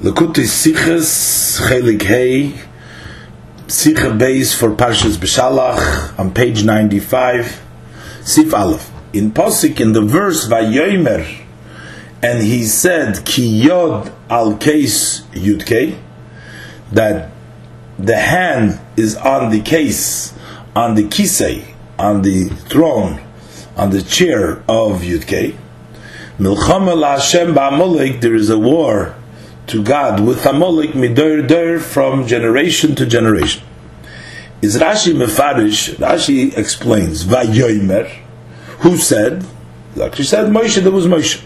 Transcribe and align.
Likkutei 0.00 0.44
Sichos 0.44 1.58
Chelik 1.58 2.02
Hey 2.02 2.54
Sicha 3.66 4.16
base 4.16 4.54
for 4.54 4.70
Parshas 4.70 5.16
B'Shalach 5.16 6.16
on 6.16 6.32
page 6.32 6.62
95 6.62 7.60
Sif 8.22 8.54
Aleph. 8.54 8.92
In 9.12 9.32
Posik 9.32 9.80
in 9.80 9.94
the 9.94 10.00
verse 10.00 10.46
Vayomer 10.46 11.26
and 12.22 12.44
he 12.44 12.62
said 12.62 13.26
Ki 13.26 13.44
Yod 13.44 14.12
Al 14.30 14.56
Case 14.58 15.22
Yudke 15.32 15.98
that 16.92 17.32
the 17.98 18.18
hand 18.18 18.78
is 18.96 19.16
on 19.16 19.50
the 19.50 19.60
case 19.60 20.32
on 20.76 20.94
the 20.94 21.08
kisei 21.08 21.74
on 21.98 22.22
the 22.22 22.44
throne 22.70 23.20
on 23.76 23.90
the 23.90 24.02
chair 24.02 24.58
of 24.68 25.00
Yudke 25.00 25.56
Milchama 26.38 26.96
La 26.96 27.14
Hashem 27.16 27.52
Ba'amalek 27.52 28.20
there 28.20 28.36
is 28.36 28.48
a 28.48 28.56
war 28.60 29.17
to 29.68 29.82
God 29.82 30.20
with 30.20 30.44
Amalek 30.44 30.90
midur 30.90 31.46
dur 31.46 31.78
from 31.78 32.26
generation 32.26 32.94
to 32.96 33.06
generation. 33.06 33.62
Is 34.60 34.76
Rashi 34.76 35.14
Mefarish? 35.14 35.94
Rashi 35.96 36.56
explains 36.56 37.24
Vayomer, 37.24 38.08
who 38.80 38.96
said? 38.96 39.44
Actually 40.02 40.24
said 40.24 40.50
Moshe. 40.50 40.82
There 40.82 40.92
was 40.92 41.06
Moshe. 41.06 41.44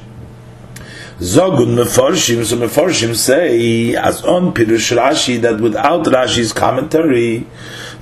Zogun 1.18 1.76
Mefarshim. 1.76 2.44
So 2.44 2.56
Mefarshim 2.56 3.14
say 3.14 3.94
as 3.94 4.24
on 4.24 4.52
Pirush 4.52 4.96
Rashi 4.96 5.40
that 5.42 5.60
without 5.60 6.04
Rashi's 6.06 6.52
commentary, 6.52 7.46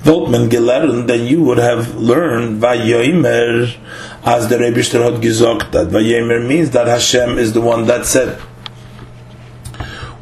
Voltman 0.01 0.49
gelern, 0.49 1.07
then 1.07 1.27
you 1.27 1.43
would 1.43 1.59
have 1.59 1.95
learned 1.95 2.61
Vayomer 2.61 3.75
as 4.23 4.49
the 4.49 4.57
Rebbe 4.57 4.81
had 4.81 5.21
gesagt 5.21 5.71
that 5.71 5.87
Vayomer 5.87 6.45
means 6.47 6.71
that 6.71 6.87
Hashem 6.87 7.37
is 7.37 7.53
the 7.53 7.61
one 7.61 7.85
that 7.85 8.05
said. 8.05 8.41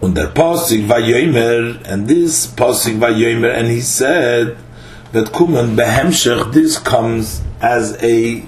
Und 0.01 0.15
der 0.15 0.27
Posig 0.27 0.87
Vayomer, 0.87 1.75
and 1.85 2.07
this 2.07 2.47
Posig 2.47 2.99
Vayomer, 2.99 3.49
and 3.49 3.67
he 3.67 3.81
said 3.81 4.55
that 5.11 5.25
Kuman 5.33 5.75
Behemshech, 5.75 6.53
this 6.53 6.77
comes 6.77 7.41
as 7.61 8.01
a 8.01 8.41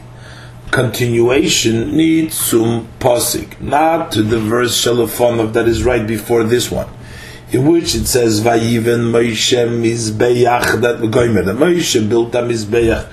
continuation, 0.71 1.97
need 1.97 2.31
some 2.31 2.87
Posig, 3.01 3.59
not 3.59 4.13
to 4.13 4.23
the 4.23 4.39
verse 4.39 4.81
Shalofonov 4.81 5.51
that 5.51 5.67
is 5.67 5.83
right 5.83 6.07
before 6.07 6.45
this 6.45 6.71
one. 6.71 6.87
In 7.51 7.69
which 7.69 7.95
it 7.95 8.07
says 8.07 8.39
Vayiven 8.39 9.11
Moshe 9.11 9.67
Mizbeach 9.67 10.79
that 10.79 10.99
Goimer 11.01 11.43
that 11.43 11.57
Moshe 11.57 12.07
built 12.07 12.33
a 12.33 12.37
Mizbeach 12.37 13.09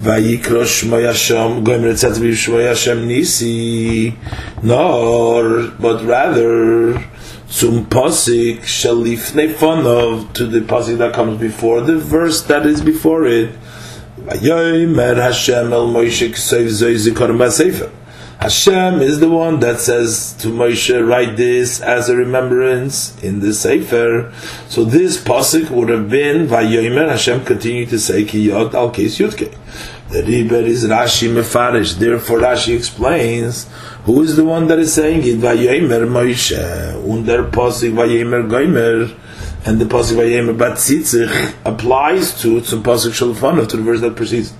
Shmoy 0.00 1.06
Hashem 1.06 1.64
Goimer 1.64 1.90
it 1.90 1.98
says 1.98 2.20
Shmoy 2.20 2.68
Hashem 2.68 3.08
Nisi 3.08 4.16
nor 4.62 5.72
but 5.80 6.04
rather 6.04 7.04
zum 7.50 7.84
posik 7.86 8.60
shalifnei 8.60 9.52
fonov 9.52 10.32
to 10.32 10.46
the 10.46 10.60
posik 10.60 10.98
that 10.98 11.12
comes 11.12 11.40
before 11.40 11.80
the 11.80 11.98
verse 11.98 12.42
that 12.42 12.64
is 12.64 12.80
before 12.80 13.26
it. 13.26 13.54
Hashem 18.40 19.00
is 19.02 19.20
the 19.20 19.28
one 19.28 19.60
that 19.60 19.80
says 19.80 20.34
to 20.38 20.48
Moshe, 20.48 21.06
write 21.06 21.36
this 21.36 21.80
as 21.80 22.08
a 22.08 22.16
remembrance 22.16 23.22
in 23.22 23.40
the 23.40 23.52
Sefer. 23.52 24.32
So 24.68 24.84
this 24.84 25.22
posik 25.22 25.70
would 25.70 25.88
have 25.88 26.08
been 26.08 26.46
Vayomer 26.46 27.08
Hashem 27.08 27.44
continue 27.44 27.84
to 27.86 27.98
say 27.98 28.24
ki 28.24 28.42
yod 28.48 28.74
al 28.74 28.92
kes 28.92 29.18
yudke. 29.18 29.52
The 30.10 30.24
riber 30.24 30.66
is 30.66 30.84
Rashi 30.86 31.32
mefarish. 31.32 31.96
Therefore 31.96 32.40
Rashi 32.40 32.76
explains 32.76 33.68
who 34.04 34.22
is 34.22 34.34
the 34.34 34.44
one 34.44 34.66
that 34.66 34.80
is 34.80 34.92
saying 34.92 35.20
it? 35.20 35.38
Vayomer 35.38 36.08
Moshe. 36.08 37.12
Under 37.12 37.44
posik 37.44 37.92
Vayomer 37.92 38.48
Goimer. 38.48 39.16
And 39.64 39.80
the 39.80 39.84
posik 39.84 40.16
Vayomer 40.16 40.56
Batzitzich 40.56 41.54
applies 41.64 42.40
to 42.42 42.60
some 42.64 42.82
posik 42.82 43.12
Shalfanov 43.12 43.68
to 43.68 43.76
the 43.76 43.84
verse 43.84 44.00
that 44.00 44.16
precedes 44.16 44.52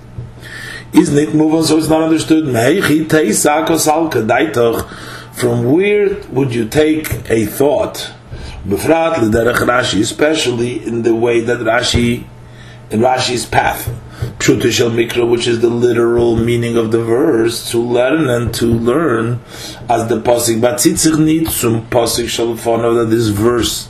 isn't 0.93 1.17
it 1.17 1.33
move 1.33 1.53
on 1.53 1.63
so 1.63 1.77
it's 1.77 1.87
not 1.87 2.01
understood 2.01 2.45
from 5.33 5.71
where 5.71 6.21
would 6.29 6.53
you 6.53 6.67
take 6.67 7.29
a 7.29 7.45
thought 7.45 8.11
especially 8.69 9.25
in 10.85 11.03
the 11.03 11.15
way 11.15 11.39
that 11.39 11.59
Rashi 11.59 12.25
in 12.89 12.99
Rashi's 12.99 13.45
path 13.45 13.89
Pshutishal 14.39 14.91
Mikra 14.91 15.29
which 15.29 15.47
is 15.47 15.61
the 15.61 15.69
literal 15.69 16.35
meaning 16.35 16.77
of 16.77 16.91
the 16.91 17.03
verse 17.03 17.69
to 17.71 17.79
learn 17.79 18.29
and 18.29 18.53
to 18.53 18.65
learn 18.65 19.39
as 19.89 20.07
the 20.09 20.19
Pasik 20.19 20.61
Batzitzich 20.61 21.49
some 21.49 21.85
Pasik 21.87 22.25
Shalfonov 22.25 22.95
that 22.95 23.09
this 23.15 23.27
verse 23.27 23.89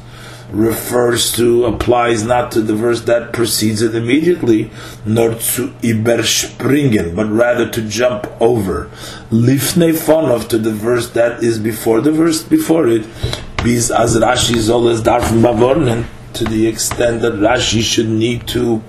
refers 0.51 1.31
to 1.31 1.65
applies 1.65 2.23
not 2.23 2.51
to 2.51 2.61
the 2.61 2.75
verse 2.75 3.01
that 3.01 3.31
precedes 3.33 3.81
it 3.81 3.95
immediately, 3.95 4.69
nor 5.05 5.29
to 5.29 5.69
überspringen, 5.81 7.15
but 7.15 7.27
rather 7.29 7.69
to 7.69 7.81
jump 7.87 8.27
over. 8.41 8.89
Lifnei 9.31 9.93
fonov 9.93 10.47
to 10.49 10.57
the 10.57 10.71
verse 10.71 11.09
that 11.11 11.43
is 11.43 11.57
before 11.57 12.01
the 12.01 12.11
verse 12.11 12.43
before 12.43 12.87
it. 12.87 13.03
Bis 13.63 13.91
as 13.91 14.17
Rashi 14.17 14.55
is 14.55 14.69
always 14.69 15.01
darfen 15.01 15.41
bavornen 15.41 16.05
to 16.33 16.43
the 16.43 16.67
extent 16.67 17.21
that 17.21 17.33
Rashi 17.33 17.81
should 17.81 18.09
need 18.09 18.47
to 18.49 18.83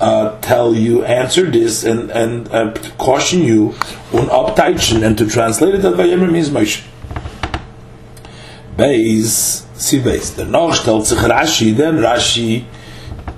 uh, 0.00 0.38
tell 0.40 0.74
you, 0.74 1.04
answer 1.04 1.50
this, 1.50 1.84
and 1.84 2.10
and 2.10 2.48
uh, 2.52 2.72
caution 2.98 3.42
you 3.42 3.68
on 4.12 4.28
uptaichen, 4.28 5.04
and 5.04 5.16
to 5.18 5.28
translate 5.28 5.74
it 5.74 5.82
that 5.82 5.94
Vayemer 5.94 6.30
means 6.30 6.50
Moshe. 6.50 6.84
Beis 8.76 9.64
see 9.76 10.00
base. 10.02 10.30
The 10.30 10.44
noch 10.44 10.82
tells 10.82 11.12
Rashi, 11.12 11.76
then 11.76 11.96
Rashi 11.98 12.64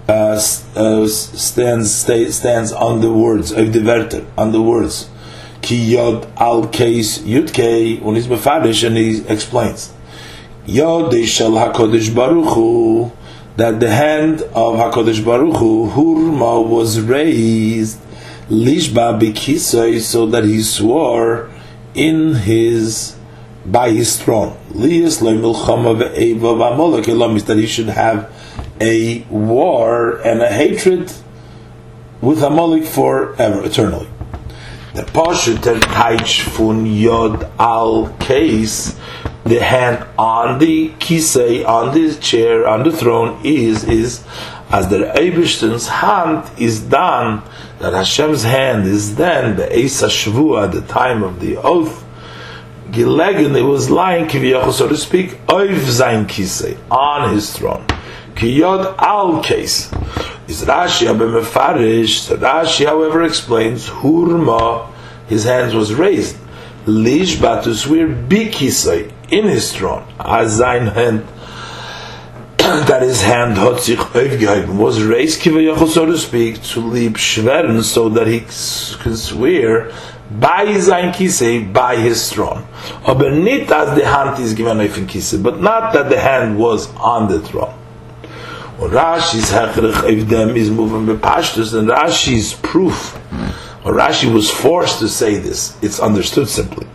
uh, 0.09 0.41
uh, 0.75 1.07
stands 1.07 1.95
stay, 1.95 2.31
stands 2.31 2.73
on 2.73 3.01
the 3.01 3.13
words 3.13 3.53
of 3.53 3.73
the 3.73 3.83
Werter, 3.83 4.27
on 4.39 4.53
the 4.53 4.63
words. 4.63 5.11
Ki 5.63 5.77
yod 5.77 6.29
al 6.39 6.69
case 6.69 7.19
yud 7.19 7.53
kei, 7.53 7.99
when 7.99 8.15
he's 8.15 8.29
mefarish 8.29 8.87
and 8.87 8.97
he 8.97 9.27
explains. 9.27 9.93
Yod 10.65 11.13
shel 11.27 11.53
HaKodesh 11.53 12.15
Baruch 12.15 12.55
Hu, 12.55 13.13
that 13.57 13.81
the 13.81 13.91
hand 13.91 14.43
of 14.43 14.77
HaKodesh 14.77 15.25
Baruch 15.25 15.57
Hu, 15.57 15.91
Hurma 15.91 16.67
was 16.67 17.01
raised, 17.01 17.99
Lishba 18.49 19.19
Bikisoi, 19.19 20.01
so 20.01 20.27
that 20.27 20.45
he 20.45 20.63
swore 20.63 21.51
in 21.95 22.35
his 22.35 23.17
by 23.65 23.91
his 23.91 24.17
throne. 24.21 24.57
That 24.75 24.89
he 27.59 27.67
should 27.67 27.89
have 27.89 28.31
a 28.81 29.23
war 29.31 30.19
and 30.19 30.43
a 30.43 30.49
hatred 30.53 31.13
with 32.21 32.43
Amalek 32.43 32.85
forever, 32.85 33.65
eternally. 33.65 34.09
The 34.95 35.03
Pashut 35.03 35.57
Taich 35.81 36.43
Fun 36.43 36.87
Yod 36.87 37.51
Al 37.59 38.09
case, 38.19 38.97
the 39.47 39.63
hand 39.63 40.07
on 40.19 40.59
the 40.59 40.91
kisei, 40.99 41.67
on 41.67 41.95
the 41.95 42.15
chair, 42.17 42.67
on 42.67 42.83
the 42.83 42.93
throne, 42.93 43.41
is 43.45 43.85
is 43.85 44.25
as 44.71 44.89
the 44.89 44.99
Eibishton's 44.99 45.87
hand 45.87 46.51
is 46.59 46.81
done, 46.81 47.43
that 47.79 47.93
Hashem's 47.93 48.43
hand 48.43 48.85
is 48.87 49.15
then 49.15 49.57
the 49.57 49.73
Esa 49.73 50.09
Shvua, 50.09 50.73
the 50.73 50.81
time 50.83 51.23
of 51.23 51.39
the 51.41 51.57
oath, 51.59 52.05
gelegen, 52.91 53.57
it 53.57 53.63
was 53.63 53.89
lying, 53.91 54.29
so 54.29 54.89
to 54.89 54.97
speak, 54.97 55.31
oiv 55.47 55.79
zain 55.85 56.27
kisei, 56.27 56.77
on 56.91 57.33
his 57.33 57.57
throne. 57.57 57.87
Kiyod 58.35 58.99
al 58.99 59.43
case. 59.43 59.93
Is 60.49 60.65
Rashi 60.65 61.09
abe 61.09 61.21
mefarish, 61.21 62.21
so 62.21 62.37
Rashi, 62.37 62.87
however, 62.87 63.23
explains, 63.23 63.89
hurma, 63.89 64.93
his 65.29 65.45
hands 65.45 65.75
was 65.75 65.95
raised. 65.95 66.37
Lish 66.87 67.37
batus 67.37 67.87
wir 67.87 68.09
bikisei, 68.09 69.13
in 69.31 69.45
his 69.45 69.73
throne. 69.73 70.05
As 70.19 70.57
zain 70.57 70.87
hand, 70.87 71.27
that 72.89 73.03
his 73.03 73.23
hand 73.23 73.57
hat 73.57 73.81
sich 73.81 73.99
aufgehoben, 73.99 74.79
was 74.79 75.03
raised, 75.03 75.43
so 75.43 76.07
to 76.07 76.19
speak, 76.19 76.63
to 76.63 76.81
leap 76.81 77.15
schweren, 77.15 77.83
so 77.83 78.09
that 78.09 78.27
he 78.27 78.41
could 79.01 79.19
swear, 79.19 79.93
by 80.31 80.79
sein 80.79 81.13
Kise, 81.13 81.73
by 81.73 81.97
his 81.97 82.31
throne. 82.31 82.67
Aber 83.05 83.31
nicht 83.31 83.71
as 83.71 83.97
the 83.97 84.07
hand 84.07 84.39
is 84.43 84.55
given 84.55 84.81
auf 84.81 84.99
in 84.99 85.07
Kise, 85.07 85.43
but 85.43 85.61
not 85.61 85.93
that 85.93 86.09
the 86.09 86.19
hand 86.19 86.59
was 86.59 86.89
on 86.97 87.29
the 87.29 87.41
throne. 87.41 87.75
Und 88.79 88.91
Rashi's 88.93 89.51
hechrich 89.53 90.21
of 90.21 90.29
them 90.29 90.57
is 90.57 90.71
moving 90.71 91.07
bepashtus, 91.07 91.73
and 91.73 91.89
Rashi's 91.89 92.55
proof, 92.55 93.15
or 93.85 93.93
Rashi 93.93 94.33
was 94.33 94.51
forced 94.51 94.99
to 94.99 95.09
say 95.09 95.37
this, 95.37 95.77
it's 95.83 96.01
understood 96.01 96.49
simply. 96.49 96.87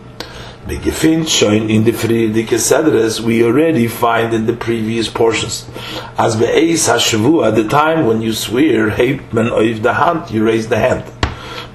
Begefin 0.66 1.26
showing 1.26 1.70
in 1.70 1.84
the 1.84 1.90
Friedike 1.90 2.58
Sedres, 2.58 3.20
we 3.20 3.44
already 3.44 3.88
find 3.88 4.32
in 4.32 4.46
the 4.46 4.52
previous 4.52 5.08
portions. 5.08 5.68
As 6.16 6.36
be'eis 6.36 6.88
hashavu, 6.88 7.46
at 7.46 7.56
the 7.56 7.68
time 7.68 8.06
when 8.06 8.22
you 8.22 8.32
swear, 8.32 8.90
heipman 8.90 9.50
oiv 9.50 9.82
the 9.82 9.94
hand, 9.94 10.30
you 10.30 10.44
raise 10.44 10.68
the 10.68 10.78
hand 10.78 11.04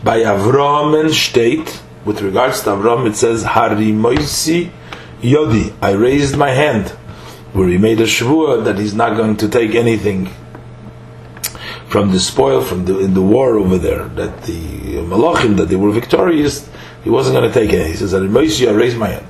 by 0.03 0.19
Avram 0.19 0.99
and 0.99 1.13
state 1.13 1.81
with 2.05 2.21
regards 2.21 2.61
to 2.61 2.69
Avram 2.69 3.07
it 3.07 3.15
says 3.15 3.43
Harimoisi 3.43 4.71
Yodi 5.21 5.73
I 5.81 5.91
raised 5.91 6.37
my 6.37 6.51
hand 6.51 6.89
where 7.53 7.67
he 7.67 7.77
made 7.77 7.99
a 7.99 8.03
shvua 8.03 8.63
that 8.63 8.77
he's 8.77 8.93
not 8.93 9.17
going 9.17 9.35
to 9.37 9.49
take 9.49 9.73
anything 9.75 10.29
from 11.87 12.11
the 12.11 12.19
spoil 12.19 12.61
from 12.61 12.85
the 12.85 12.99
in 12.99 13.13
the 13.15 13.21
war 13.21 13.57
over 13.57 13.77
there 13.77 14.05
that 14.09 14.43
the 14.43 14.61
malachim 15.11 15.57
that 15.57 15.65
they 15.69 15.75
were 15.75 15.91
victorious 15.91 16.69
he 17.07 17.11
wasn't 17.11 17.35
going 17.35 17.49
to 17.49 17.57
take 17.57 17.71
it. 17.71 17.87
He 17.87 17.93
says 17.93 18.13
I 18.13 18.19
raised 18.19 18.97
my 18.97 19.07
hand. 19.07 19.25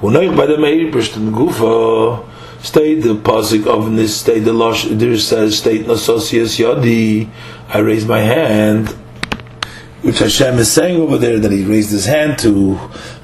When 0.00 0.14
by 0.36 0.46
the 0.46 0.58
Meir 0.58 0.92
Gufa 0.92 2.24
state 2.62 3.00
the 3.00 3.16
pasuk 3.16 3.66
of 3.66 3.96
this 3.96 4.20
state 4.20 4.40
the 4.40 4.52
losh 4.52 4.84
there 4.84 5.18
says 5.18 5.58
state 5.58 5.86
nasosius 5.86 6.56
yadi 6.56 7.28
I 7.68 7.78
raise 7.78 8.06
my 8.06 8.20
hand 8.20 8.90
which 10.02 10.20
Hashem 10.20 10.58
is 10.58 10.70
saying 10.70 11.00
over 11.00 11.18
there 11.18 11.40
that 11.40 11.50
he 11.50 11.64
raised 11.64 11.90
his 11.90 12.06
hand 12.06 12.38
to 12.38 12.74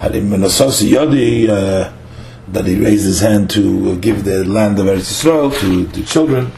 Harim 0.00 0.31
Yadi 0.31 1.48
uh, 1.48 1.93
that 2.48 2.66
he 2.66 2.75
raised 2.84 3.05
his 3.05 3.20
hand 3.20 3.50
to 3.50 3.96
give 3.98 4.25
the 4.25 4.44
land 4.44 4.81
of 4.81 4.87
Eretz 4.87 5.25
Yisrael 5.25 5.56
to 5.60 5.84
the 5.87 6.02
children. 6.02 6.50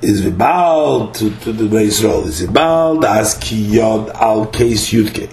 Is 0.00 0.22
vibal 0.22 1.12
to, 1.14 1.30
to 1.40 1.52
the 1.52 1.76
Israel 1.78 2.26
is 2.26 2.40
vibal 2.42 3.04
as 3.04 3.34
kiyod 3.34 4.14
al 4.14 4.46
case 4.46 4.90
yudke 4.90 5.30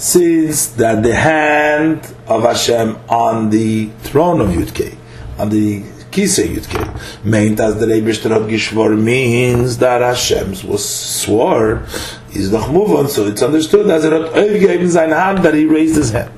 since 0.00 0.68
that 0.68 1.02
the 1.02 1.14
hand 1.14 2.00
of 2.26 2.42
Hashem 2.42 2.96
on 3.10 3.50
the 3.50 3.90
throne 3.98 4.40
of 4.40 4.48
Yudke 4.48 4.96
on 5.38 5.50
the 5.50 5.82
Kise 6.10 6.42
Yudke 6.48 7.22
meant 7.22 7.60
as 7.60 7.78
the 7.78 7.86
Rebbe 7.86 8.08
Shterot 8.08 8.48
Gishvor 8.48 8.98
means 8.98 9.76
that 9.76 10.00
Hashem's 10.00 10.64
was 10.64 10.88
swore 10.88 11.84
is 12.32 12.50
noch 12.50 12.72
move 12.72 12.92
on 12.92 13.10
so 13.10 13.26
it's 13.26 13.42
understood 13.42 13.90
as 13.90 14.06
er 14.06 14.22
hat 14.22 14.32
aufgegeben 14.32 14.88
seine 14.88 15.14
hand 15.14 15.44
that 15.44 15.52
he 15.52 15.66
raised 15.66 15.96
his 15.96 16.12
hand. 16.12 16.32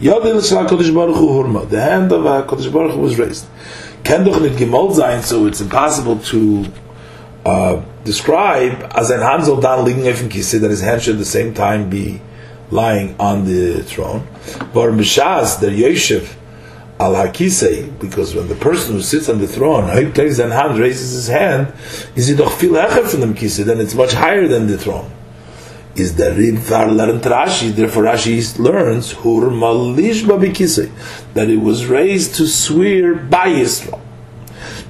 Shal 0.00 0.20
Baruch 0.20 1.16
Hu 1.16 1.42
Hurma 1.42 1.68
the 1.68 1.80
hand 1.80 2.12
of 2.12 2.22
Kodesh 2.46 2.72
Baruch 2.72 2.92
Hu 2.92 3.00
was 3.00 3.18
raised. 3.18 3.46
Can 4.04 4.24
doch 4.24 4.38
nicht 4.40 4.56
gemold 4.56 4.94
sein 4.94 5.20
so 5.20 5.46
it's 5.48 5.60
impossible 5.60 6.20
to 6.20 6.64
uh, 7.44 7.82
describe 8.04 8.88
as 8.94 9.10
ein 9.10 9.20
Hand 9.20 9.46
soll 9.46 9.60
dann 9.60 9.84
liegen 9.84 10.08
auf 10.08 10.20
dem 10.20 10.28
Kisse, 10.28 10.60
that 10.60 10.70
his 10.70 10.80
hand 10.80 11.02
should 11.02 11.14
at 11.14 11.18
the 11.18 11.24
same 11.24 11.52
time 11.52 11.90
be 11.90 12.20
lying 12.70 13.14
on 13.18 13.44
the 13.44 13.82
throne. 13.82 14.26
But 14.72 14.92
Mishas, 14.92 15.60
the 15.60 15.68
Yeshiv, 15.68 16.34
al 16.98 17.14
hakisei, 17.14 17.98
because 17.98 18.34
when 18.34 18.48
the 18.48 18.54
person 18.54 18.94
who 18.94 19.02
sits 19.02 19.28
on 19.28 19.38
the 19.38 19.48
throne, 19.48 20.12
takes 20.12 20.38
and 20.38 20.52
hand 20.52 20.78
raises 20.78 21.12
his 21.12 21.28
hand, 21.28 21.72
is 22.14 22.30
it 22.30 22.36
doch 22.36 22.52
viel 22.52 22.74
from 23.06 23.20
the 23.20 23.26
kise, 23.28 23.64
then 23.64 23.80
it's 23.80 23.94
much 23.94 24.12
higher 24.12 24.46
than 24.46 24.66
the 24.66 24.78
throne. 24.78 25.10
Is 25.96 26.16
the 26.16 26.24
Rimfar 26.24 26.94
learned 26.94 27.22
Rashi, 27.22 27.72
therefore 27.72 28.04
Rashi 28.04 28.58
learns, 28.58 29.12
Hur 29.12 29.50
malish 29.50 30.24
babikise, 30.24 30.90
that 31.34 31.48
it 31.48 31.58
was 31.58 31.86
raised 31.86 32.34
to 32.36 32.48
swear 32.48 33.14
by 33.14 33.64
throne. 33.64 34.00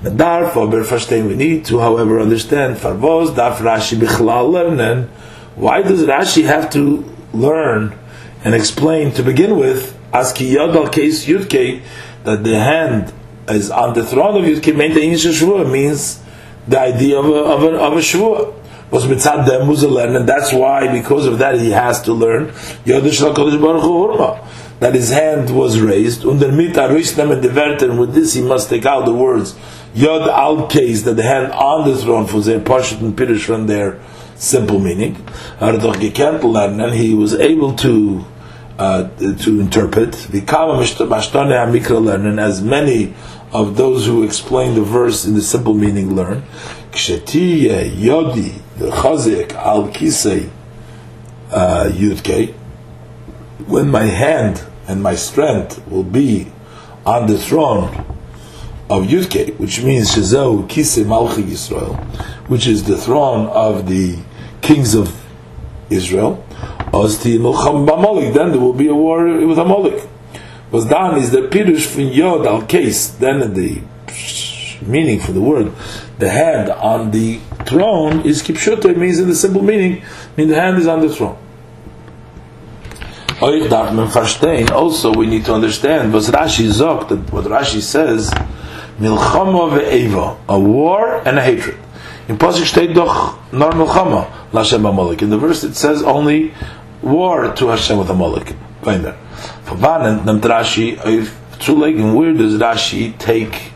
Therefore, 0.02 0.66
we 0.68 1.34
need 1.34 1.64
to, 1.66 1.78
however, 1.78 2.20
understand 2.20 2.76
Farvos 2.76 3.34
daf 3.34 3.56
Rashi 3.56 3.98
lernen. 3.98 5.08
Why 5.56 5.82
does 5.82 6.04
Rashi 6.04 6.44
have 6.44 6.70
to 6.70 7.13
learn 7.34 7.98
and 8.44 8.54
explain 8.54 9.12
to 9.12 9.22
begin 9.22 9.58
with 9.58 9.98
Aski 10.12 10.52
Yod 10.52 10.76
al 10.76 10.88
case 10.88 11.26
Yudke 11.26 11.82
that 12.24 12.44
the 12.44 12.58
hand 12.58 13.12
is 13.48 13.70
on 13.70 13.94
the 13.94 14.04
throne 14.04 14.36
of 14.36 14.44
Yudke 14.44 14.76
meant 14.76 14.94
the 14.94 15.00
Shvua 15.00 15.70
means 15.70 16.22
the 16.68 16.78
idea 16.78 17.18
of 17.18 17.26
a, 17.26 17.34
of 17.34 17.62
a, 17.62 17.76
of 17.78 17.92
a 17.94 17.96
Shvua 17.96 18.54
was 18.90 19.06
mitzad 19.06 19.46
dem 19.46 19.68
learn, 19.68 20.14
and 20.14 20.28
that's 20.28 20.52
why 20.52 20.92
because 20.92 21.26
of 21.26 21.38
that 21.38 21.58
he 21.58 21.70
has 21.70 22.00
to 22.02 22.12
learn 22.12 22.52
Yod 22.84 23.12
Shal 23.12 23.34
Kodesh 23.34 23.60
Baruch 23.60 23.82
Hu 23.82 24.50
that 24.80 24.94
his 24.94 25.10
hand 25.10 25.54
was 25.56 25.80
raised 25.80 26.24
und 26.24 26.40
der 26.40 26.52
mit 26.52 26.74
arisnem 26.76 27.32
and 27.32 27.42
the 27.42 27.96
with 27.98 28.14
this 28.14 28.34
he 28.34 28.42
must 28.42 28.68
take 28.68 28.86
out 28.86 29.04
the 29.04 29.12
words 29.12 29.56
Yod 29.94 30.28
al 30.28 30.66
case 30.68 31.02
that 31.02 31.14
the 31.14 31.22
hand 31.22 31.52
on 31.52 31.88
the 31.88 31.96
throne 31.96 32.26
for 32.26 32.40
their 32.40 32.60
Pashut 32.60 33.00
and 33.00 33.16
Pirush 33.16 33.44
from 33.44 33.66
their 33.66 34.00
simple 34.36 34.78
meaning. 34.78 35.16
He 35.60 37.14
was 37.14 37.34
able 37.34 37.74
to 37.74 38.24
uh, 38.78 39.08
to 39.18 39.60
interpret 39.60 40.14
and 40.32 42.40
as 42.40 42.62
many 42.62 43.14
of 43.52 43.76
those 43.76 44.06
who 44.06 44.24
explain 44.24 44.74
the 44.74 44.82
verse 44.82 45.24
in 45.24 45.34
the 45.34 45.42
simple 45.42 45.74
meaning 45.74 46.16
learn. 46.16 46.42
Yodi 46.92 48.60
al 49.54 49.88
kisei 49.88 50.50
uh, 51.52 51.90
yudke. 51.92 52.52
When 53.66 53.90
my 53.90 54.04
hand 54.04 54.64
and 54.88 55.02
my 55.02 55.14
strength 55.14 55.86
will 55.86 56.02
be 56.02 56.50
on 57.06 57.26
the 57.26 57.38
throne 57.38 58.13
of 58.90 59.04
Yudke, 59.04 59.58
which 59.58 59.82
means 59.82 60.10
Shezeu 60.10 60.68
Kise 60.68 61.04
Malchi 61.04 61.42
Yisrael, 61.42 61.96
which 62.48 62.66
is 62.66 62.84
the 62.84 62.96
throne 62.96 63.46
of 63.48 63.88
the 63.88 64.18
kings 64.60 64.94
of 64.94 65.24
Israel. 65.90 66.44
Then 66.92 68.50
there 68.50 68.60
will 68.60 68.72
be 68.72 68.88
a 68.88 68.94
war 68.94 69.24
with 69.24 69.58
Amalek. 69.58 70.08
Was 70.70 70.86
done 70.86 71.18
is 71.18 71.30
the 71.30 71.42
pirush 71.42 71.86
from 71.86 72.08
Yod 72.08 72.46
al 72.46 72.62
case. 72.66 73.08
Then 73.08 73.54
the 73.54 73.80
meaning 74.82 75.20
for 75.20 75.32
the 75.32 75.40
word, 75.40 75.72
the 76.18 76.28
hand 76.30 76.70
on 76.70 77.10
the 77.10 77.38
throne 77.64 78.20
is 78.20 78.42
kipshuta. 78.42 78.96
means 78.96 79.18
in 79.18 79.28
the 79.28 79.34
simple 79.34 79.62
meaning, 79.62 80.02
mean 80.36 80.48
the 80.48 80.60
hand 80.60 80.78
is 80.78 80.86
on 80.86 81.00
the 81.00 81.08
throne. 81.08 81.38
Also, 83.40 85.12
we 85.12 85.26
need 85.26 85.44
to 85.44 85.54
understand 85.54 86.12
what 86.12 86.22
Rashi 86.24 86.68
zok 86.70 87.08
that 87.08 87.32
what 87.32 87.44
Rashi 87.44 87.80
says 87.80 88.32
milchama 88.98 89.70
ve'eva, 89.78 90.36
a 90.48 90.58
war 90.58 91.22
and 91.26 91.38
a 91.38 91.42
hatred. 91.42 91.76
In 92.28 92.38
Pasuk 92.38 92.64
steht 92.64 92.94
doch 92.94 93.38
nor 93.52 93.72
milchama 93.72 94.26
l'Hashem 94.52 94.84
Amalek. 94.86 95.22
In 95.22 95.30
the 95.30 95.38
verse 95.38 95.64
it 95.64 95.74
says 95.74 96.02
only 96.02 96.54
war 97.02 97.52
to 97.54 97.68
Hashem 97.68 97.98
with 97.98 98.08
Amalek. 98.08 98.54
There. 98.82 99.16
Verbannen 99.66 100.24
nimmt 100.24 100.42
Rashi 100.42 100.96
zulegen. 101.58 102.14
Where 102.14 102.32
does 102.32 102.58
Rashi 102.58 103.18
take 103.18 103.72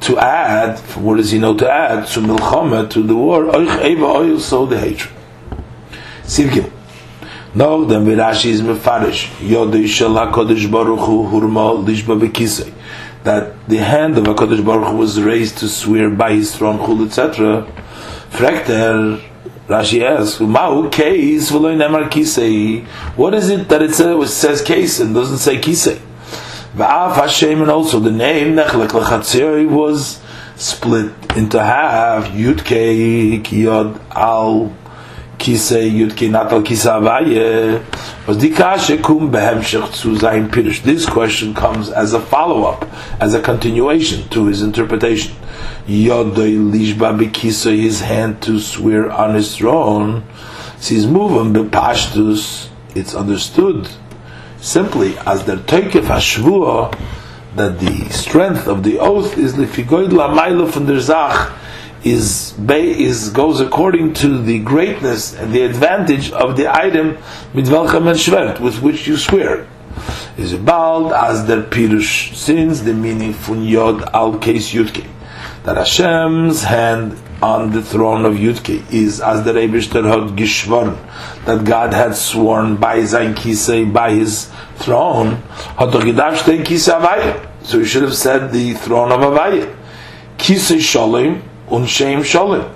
to 0.00 0.18
add? 0.18 0.78
Where 0.96 1.16
does 1.16 1.30
he 1.30 1.38
know 1.38 1.56
to 1.56 1.70
add 1.70 2.06
to 2.08 2.20
milchama 2.20 2.88
to 2.90 3.02
the 3.02 3.14
war? 3.14 3.44
Oich 3.44 3.84
eva 3.84 4.04
oil 4.04 4.40
so 4.40 4.66
the 4.66 4.78
hatred. 4.78 5.14
Sivkim. 6.22 6.70
No, 7.54 7.84
then 7.84 8.04
Rashi 8.04 8.50
is 8.50 8.62
mefarish. 8.62 9.28
Yodei 9.38 9.86
shel 9.86 10.10
HaKadosh 10.10 10.70
Baruch 10.70 11.00
Hu 11.00 11.24
hurma 11.28 11.84
lishba 11.84 12.18
bekisei 12.18 12.72
that 13.26 13.68
the 13.68 13.78
hand 13.78 14.16
of 14.16 14.24
HaKadosh 14.24 14.64
Baruch 14.64 14.88
Hu 14.88 14.96
was 14.96 15.20
raised 15.20 15.58
to 15.58 15.68
swear 15.68 16.08
by 16.10 16.32
his 16.32 16.56
throne, 16.56 16.78
chul, 16.78 17.04
etc. 17.06 17.66
Frekter, 18.30 19.20
Rashi 19.66 20.02
asks, 20.02 20.38
Ma'u 20.38 20.90
case 20.92 21.50
nemar 21.50 22.08
kisei. 22.08 22.86
What 23.16 23.34
is 23.34 23.50
it 23.50 23.68
that 23.68 23.82
it 23.82 23.94
says, 23.94 24.62
case 24.62 25.00
and 25.00 25.12
doesn't 25.12 25.38
say 25.38 25.58
kisei? 25.58 26.00
Va'af 26.76 27.16
Hashem, 27.16 27.62
and 27.62 27.70
also 27.70 27.98
the 27.98 28.12
name 28.12 28.54
Nechlek 28.54 28.90
Lechatzir 28.90 29.68
was 29.68 30.22
split 30.54 31.12
into 31.36 31.60
half. 31.60 32.28
Yud 32.28 32.64
Kei, 32.64 33.40
Kiyod 33.40 34.00
Al 34.14 34.72
Kisei, 35.46 35.92
Yud 35.92 36.16
Kei 36.16 36.26
Natal 36.26 36.60
Kisa 36.60 36.98
Avaye 36.98 37.80
was 38.26 38.36
die 38.38 38.48
kashe 38.48 39.00
kum 39.00 39.30
behemshech 39.30 39.94
zu 39.94 40.16
sein 40.16 40.50
pirush. 40.50 40.82
This 40.82 41.06
question 41.06 41.54
comes 41.54 41.88
as 41.88 42.14
a 42.14 42.18
follow-up, 42.18 42.84
as 43.20 43.32
a 43.32 43.40
continuation 43.40 44.28
to 44.30 44.46
his 44.46 44.60
interpretation. 44.60 45.36
Yodoi 45.86 46.72
lishba 46.72 47.16
bikisa, 47.16 47.80
his 47.80 48.00
hand 48.00 48.42
to 48.42 48.58
swear 48.58 49.08
on 49.12 49.36
his 49.36 49.56
throne. 49.56 50.24
Sees 50.80 51.06
moving 51.06 51.54
bepashtus. 51.54 52.66
It's 52.96 53.14
understood 53.14 53.88
simply 54.60 55.16
as 55.18 55.44
the 55.44 55.58
teikef 55.58 56.06
hashvua 56.06 56.98
that 57.54 57.78
the 57.78 58.08
strength 58.08 58.66
of 58.66 58.82
the 58.82 58.98
oath 58.98 59.38
is 59.38 59.54
lifigoid 59.54 60.12
la 60.12 60.66
from 60.66 60.86
der 60.86 60.98
zach 60.98 61.52
is 62.04 62.54
is 62.68 63.30
goes 63.30 63.60
according 63.60 64.14
to 64.14 64.38
the 64.42 64.58
greatness 64.60 65.34
and 65.34 65.52
the 65.52 65.62
advantage 65.62 66.30
of 66.32 66.56
the 66.56 66.72
item 66.74 67.16
mitvelchem 67.52 68.06
and 68.06 68.18
shvert 68.18 68.60
with 68.60 68.80
which 68.82 69.06
you 69.06 69.16
swear. 69.16 69.66
Is 70.36 70.54
bald 70.54 71.12
as 71.12 71.46
the 71.46 71.62
pirush 71.62 72.34
since 72.34 72.80
the 72.80 72.92
meaning 72.92 73.32
fun 73.32 73.62
yod 73.64 74.02
al 74.14 74.38
case 74.38 74.72
yudke 74.72 75.06
that 75.66 75.76
Hashem's 75.76 76.62
hand 76.62 77.18
on 77.42 77.72
the 77.72 77.82
throne 77.82 78.24
of 78.24 78.34
Yudke 78.34 78.90
is 78.92 79.20
as 79.20 79.44
the 79.44 79.52
Rebishter 79.52 80.04
had 80.04 80.36
gishvorn 80.38 80.96
that 81.44 81.64
God 81.64 81.92
had 81.92 82.14
sworn 82.14 82.76
by 82.76 83.04
sein 83.04 83.34
kisei 83.34 83.92
by 83.92 84.12
his 84.12 84.48
throne. 84.76 85.42
Hat 85.76 85.94
er 85.94 86.00
gedacht 86.00 86.64
kisei 86.64 87.48
so 87.62 87.80
he 87.80 87.84
should 87.84 88.02
have 88.02 88.14
said 88.16 88.52
the 88.52 88.74
throne 88.74 89.10
of 89.10 89.20
Avaya 89.20 89.76
kisei 90.38 90.80
shalom 90.80 91.42
unshem 91.68 92.20
sholim, 92.20 92.72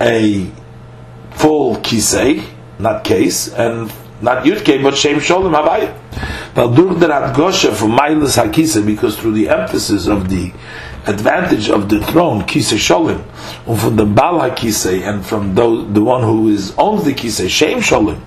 a 0.00 0.50
full 1.36 1.76
kisei, 1.76 2.44
not 2.78 3.04
case, 3.04 3.48
and 3.48 3.92
not 4.20 4.44
yudke, 4.44 4.82
but 4.82 4.96
shem 4.96 5.18
sholim 5.18 5.54
havaya. 5.54 5.96
Now, 6.56 6.66
durch 6.66 6.98
der 6.98 7.10
Adgosha 7.10 7.72
from 7.72 7.92
Milas 7.92 8.36
HaKisa, 8.36 8.84
because 8.84 9.16
through 9.16 9.32
the 9.32 9.48
emphasis 9.48 10.08
of 10.08 10.28
the 10.28 10.52
advantage 11.06 11.70
of 11.70 11.88
the 11.88 12.00
throne, 12.06 12.42
Kisei 12.42 12.76
Sholim, 12.76 13.22
and 13.66 13.80
from 13.80 13.96
the 13.96 14.04
Bala 14.04 14.50
Kisei, 14.50 15.08
and 15.08 15.24
from 15.24 15.54
those, 15.54 15.92
the 15.94 16.02
one 16.02 16.22
who 16.22 16.48
is 16.48 16.74
owns 16.76 17.04
the 17.04 17.14
Kisei, 17.14 17.48
Shem 17.48 17.78
Sholim, 17.78 18.20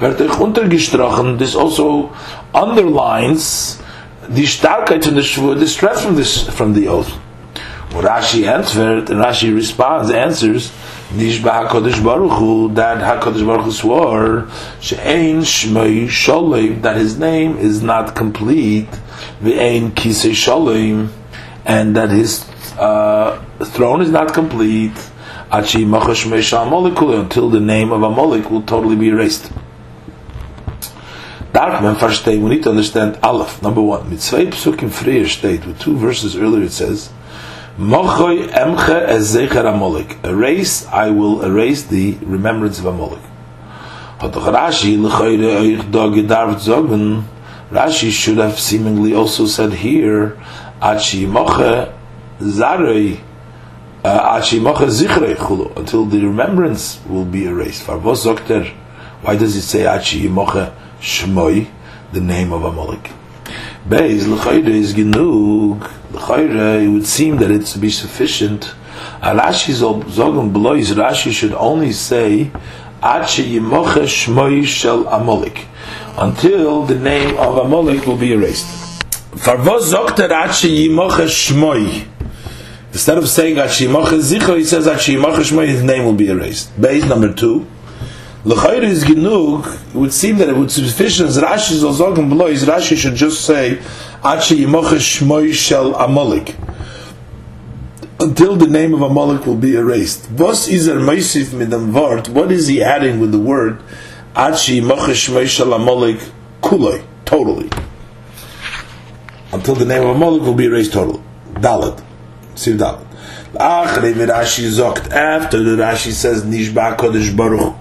er 0.00 1.36
this 1.36 1.54
also 1.54 2.14
underlines 2.54 3.82
the 4.28 4.44
Starkheit 4.44 5.02
the 5.02 5.54
the 5.54 5.66
strength 5.66 6.02
from, 6.02 6.14
this, 6.14 6.48
from 6.48 6.74
the 6.74 6.88
oath. 6.88 7.18
Rashi 8.02 8.46
answered, 8.46 9.08
and 9.10 9.20
Rashi 9.20 9.54
responds, 9.54 10.10
answers, 10.10 10.70
Nishba 11.10 11.68
HaKadosh 11.68 12.02
Baruch 12.04 12.32
Hu, 12.32 12.74
that 12.74 12.98
HaKadosh 12.98 13.46
Baruch 13.46 13.66
Hu 13.66 13.72
swore, 13.72 14.48
She'ein 14.80 15.42
Shmei 15.42 16.06
Sholim, 16.06 16.82
that 16.82 16.96
his 16.96 17.18
name 17.18 17.56
is 17.56 17.82
not 17.82 18.16
complete, 18.16 18.88
Ve'ein 19.40 19.92
Kisei 19.92 20.32
Sholim, 20.32 21.10
and 21.64 21.94
that 21.96 22.10
his 22.10 22.44
uh, 22.78 23.38
throne 23.64 24.02
is 24.02 24.10
not 24.10 24.34
complete, 24.34 24.92
until 25.52 25.88
the 27.48 27.60
name 27.60 27.92
of 27.92 28.02
Amalek 28.02 28.50
will 28.50 28.62
totally 28.62 28.96
be 28.96 29.08
erased. 29.08 29.52
Darf 31.52 31.80
man 31.80 31.94
verstehen, 31.94 32.42
we 32.42 32.50
need 32.50 32.64
to 32.64 32.70
understand 32.70 33.16
Aleph, 33.22 33.62
number 33.62 33.80
one. 33.80 34.10
Mit 34.10 34.20
zwei 34.20 34.46
Psukim 34.46 34.90
früher 34.90 35.64
with 35.64 35.78
two 35.78 35.96
verses 35.96 36.34
earlier 36.34 36.64
it 36.64 36.72
says, 36.72 37.10
Mochoy 37.78 38.46
emche 38.52 39.04
ezecher 39.08 39.66
Amalek. 39.66 40.18
Erase, 40.22 40.86
I 40.92 41.10
will 41.10 41.42
erase 41.42 41.82
the 41.82 42.16
remembrance 42.22 42.78
of 42.78 42.86
Amalek. 42.86 43.18
Hat 44.20 44.30
Rashi, 44.30 44.96
Rashi 47.72 48.10
should 48.12 48.38
have 48.38 48.60
seemingly 48.60 49.12
also 49.12 49.46
said 49.46 49.72
here, 49.72 50.38
Achi 50.80 51.26
moche 51.26 51.92
zarei, 52.38 53.18
uh, 54.04 54.38
Achi 54.38 54.60
moche 54.60 54.86
zichrei 54.86 55.76
until 55.76 56.04
the 56.04 56.20
remembrance 56.20 57.00
will 57.08 57.24
be 57.24 57.46
erased. 57.46 57.84
Farvos 57.84 58.24
zokter, 58.24 58.68
why 59.22 59.36
does 59.36 59.56
it 59.56 59.62
say 59.62 59.84
Achi 59.84 60.28
moche 60.28 60.70
shmoi, 61.00 61.66
the 62.12 62.20
name 62.20 62.52
of 62.52 62.62
Amalek? 62.62 63.10
Beis, 63.88 64.24
lechoyre 64.24 64.68
is 64.68 64.94
genug, 64.94 65.90
it 66.14 66.88
would 66.88 67.06
seem 67.06 67.36
that 67.36 67.50
it's 67.50 67.74
to 67.74 67.78
be 67.78 67.90
sufficient. 67.90 68.74
Rashi 69.20 69.74
zogen 69.74 70.52
blois. 70.52 70.90
Rashi 70.92 71.30
should 71.32 71.52
only 71.52 71.92
say 71.92 72.50
Ache 73.02 73.44
yimoche 73.44 74.06
shmoi 74.06 74.64
shel 74.64 75.06
Amalek 75.08 75.66
until 76.16 76.84
the 76.86 76.94
name 76.94 77.36
of 77.36 77.58
Amalek 77.58 78.06
will 78.06 78.16
be 78.16 78.32
erased. 78.32 78.66
Farvos 79.32 79.92
zokter 79.92 80.30
Ache 80.30 80.68
yimoche 80.68 81.26
shmoi. 81.28 82.06
Instead 82.92 83.18
of 83.18 83.28
saying 83.28 83.58
Ache 83.58 83.86
yimoche 83.86 84.18
zicho, 84.20 84.56
he 84.56 84.64
says 84.64 84.86
Ache 84.86 85.14
yimoche 85.14 85.50
shmoi. 85.50 85.66
His 85.66 85.82
name 85.82 86.04
will 86.06 86.14
be 86.14 86.28
erased. 86.28 86.80
Base 86.80 87.04
number 87.04 87.32
two. 87.34 87.66
L'chayr 88.44 88.82
is 88.82 89.04
genug. 89.04 89.66
It 89.88 89.94
would 89.94 90.12
seem 90.12 90.36
that 90.38 90.48
it 90.50 90.56
would 90.56 90.70
sufficient. 90.70 91.30
Rashi 91.30 91.76
zogen 91.80 92.28
blois. 92.28 92.64
Rashi 92.64 92.96
should 92.96 93.14
just 93.14 93.44
say 93.44 93.78
Achi 94.22 94.66
Mokeshmoy 94.66 95.54
shall 95.54 95.94
amolik. 95.94 96.54
until 98.20 98.56
the 98.56 98.66
name 98.66 98.94
of 98.94 99.02
Amalek 99.02 99.44
will 99.46 99.56
be 99.56 99.74
erased. 99.76 100.30
What 100.30 100.68
is 100.68 100.88
er 100.88 100.96
midam 100.96 101.90
vart? 101.92 102.28
What 102.28 102.52
is 102.52 102.66
he 102.68 102.82
adding 102.82 103.20
with 103.20 103.32
the 103.32 103.38
word 103.38 103.82
Achi 104.36 104.80
Mochesh 104.80 105.30
Moishal 105.30 105.74
Amalek 105.74 106.18
Kuloi? 106.62 107.04
Totally. 107.24 107.70
Until 109.52 109.74
the 109.74 109.84
name 109.84 110.02
of 110.02 110.16
Amalek 110.16 110.42
will 110.42 110.54
be 110.54 110.66
erased 110.66 110.92
totally. 110.92 111.22
Dalet. 111.54 112.02
Siv 112.54 112.78
Dalet. 112.78 113.04
After 113.56 114.00
the 114.00 114.12
Rashi 115.76 116.12
says 116.12 116.44
Nishba 116.44 116.96
Kodesh 116.96 117.36
Baruch 117.36 117.74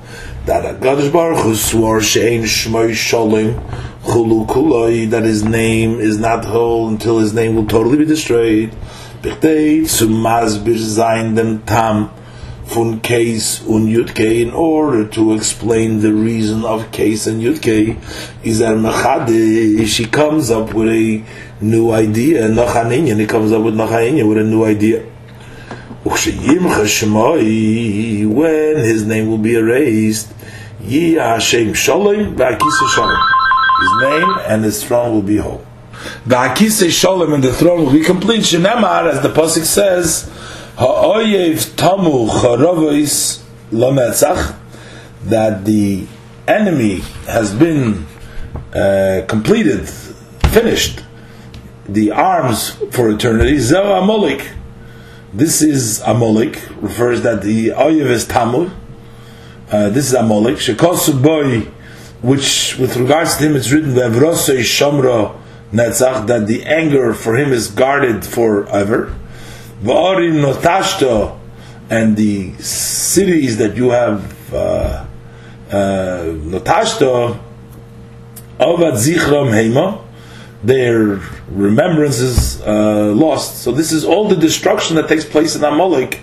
that 0.45 0.81
Kodesh 0.81 1.11
Baruch 1.11 1.43
Hu 1.43 1.55
swore 1.55 1.99
Shein 1.99 2.41
Shmoy 2.41 2.93
Shalom 2.93 3.53
Chulu 4.03 4.45
Kuloi, 4.45 5.09
that 5.09 5.23
his 5.23 5.43
name 5.43 5.99
is 5.99 6.19
not 6.19 6.43
whole 6.43 6.89
until 6.89 7.19
his 7.19 7.33
name 7.33 7.55
will 7.55 7.65
totally 7.65 7.97
be 7.97 8.05
destroyed. 8.05 8.71
Bichtei 9.21 9.87
zu 9.87 10.07
Masbir 10.09 11.35
dem 11.35 11.61
Tam 11.61 12.11
von 12.65 12.99
case 12.99 13.61
und 13.61 13.87
Yudke 13.87 14.41
in 14.41 14.51
order 14.51 15.07
to 15.07 15.33
explain 15.33 16.01
the 16.01 16.11
reason 16.11 16.65
of 16.65 16.91
case 16.91 17.25
and 17.25 17.41
Yudke 17.41 17.97
is 18.43 18.59
that 18.59 18.75
Mechade, 18.77 19.87
she 19.87 20.05
comes 20.05 20.51
up 20.51 20.73
with 20.73 20.89
a 20.89 21.23
new 21.61 21.91
idea, 21.91 22.49
Nochaninyan, 22.49 23.19
he 23.19 23.25
comes 23.25 23.53
up 23.53 23.63
with 23.63 23.75
Nochaninyan 23.75 24.27
with 24.27 24.37
a 24.37 24.43
new 24.43 24.65
idea. 24.65 25.05
When 26.03 26.17
his 28.77 29.05
name 29.05 29.27
will 29.29 29.37
be 29.37 29.55
erased, 29.55 30.31
Hashem 30.81 31.73
Shalom, 31.73 32.35
V'akisa 32.35 32.89
Shalom 32.93 33.33
his 33.83 34.01
name 34.01 34.37
and 34.47 34.63
his 34.63 34.83
throne 34.83 35.13
will 35.13 35.21
be 35.21 35.37
whole. 35.37 35.65
Va'akise 36.25 36.91
shalom 36.91 37.33
and 37.33 37.43
the 37.43 37.53
throne 37.53 37.85
will 37.85 37.93
be 37.93 38.03
complete. 38.03 38.41
Shenemar, 38.41 39.11
as 39.11 39.21
the 39.21 39.29
pasuk 39.29 39.63
says, 39.63 40.29
ha'oyev 40.77 41.75
tamu 41.75 42.27
lometzach, 43.71 44.57
that 45.25 45.65
the 45.65 46.05
enemy 46.47 46.99
has 47.27 47.53
been 47.53 48.05
uh, 48.73 49.21
completed, 49.27 49.87
finished, 50.51 51.01
the 51.87 52.11
arms 52.11 52.71
for 52.91 53.09
eternity. 53.09 53.57
Zeh. 53.57 54.62
This 55.35 55.63
is 55.63 55.99
Amalek, 56.01 56.61
refers 56.79 57.23
that 57.23 57.41
the 57.41 57.69
oyev 57.69 58.05
is 58.05 58.27
tamu. 58.27 58.69
Uh, 59.71 59.89
this 59.89 60.05
is 60.05 60.13
Amalek. 60.13 60.57
Shekosu 60.57 61.23
boy 61.23 61.61
which 62.21 62.77
with 62.77 62.95
regards 62.97 63.37
to 63.37 63.45
him 63.45 63.55
it's 63.55 63.71
written 63.71 63.93
Vevrosei 63.93 64.59
Shamra 64.59 65.35
Netzach 65.71 66.27
that 66.27 66.45
the 66.45 66.63
anger 66.65 67.15
for 67.15 67.35
him 67.35 67.51
is 67.51 67.71
guarded 67.71 68.23
forever. 68.23 69.15
Va'orim 69.81 70.39
Notashto 70.39 71.39
and 71.89 72.15
the 72.15 72.53
cities 72.59 73.57
that 73.57 73.75
you 73.75 73.89
have 73.89 74.53
uh, 74.53 75.03
uh, 75.71 75.73
Notashto 76.45 77.39
Avad 78.59 78.93
Zichram 79.01 79.49
Heima 79.49 80.02
their 80.63 81.21
remembrances 81.49 82.61
uh, 82.61 83.11
lost. 83.13 83.61
So 83.61 83.71
this 83.71 83.91
is 83.91 84.05
all 84.05 84.27
the 84.29 84.35
destruction 84.35 84.95
that 84.95 85.07
takes 85.07 85.25
place 85.25 85.55
in 85.55 85.63
Amalek. 85.63 86.21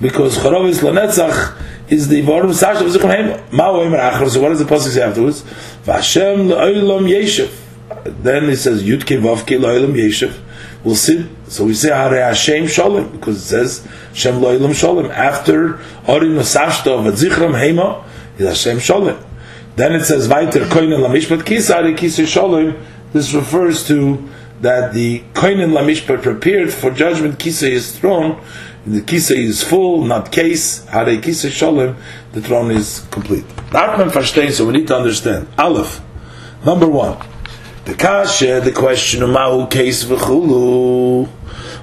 Because 0.00 0.38
Charavis 0.38 0.78
Lanetzach 0.80 1.60
is 1.90 2.08
the 2.08 2.20
of 2.20 2.54
Sash 2.54 2.80
of 2.80 2.86
Zichron 2.86 3.10
Heim. 3.10 3.44
Ma 3.52 4.28
So 4.28 4.40
what 4.40 4.50
does 4.50 4.60
the 4.60 4.64
pasuk 4.64 4.94
say 4.94 5.02
afterwards? 5.02 5.42
Vashem 5.84 6.48
le'olam 6.48 7.08
yeshiv. 7.08 7.52
Then 8.22 8.44
it 8.44 8.58
says 8.58 8.84
Yud 8.84 9.02
Ke 9.02 9.20
Vav 9.20 9.42
Ke 9.44 9.60
le'olam 9.60 9.94
yeshiv. 9.94 10.38
We'll 10.84 10.94
see. 10.94 11.28
So 11.48 11.64
we 11.64 11.74
say 11.74 11.88
Hare 11.88 12.24
Hashem 12.24 12.68
Shalom 12.68 13.10
because 13.10 13.38
it 13.38 13.46
says 13.46 13.88
Shem 14.14 14.34
le'olam 14.34 14.74
Shalom. 14.74 15.06
After 15.06 15.74
Orim 16.06 16.36
Nosashto 16.38 17.06
of 17.06 17.14
Zichron 17.14 17.54
Heima 17.54 18.04
is 18.38 18.46
Hashem 18.46 18.78
Shalom. 18.78 19.27
Then 19.78 19.94
it 19.94 20.04
says 20.04 20.28
Vaiter 20.28 20.64
Koinen 20.66 21.00
Lamishpat 21.00 21.42
Kisare 21.42 21.96
Kisar 21.96 22.26
Shalom. 22.26 22.76
This 23.12 23.32
refers 23.32 23.86
to 23.88 24.28
that 24.60 24.92
the 24.92 25.20
Koinen 25.32 25.72
Lamishpat 25.72 26.22
prepared 26.22 26.72
for 26.72 26.90
judgment 26.90 27.38
Kisar 27.38 27.70
is 27.70 27.98
thrown 27.98 28.40
the 28.88 29.02
kisa 29.02 29.34
is 29.34 29.62
full, 29.62 30.04
not 30.04 30.32
case. 30.32 30.84
Hare 30.86 31.20
kisa 31.20 31.50
shalom, 31.50 31.96
the 32.32 32.40
throne 32.40 32.70
is 32.70 33.06
complete. 33.10 33.44
Dartman 33.70 34.10
verstehen, 34.10 34.50
so 34.50 34.66
we 34.66 34.72
need 34.72 34.86
to 34.86 34.96
understand. 34.96 35.46
Aleph, 35.58 36.00
number 36.64 36.88
one. 36.88 37.18
The 37.84 37.94
kasha, 37.94 38.60
the 38.60 38.72
question 38.72 39.22
of 39.22 39.30
ma'u 39.30 39.70
case 39.70 40.04
v'chulu. 40.04 41.28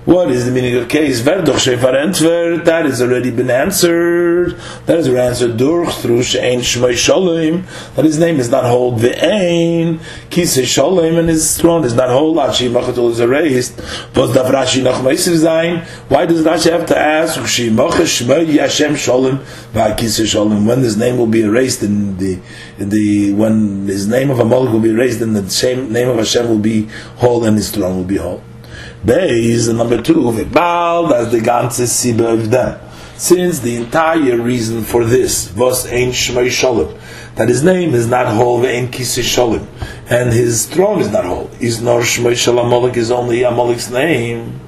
What 0.05 0.29
is 0.29 0.45
the 0.45 0.51
meaning 0.51 0.75
of 0.75 0.87
case? 0.87 1.19
Verdoch 1.19 1.57
shefar 1.57 1.95
entver. 1.95 2.63
That 2.63 2.85
has 2.85 3.01
already 3.01 3.31
been 3.31 3.49
answered. 3.49 4.55
That 4.85 4.99
is 4.99 5.07
answered 5.07 5.57
durch 5.57 5.95
through 5.95 6.21
she'ein 6.21 6.59
shmei 6.59 6.93
shalom. 6.93 7.65
That 7.95 8.05
his 8.05 8.19
name 8.19 8.39
is 8.39 8.51
not 8.51 8.65
hold 8.65 8.99
ve'ein. 8.99 9.99
Kise 10.29 10.63
shalom 10.63 11.17
and 11.17 11.27
his 11.27 11.57
throne 11.57 11.83
is 11.85 11.95
not 11.95 12.09
hold. 12.09 12.37
Achi 12.37 12.69
machatul 12.69 13.09
is 13.09 13.19
erased. 13.19 13.81
Vos 14.13 14.31
dav 14.31 14.45
Rashi 14.53 14.83
nach 14.83 15.01
meisiv 15.01 15.37
zayin. 15.43 15.83
Why 16.07 16.27
does 16.27 16.43
Rashi 16.43 16.71
have 16.71 16.85
to 16.85 16.95
ask? 16.95 17.43
She 17.47 17.71
machas 17.71 18.21
shmei 18.21 18.45
yashem 18.45 18.95
shalom 18.95 19.39
va'kise 19.73 20.27
shalom. 20.27 20.67
When 20.67 20.81
his 20.81 20.97
name 20.97 21.17
will 21.17 21.25
be 21.25 21.41
erased 21.41 21.81
in 21.81 22.17
the, 22.17 22.39
in 22.77 22.89
the, 22.89 23.33
when 23.33 23.87
his 23.87 24.07
name 24.07 24.29
of 24.29 24.39
Amalek 24.39 24.71
will 24.71 24.81
be 24.81 24.91
erased, 24.91 25.21
then 25.21 25.33
the 25.33 25.49
same 25.49 25.91
name 25.91 26.09
of 26.09 26.17
Hashem 26.17 26.47
will 26.47 26.59
be 26.59 26.83
whole 27.15 27.43
and 27.43 27.57
his 27.57 27.71
throne 27.71 27.97
will 27.97 28.03
be 28.03 28.17
whole. 28.17 28.43
And 29.03 29.77
number 29.77 30.01
two, 30.01 30.15
Vibal, 30.15 31.09
that's 31.09 31.31
the 31.31 31.39
ganze 31.39 31.85
Sibbe 31.85 32.21
of 32.21 32.49
them. 32.49 32.79
Since 33.17 33.59
the 33.59 33.77
entire 33.77 34.37
reason 34.37 34.83
for 34.83 35.05
this 35.05 35.53
was 35.55 35.85
Ein 35.85 36.11
Shmei 36.11 36.49
Shalom, 36.49 36.93
that 37.35 37.47
his 37.47 37.63
name 37.63 37.93
is 37.93 38.07
not 38.07 38.27
whole, 38.27 38.65
Ein 38.65 38.89
Kisi 38.89 39.23
Shalom, 39.23 39.67
and 40.09 40.33
his 40.33 40.65
throne 40.65 40.99
is 40.99 41.11
not 41.11 41.23
whole, 41.23 41.49
is 41.61 41.81
nor 41.81 42.01
Shmei 42.01 42.35
Shalom 42.35 42.67
Amalek 42.67 42.97
is 42.97 43.11
only 43.11 43.43
Amalek's 43.43 43.89
name. 43.89 44.59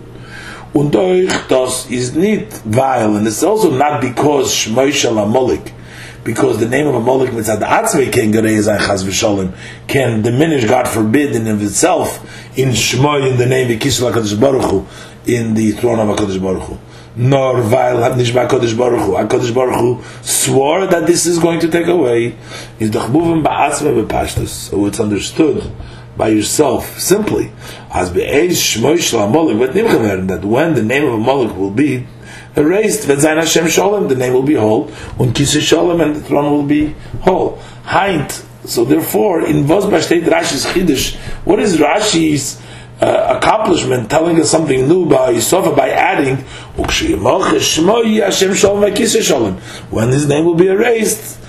Und 0.74 0.96
euch 0.96 1.32
das 1.50 1.90
is 1.90 2.14
nicht 2.14 2.62
weil, 2.64 3.18
and 3.18 3.28
it's 3.28 3.44
also 3.44 3.70
not 3.70 4.00
because 4.00 4.54
Shmei 4.54 4.94
Shalom 4.94 5.30
Amalek, 5.30 5.74
because 6.28 6.60
the 6.60 6.68
name 6.68 6.88
of 6.88 6.94
a 6.94 7.00
Moloch 7.00 7.30
mitzad 7.30 7.62
atzvei 7.62 8.12
can 8.12 8.34
gerei 8.34 8.60
chaz 8.62 9.06
v'sholem 9.06 9.56
can 9.88 10.22
diminish, 10.22 10.66
God 10.66 10.86
forbid, 10.86 11.34
in 11.34 11.48
of 11.48 11.64
itself 11.64 12.20
in 12.58 12.72
Shmoy 12.72 13.32
in 13.32 13.38
the 13.38 13.46
name 13.46 13.72
of 13.72 13.80
Kisel 13.80 14.12
HaKadosh 14.12 14.38
Baruch 14.38 14.70
Hu, 14.70 14.86
in 15.26 15.54
the 15.54 15.72
throne 15.72 16.00
of 16.00 16.18
HaKadosh 16.18 16.42
Baruch 16.42 16.64
Hu. 16.64 16.78
Nor 17.16 17.62
weil 17.72 18.02
hat 18.04 18.18
nicht 18.18 18.34
bei 18.34 18.46
Baruch 18.46 18.76
Hu. 19.06 19.14
HaKadosh 19.14 19.56
Baruch 19.56 19.80
Hu 19.80 20.04
swore 20.22 20.86
that 20.88 21.08
this 21.08 21.26
is 21.26 21.40
going 21.40 21.62
to 21.62 21.70
take 21.70 21.88
away. 21.88 22.36
Is 22.78 22.92
doch 22.92 23.10
moving 23.10 23.42
ba'atzvei 23.42 24.06
b'pashtus. 24.06 24.50
So 24.50 24.86
it's 24.86 25.00
understood 25.00 25.72
by 26.18 26.28
yourself 26.28 27.00
simply 27.00 27.54
as 27.94 28.10
be'ez 28.10 28.58
shmoy 28.58 29.00
shel 29.00 29.20
amolik 29.32 29.58
what 29.58 29.70
nimchaver 29.70 30.28
that 30.28 30.44
when 30.44 30.74
the 30.74 30.84
name 30.84 31.06
of 31.06 31.14
a 31.14 31.18
molik 31.18 31.56
will 31.56 31.72
be 31.72 32.06
erased. 32.58 33.08
When 33.08 33.18
zayin 33.18 33.38
Hashem 33.38 33.68
shalom 33.68 34.08
the 34.08 34.16
name 34.16 34.34
will 34.34 34.44
be 34.44 34.56
whole. 34.56 34.88
And 35.20 35.34
kisei 35.34 35.62
shalom 35.62 36.02
and 36.02 36.16
the 36.16 36.22
throne 36.22 36.52
will 36.52 36.64
be 36.64 36.96
whole. 37.22 37.60
Heint 37.84 38.44
so 38.68 38.84
therefore 38.84 39.46
in 39.46 39.64
vos 39.64 39.86
b'shteit 39.86 40.24
Rashi's 40.24 40.66
chiddush 40.66 41.16
what 41.46 41.60
is 41.60 41.78
Rashi's 41.78 42.62
uh, 43.02 43.38
accomplishment 43.38 44.10
telling 44.10 44.40
us 44.40 44.50
something 44.52 44.88
new 44.88 45.06
by 45.06 45.34
Yisofa 45.34 45.76
by 45.76 45.90
adding 45.90 46.38
when 49.90 50.10
his 50.10 50.28
name 50.28 50.46
will 50.46 50.56
be 50.56 50.68
erased 50.68 51.40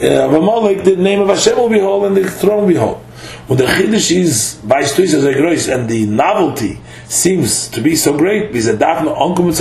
uh, 0.00 0.28
the 0.28 0.96
name 0.98 1.20
of 1.20 1.28
Hashem 1.28 1.56
will 1.56 1.70
be 1.70 1.78
whole 1.78 2.04
and 2.04 2.16
the 2.16 2.28
throne 2.28 2.62
will 2.62 2.68
be 2.68 2.74
whole 2.74 3.02
when 3.46 3.58
the 3.58 3.64
chiddush 3.64 4.10
is 4.10 4.60
by 4.64 4.82
stuis 4.82 5.14
as 5.14 5.24
a 5.24 5.72
and 5.72 5.88
the 5.88 6.06
novelty 6.06 6.80
seems 7.06 7.68
to 7.68 7.80
be 7.80 7.94
so 7.94 8.16
great 8.16 8.52
because 8.52 8.66
dafna 8.76 9.16
onkum 9.16 9.56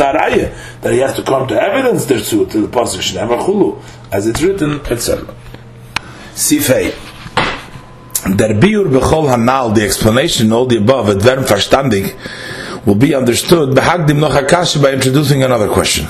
that 0.81 0.93
he 0.93 0.99
has 0.99 1.15
to 1.15 1.23
come 1.23 1.47
to 1.47 1.61
evidence 1.61 2.05
thereto 2.05 2.49
to 2.49 2.61
the 2.61 2.67
pasuk 2.67 3.01
shnever 3.01 3.39
chulu 3.39 3.79
as 4.11 4.25
it's 4.25 4.41
written 4.41 4.79
etc. 4.87 5.33
Sifei. 6.33 6.93
Der 8.25 8.55
biur 8.55 8.89
bechol 8.89 9.29
hanal, 9.29 9.75
the 9.75 9.83
explanation, 9.83 10.51
all 10.51 10.65
the 10.65 10.77
above, 10.77 11.09
at 11.09 11.17
verm 11.17 11.45
verstandig, 11.45 12.15
will 12.85 12.95
be 12.95 13.13
understood, 13.13 13.69
behagdim 13.69 14.19
noch 14.19 14.31
akashi 14.31 14.81
by 14.81 14.91
introducing 14.91 15.43
another 15.43 15.69
question. 15.69 16.07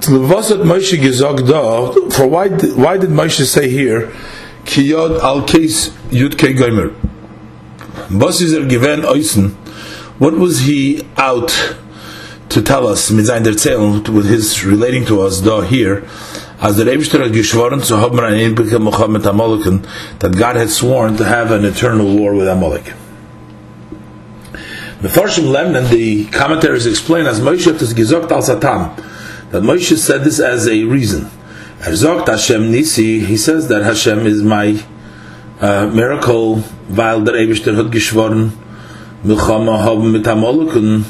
For 0.00 0.20
why, 0.20 2.48
why 2.48 2.96
did 2.96 3.10
Moshe 3.10 3.44
say 3.44 3.68
here, 3.68 4.12
Kiyod 4.66 5.20
al 5.20 5.42
case 5.42 5.90
Yud 6.10 6.36
Ke. 6.36 6.52
Was 8.10 8.40
is 8.40 8.52
er 8.52 8.66
given 8.66 9.02
oisen? 9.02 9.52
What 10.18 10.34
was 10.34 10.60
he 10.60 11.06
out 11.16 11.76
to 12.48 12.62
tell 12.62 12.86
us, 12.86 13.10
Mizayin 13.10 13.44
der 13.44 13.52
Zell, 13.52 14.02
with 14.12 14.28
his 14.28 14.64
relating 14.64 15.04
to 15.06 15.20
us, 15.20 15.40
da 15.40 15.60
here, 15.60 16.04
as 16.60 16.76
the 16.76 16.84
Rebishter 16.84 17.22
had 17.22 17.32
geschworen 17.32 17.84
zu 17.84 17.96
haben 17.96 18.18
an 18.18 18.32
Inbeke 18.32 18.80
Mohammed 18.80 19.22
Amalekin, 19.22 19.86
that 20.20 20.36
God 20.36 20.56
had 20.56 20.70
sworn 20.70 21.16
to 21.16 21.24
have 21.24 21.50
an 21.50 21.64
eternal 21.64 22.16
war 22.16 22.34
with 22.34 22.48
Amalek. 22.48 22.92
The 25.02 25.08
Farshim 25.08 25.52
Lemnon, 25.52 25.90
the 25.90 26.26
commentaries 26.26 26.86
explain 26.86 27.26
as 27.26 27.40
Moshe 27.40 27.66
has 27.78 27.92
gesagt 27.92 28.30
al 28.30 28.42
Satan, 28.42 28.96
that 29.50 29.62
Moshe 29.62 29.96
said 29.96 30.24
this 30.24 30.40
as 30.40 30.66
a 30.66 30.84
reason. 30.84 31.30
Er 31.80 32.24
Hashem 32.26 32.70
Nisi, 32.70 33.20
he 33.20 33.36
says 33.36 33.68
that 33.68 33.82
Hashem 33.82 34.26
is 34.26 34.42
my 34.42 34.82
uh, 35.60 35.86
miracle, 35.86 36.62
weil 36.88 37.22
der 37.22 37.34
Eibishter 37.34 37.76
hat 37.76 37.92
geschworen, 37.92 38.52
Milchama 39.22 39.82
haben 39.82 40.10
mit 40.10 40.26
Amalek, 40.26 41.04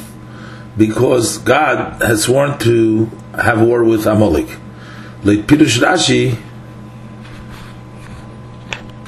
because 0.77 1.37
God 1.37 2.01
has 2.01 2.23
sworn 2.23 2.57
to 2.59 3.09
have 3.33 3.61
war 3.61 3.83
with 3.83 4.05
Amalek. 4.05 4.47
Like 5.23 5.47
Pirush 5.47 5.79
Rashi, 5.79 6.37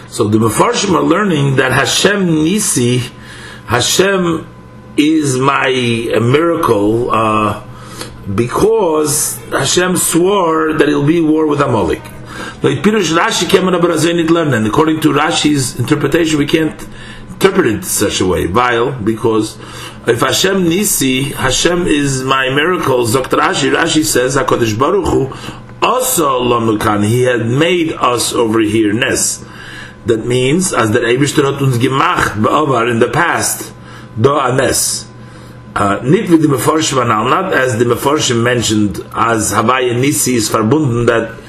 so 0.08 0.28
the 0.28 0.38
Mefarshim 0.38 0.96
are 0.96 1.04
learning 1.04 1.58
that 1.58 1.72
Hashem 1.72 2.26
Nisi, 2.44 3.00
Hashem 3.68 4.48
is 4.98 5.38
my 5.38 5.68
miracle, 6.22 7.12
uh, 7.12 7.64
because 8.36 9.38
Hashem 9.52 9.98
swore 9.98 10.74
that 10.74 10.88
it'll 10.88 11.06
be 11.06 11.22
war 11.22 11.48
with 11.48 11.62
Amalek. 11.62 12.04
Like 12.62 12.80
Pirush 12.84 13.16
Rashi 13.18 13.50
came 13.50 13.68
on 13.68 13.74
a 13.74 13.80
learn, 13.80 14.54
and 14.54 14.68
according 14.68 15.02
to 15.02 15.14
Rashi's 15.14 15.80
interpretation, 15.80 16.38
we 16.38 16.46
can't 16.46 16.88
interpret 17.30 17.68
it 17.68 17.86
such 17.86 18.22
a 18.22 18.26
way. 18.26 18.46
Vile, 18.46 18.92
because 18.92 19.58
if 20.08 20.20
Hashem 20.22 20.68
Nisi, 20.68 21.24
Hashem 21.32 21.88
is 21.88 22.24
my 22.24 22.50
miracle. 22.50 23.06
Dr. 23.06 23.38
Rashi, 23.38 23.74
Rashi 23.74 24.04
says 24.04 24.36
Hakadosh 24.36 24.78
Baruch 24.78 25.08
Hu 25.08 25.34
also 25.82 26.42
Lamukan. 26.42 27.06
He 27.06 27.24
had 27.24 27.46
made 27.46 27.94
us 27.94 28.34
over 28.34 28.60
here 28.60 28.94
Nes. 28.94 29.46
That 30.06 30.26
means 30.26 30.74
as 30.74 30.92
the 30.92 31.00
Eibishter 31.00 31.52
hat 31.52 31.62
uns 31.62 31.78
gemacht 31.78 32.92
in 32.92 33.00
the 33.00 33.10
past 33.10 33.74
do 34.20 34.38
a 34.38 34.56
Nes. 34.56 35.06
Uh, 35.06 35.09
nicht 36.04 36.32
wie 36.32 36.38
die 36.40 36.48
Meforshim 36.48 37.00
anal, 37.00 37.30
not 37.30 37.54
as 37.54 37.78
the 37.78 37.86
Meforshim 37.86 38.42
mentioned, 38.44 39.00
as 39.16 39.52
Havaya 39.54 40.00
Nisi 40.00 40.36
is 40.36 40.50
verbunden, 40.50 41.06
that 41.08 41.40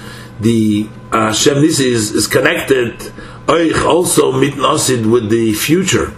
the 0.41 0.89
uh, 1.13 1.29
Hashem 1.29 1.61
Nisi 1.61 1.91
is, 1.91 2.13
is 2.13 2.27
connected, 2.27 2.99
euch 3.47 3.85
also 3.85 4.33
mit 4.33 4.55
Nosid 4.55 5.11
with 5.11 5.31
the 5.31 5.53
future. 5.53 6.13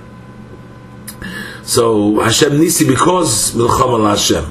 So 1.62 2.20
Hashem 2.20 2.58
Nisi 2.58 2.86
because 2.86 3.54
Milchom 3.54 4.00
al 4.00 4.06
Hashem. 4.06 4.44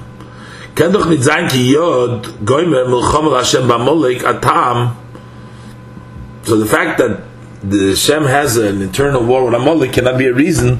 Ken 0.75 0.91
doch 0.91 1.05
sein 1.21 1.49
ki 1.49 1.73
Yod 1.73 2.23
goyme 2.45 2.87
Milchom 2.87 3.25
al 3.25 3.37
Hashem 3.37 3.63
b'Amalek 3.63 4.23
atam. 4.23 4.97
So 6.43 6.57
the 6.57 6.65
fact 6.65 6.97
that 6.97 7.21
the 7.63 7.89
Hashem 7.89 8.23
has 8.23 8.57
an 8.57 8.81
internal 8.81 9.23
war 9.23 9.45
with 9.45 9.53
Amalek 9.53 9.93
cannot 9.93 10.17
be 10.17 10.25
a 10.25 10.33
reason 10.33 10.79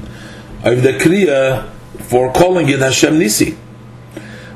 of 0.64 0.82
the 0.82 0.92
Kriya 0.98 1.70
for 2.12 2.30
calling 2.30 2.68
it 2.68 2.80
Hashem 2.80 3.18
Nisi. 3.18 3.56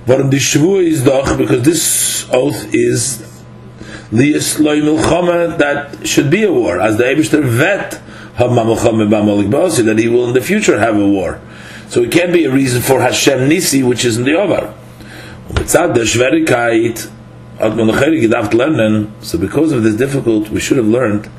Is 0.07 1.03
because 1.03 1.63
this 1.63 2.29
oath 2.31 2.75
is 2.75 3.19
the 4.13 4.35
Isloi 4.35 4.83
Milchama 4.83 5.57
that 5.57 6.07
should 6.07 6.29
be 6.31 6.45
a 6.45 6.53
war, 6.53 6.79
as 6.83 6.99
the 6.99 7.05
Eibishter 7.05 7.43
vet 7.43 8.03
that 8.37 9.97
he 9.99 10.09
will 10.09 10.29
in 10.29 10.35
the 10.35 10.43
future 10.43 10.79
have 10.79 10.97
a 10.97 11.09
war. 11.09 11.41
So 11.89 12.03
it 12.03 12.13
can't 12.13 12.31
be 12.31 12.45
a 12.45 12.51
reason 12.51 12.83
for 12.83 13.01
Hashem 13.01 13.49
Nisi, 13.49 13.83
which 13.83 14.05
is 14.05 14.19
in 14.19 14.25
the 14.25 14.33
Ovar. 14.33 14.75
So 19.23 19.39
because 19.39 19.73
of 19.73 19.83
this 19.83 19.95
difficult, 19.95 20.51
we 20.51 20.61
should 20.61 20.77
have 20.77 20.89
learned, 20.89 21.31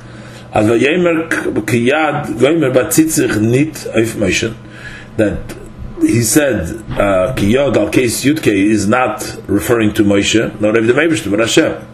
that 5.18 5.67
he 6.08 6.24
said 6.24 6.76
uh, 6.92 7.34
kiyod 7.36 7.76
al 7.78 7.90
case 7.90 8.24
yudke 8.24 8.48
is 8.48 8.88
not 8.88 9.38
referring 9.48 9.94
to 9.94 10.04
Moshe, 10.04 10.60
nor 10.60 10.74
Rev 10.74 10.88
the 10.88 11.30
but 11.30 11.40
Hashem. 11.40 11.86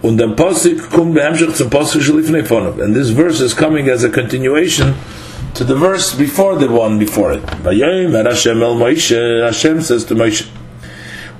And 0.00 0.20
this 2.94 3.10
verse 3.10 3.40
is 3.40 3.52
coming 3.54 3.88
as 3.88 4.04
a 4.04 4.10
continuation 4.10 4.94
to 5.54 5.64
the 5.64 5.74
verse 5.74 6.14
before 6.14 6.54
the 6.56 6.70
one 6.70 6.98
before 7.00 7.32
it. 7.32 7.42
Vayomer 7.42 8.24
Hashem 9.44 9.80
says 9.80 10.04
to 10.04 10.14
Moshe, 10.14 10.46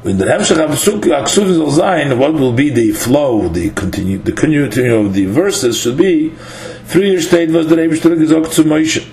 when 0.02 0.18
the 0.18 0.24
Hemshech 0.24 0.56
Aksud 0.56 1.58
will 1.58 1.70
sein, 1.70 2.18
what 2.18 2.32
will 2.32 2.52
be 2.52 2.70
the 2.70 2.92
flow, 2.92 3.48
the 3.48 3.70
continue, 3.70 4.18
the 4.18 4.32
continuity 4.32 4.88
of 4.88 5.12
the 5.12 5.26
verses 5.26 5.78
should 5.78 5.96
be, 5.96 6.30
three 6.86 7.10
years 7.10 7.28
state 7.28 7.50
was 7.50 7.66
Rebbe 7.66 7.94
Shtur 7.94 8.16
gesagt 8.16 8.52
zu 8.52 8.64
Moshe. 8.64 9.06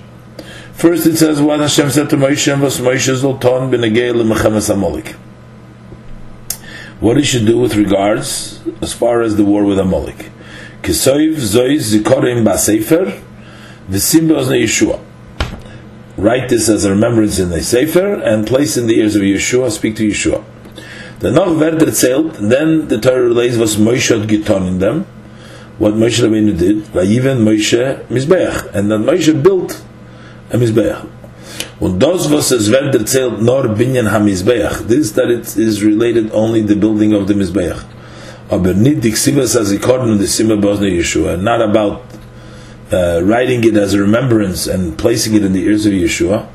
First 0.75 1.07
it 1.07 1.15
says 1.15 1.41
what 1.41 1.61
Hashem 1.61 1.89
said 1.89 2.09
to 2.09 2.17
Moshe, 2.17 2.51
and 2.51 2.61
was 2.61 2.79
Moshe 2.79 3.15
Zoltan 3.15 3.71
ben 3.71 3.79
Agel 3.79 4.21
Mechemes 4.25 4.69
Amalek. 4.69 5.15
What 6.99 7.15
he 7.15 7.23
should 7.23 7.45
do 7.45 7.57
with 7.57 7.75
regards, 7.75 8.59
as 8.81 8.91
far 8.91 9.21
as 9.21 9.37
the 9.37 9.45
war 9.45 9.63
with 9.63 9.79
Amalek. 9.79 10.29
Kisoiv 10.81 11.35
Zoiz 11.35 11.95
Zikorim 11.95 12.43
Basefer, 12.43 13.21
V'sim 13.89 14.27
Be'ozne 14.27 14.61
Yeshua. 14.61 14.99
Write 16.17 16.49
this 16.49 16.67
as 16.67 16.83
a 16.83 16.89
remembrance 16.89 17.39
in 17.39 17.51
the 17.51 17.63
Sefer, 17.63 18.15
and 18.15 18.45
place 18.45 18.75
in 18.75 18.87
the 18.87 18.99
ears 18.99 19.15
of 19.15 19.21
Yeshua, 19.21 19.71
speak 19.71 19.95
to 19.95 20.09
Yeshua. 20.09 20.43
The 21.19 21.31
noch 21.31 21.57
wird 21.57 21.79
erzählt, 21.79 22.49
then 22.49 22.89
the 22.89 22.99
Torah 22.99 23.23
relates 23.23 23.55
was 23.55 23.77
Moshe 23.77 24.19
had 24.19 24.27
getan 24.27 24.67
in 24.67 24.79
them, 24.79 25.05
what 25.77 25.93
Moshe 25.93 26.21
Rabbeinu 26.21 26.59
did, 26.59 26.93
by 26.93 27.03
even 27.03 27.39
Moshe 27.39 28.05
Mizbeach, 28.07 28.73
and 28.75 28.91
then 28.91 29.03
Moshe 29.03 29.41
built 29.41 29.81
a 30.51 30.57
Mizbeach. 30.57 31.05
Und 31.79 32.01
das, 32.01 32.31
was 32.31 32.51
es 32.51 32.71
wird 32.71 32.95
erzählt, 32.95 33.41
nor 33.41 33.67
binyan 33.67 34.11
ha-mizbeach, 34.11 34.87
this 34.87 35.13
that 35.13 35.29
it 35.29 35.57
is 35.57 35.83
related 35.83 36.31
only 36.33 36.61
the 36.65 36.75
building 36.75 37.13
of 37.13 37.27
the 37.27 37.33
Mizbeach. 37.33 37.83
Aber 38.49 38.73
nicht 38.73 39.03
die 39.03 39.11
Ksivas 39.11 39.57
as 39.57 39.71
ikorden 39.71 40.11
und 40.11 40.19
the 40.19 40.27
Sima 40.27 40.55
Bosna 40.55 40.87
Yeshua, 40.87 41.37
not 41.37 41.61
about 41.61 42.01
uh, 42.93 43.19
writing 43.23 43.63
it 43.63 43.75
as 43.75 43.93
a 43.93 43.99
remembrance 43.99 44.67
and 44.67 44.97
placing 44.97 45.35
it 45.35 45.43
in 45.43 45.53
the 45.53 45.63
ears 45.63 45.85
of 45.85 45.91
Yeshua. 45.91 46.45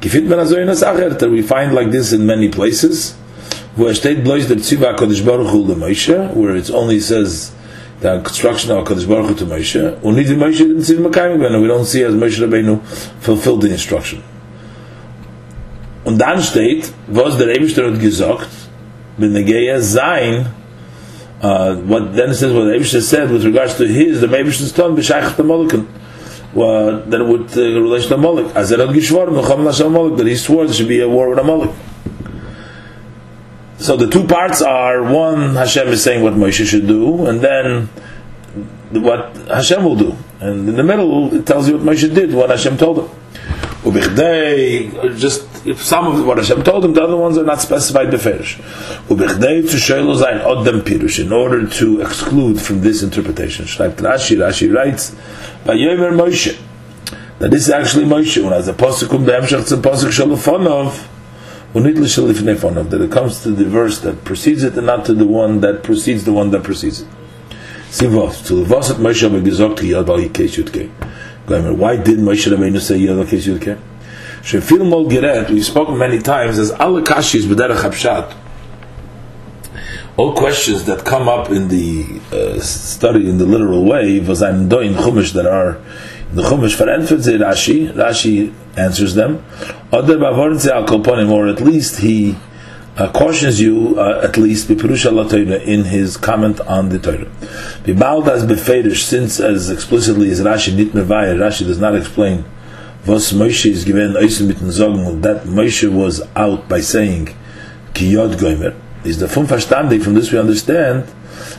Gefit 0.00 0.26
man 0.26 0.40
also 0.40 0.56
in 0.56 0.66
that 0.66 1.30
we 1.30 1.40
find 1.40 1.74
like 1.74 1.90
this 1.90 2.12
in 2.12 2.26
many 2.26 2.48
places, 2.48 3.14
wo 3.76 3.86
er 3.86 3.94
steht 3.94 4.24
bloß 4.24 4.48
der 4.48 4.56
Baruch 5.24 5.52
Hu 5.52 5.64
Moshe, 5.74 6.34
where 6.34 6.56
it 6.56 6.70
only 6.70 7.00
says 7.00 7.53
the 8.04 8.20
construction 8.20 8.70
of 8.70 8.86
HaKadosh 8.86 9.08
Baruch 9.08 9.28
Hu 9.28 9.34
to 9.36 9.46
Moshe, 9.46 9.98
und 10.02 10.16
nicht 10.16 10.30
Moshe 10.30 10.58
didn't 10.58 10.82
see 10.82 10.94
the 10.94 11.02
Makayim 11.02 11.38
we 11.60 11.66
don't 11.66 11.86
see 11.86 12.02
as 12.02 12.14
Moshe 12.14 12.38
Rabbeinu 12.38 12.82
fulfilled 13.20 13.62
the 13.62 13.70
instruction. 13.70 14.22
Und 16.04 16.18
dann 16.18 16.42
steht, 16.42 16.92
was 17.06 17.38
der 17.38 17.48
Eberster 17.56 17.90
hat 17.90 17.98
gesagt, 17.98 18.50
bin 19.16 19.32
Negeya 19.32 19.80
sein, 19.80 20.46
uh, 21.42 21.76
what 21.76 22.14
then 22.14 22.30
it 22.30 22.34
says 22.34 22.52
what 22.52 22.64
the 22.64 22.74
Eberster 22.74 23.00
said 23.00 23.30
with 23.30 23.42
regards 23.44 23.78
to 23.78 23.86
his, 23.86 24.20
the 24.20 24.26
Eberster's 24.26 24.72
tongue, 24.72 24.94
b'shayach 24.94 25.36
the 25.36 25.42
Molokin, 25.42 25.86
well, 26.52 27.00
then 27.06 27.22
it 27.22 27.26
would 27.26 27.56
uh, 27.56 27.80
relation 27.80 28.10
to 28.10 28.18
Moloch. 28.18 28.54
As 28.54 28.68
had 28.68 28.80
Gishwar, 28.80 29.28
Mecham 29.28 29.64
Lashem 29.64 29.90
Moloch, 29.90 30.18
that 30.18 30.26
he 30.26 30.36
swore 30.36 30.66
there 30.66 30.74
should 30.74 30.88
be 30.88 31.00
a 31.00 31.08
war 31.08 31.30
with 31.30 31.38
a 31.38 31.42
Moloch. 31.42 31.74
So 33.84 33.98
the 33.98 34.08
two 34.08 34.24
parts 34.24 34.62
are, 34.62 35.02
one, 35.02 35.56
Hashem 35.56 35.88
is 35.88 36.02
saying 36.02 36.22
what 36.22 36.32
Moshe 36.32 36.64
should 36.64 36.86
do, 36.86 37.26
and 37.26 37.42
then 37.42 37.88
what 38.90 39.36
Hashem 39.46 39.84
will 39.84 39.94
do. 39.94 40.16
And 40.40 40.66
in 40.70 40.76
the 40.76 40.82
middle, 40.82 41.34
it 41.34 41.46
tells 41.46 41.68
you 41.68 41.76
what 41.76 41.94
Moshe 41.94 42.14
did, 42.14 42.32
what 42.32 42.48
Hashem 42.48 42.78
told 42.78 43.00
him. 43.00 43.10
Ubichdei, 43.82 45.18
just 45.18 45.66
if 45.66 45.82
some 45.82 46.06
of 46.06 46.24
what 46.24 46.38
Hashem 46.38 46.62
told 46.62 46.82
him, 46.82 46.94
the 46.94 47.02
other 47.02 47.18
ones 47.18 47.36
are 47.36 47.44
not 47.44 47.60
specified 47.60 48.08
beferish. 48.08 48.56
Ubichdei 49.08 49.70
to 49.70 49.76
shelo 49.76 50.16
zayin 50.18 50.42
odem 50.42 50.80
pirush, 50.80 51.22
in 51.22 51.30
order 51.30 51.68
to 51.68 52.00
exclude 52.00 52.58
from 52.58 52.80
this 52.80 53.02
interpretation. 53.02 53.66
Schreibt 53.66 53.96
Rashi, 53.96 54.38
Rashi 54.38 54.74
writes, 54.74 55.14
Vayomer 55.66 56.18
Moshe, 56.18 56.58
that 57.38 57.50
this 57.50 57.64
is 57.64 57.70
actually 57.70 58.06
Moshe, 58.06 58.42
when 58.42 58.54
as 58.54 58.66
a 58.66 58.72
posuk 58.72 59.10
be'emshach 59.26 59.70
tzim 59.70 59.82
posuk 59.82 60.08
shalofonov, 60.08 60.94
unit 60.94 61.12
l'shalifnefonov, 61.12 61.13
that 61.74 63.00
it 63.00 63.10
comes 63.10 63.42
to 63.42 63.50
the 63.50 63.64
verse 63.64 63.98
that 64.00 64.24
precedes 64.24 64.62
it 64.62 64.76
and 64.76 64.86
not 64.86 65.04
to 65.06 65.14
the 65.14 65.26
one 65.26 65.60
that 65.60 65.82
precedes 65.82 66.24
the 66.24 66.32
one 66.32 66.50
that 66.50 66.62
precedes 66.62 67.00
it. 67.02 67.08
Yad. 69.86 71.76
Why 71.76 71.96
did 71.96 72.18
Moshe 72.18 72.50
Rabbeinu 72.50 72.80
say 72.80 72.96
Yod 72.96 73.26
Kes 73.26 73.46
Yud 73.46 73.60
Ke? 73.60 73.78
Shefil 74.42 74.88
Mol 74.88 75.08
Geret, 75.08 75.50
we've 75.50 75.64
spoken 75.64 75.98
many 75.98 76.18
times, 76.18 76.58
as 76.58 76.70
Al 76.72 77.00
Kashis 77.00 77.44
B'derech 77.44 77.76
Hapshat. 77.76 78.34
All 80.16 80.34
questions 80.34 80.84
that 80.84 81.04
come 81.04 81.28
up 81.28 81.50
in 81.50 81.68
the 81.68 82.20
uh, 82.30 82.60
study 82.60 83.28
in 83.28 83.38
the 83.38 83.46
literal 83.46 83.84
way, 83.84 84.20
was 84.20 84.42
I'm 84.42 84.68
doing 84.68 84.94
Chumash 84.94 85.32
that 85.32 85.46
are 85.46 85.80
the 86.34 86.42
Chumash 86.42 86.74
for 86.74 86.86
Enfitzei 86.86 87.38
Rashi, 87.38 87.92
Rashi 87.92 88.52
answers 88.76 89.14
them. 89.14 89.44
Oder 89.92 90.16
Bavorinze 90.16 90.70
Al 90.70 90.84
Kolponim, 90.84 91.30
or 91.30 91.48
at 91.48 91.60
least 91.60 92.00
he 92.00 92.36
uh, 92.96 93.10
cautions 93.12 93.60
you 93.60 93.98
uh, 93.98 94.20
at 94.24 94.36
least 94.36 94.68
Pirush 94.68 95.06
Allah 95.06 95.28
Torah 95.28 95.60
in 95.60 95.84
his 95.84 96.16
comment 96.16 96.60
on 96.62 96.88
the 96.88 96.98
Torah. 96.98 97.26
Bibaldas 97.84 98.46
beferish 98.46 99.02
since 99.02 99.40
as 99.40 99.70
explicitly 99.70 100.30
as 100.30 100.40
Rashi 100.40 100.74
nit 100.76 100.92
mevayir, 100.92 101.36
Rashi 101.36 101.64
does 101.66 101.78
not 101.78 101.94
explain 101.94 102.44
was 103.06 103.32
Moshe 103.32 103.66
is 103.66 103.84
given 103.84 104.14
oisen 104.14 104.48
mitten 104.48 104.72
sagen 104.72 105.20
that 105.20 105.44
Moshe 105.44 105.90
was 105.92 106.22
out 106.34 106.68
by 106.68 106.80
saying 106.80 107.34
ki 107.92 108.06
yod 108.12 108.38
goimer 108.38 108.74
is 109.04 109.18
the 109.18 109.28
fun 109.28 109.46
verstandig 109.46 110.02
from 110.02 110.14
this 110.14 110.32
we 110.32 110.38
understand 110.38 111.04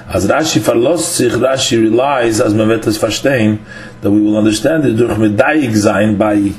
as 0.07 0.27
Rashi 0.27 0.59
verlost 0.59 1.15
sich 1.15 1.33
Rashi 1.33 1.77
relies 1.77 2.41
as 2.41 2.53
man 2.53 2.69
wird 2.69 2.87
es 2.87 2.97
verstehen 2.97 3.59
that 4.01 4.11
we 4.11 4.21
will 4.21 4.37
understand 4.37 4.85
it 4.85 4.97
durch 4.97 5.17
medayig 5.17 5.75
sein 5.75 6.17
by 6.17 6.53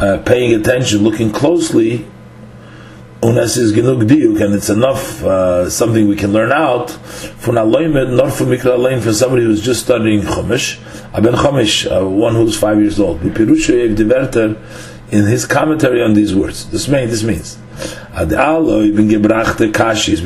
uh, 0.00 0.18
paying 0.24 0.54
attention 0.54 1.02
looking 1.02 1.32
closely 1.32 2.04
unas 3.24 3.56
is 3.56 3.72
genug 3.72 4.06
diuk, 4.06 4.40
and 4.44 4.54
it's 4.54 4.68
enough 4.68 5.24
uh, 5.24 5.68
something 5.70 6.08
we 6.08 6.16
can 6.16 6.32
learn 6.32 6.52
out 6.52 6.90
for 6.90 7.54
aloymed, 7.54 8.16
not 8.16 8.32
for 8.32 8.44
mikra 8.44 8.76
alein, 8.76 9.00
for 9.00 9.14
somebody 9.14 9.42
who's 9.42 9.62
just 9.62 9.84
studying 9.84 10.20
chumash. 10.20 10.78
Aben 11.14 11.34
chumash, 11.34 11.90
uh, 11.90 12.06
one 12.06 12.34
who's 12.34 12.56
five 12.56 12.78
years 12.78 13.00
old. 13.00 13.20
Bipirusha 13.20 13.96
diverter 13.96 14.58
in 15.10 15.24
his 15.24 15.46
commentary 15.46 16.02
on 16.02 16.12
these 16.12 16.34
words. 16.34 16.70
This 16.70 16.86
means 16.88 17.10
this 17.10 17.22
means 17.22 17.56
ad 18.14 18.30
aloy 18.30 18.94
bin 18.94 19.08
gebrachte 19.08 19.72
kashis 19.72 20.22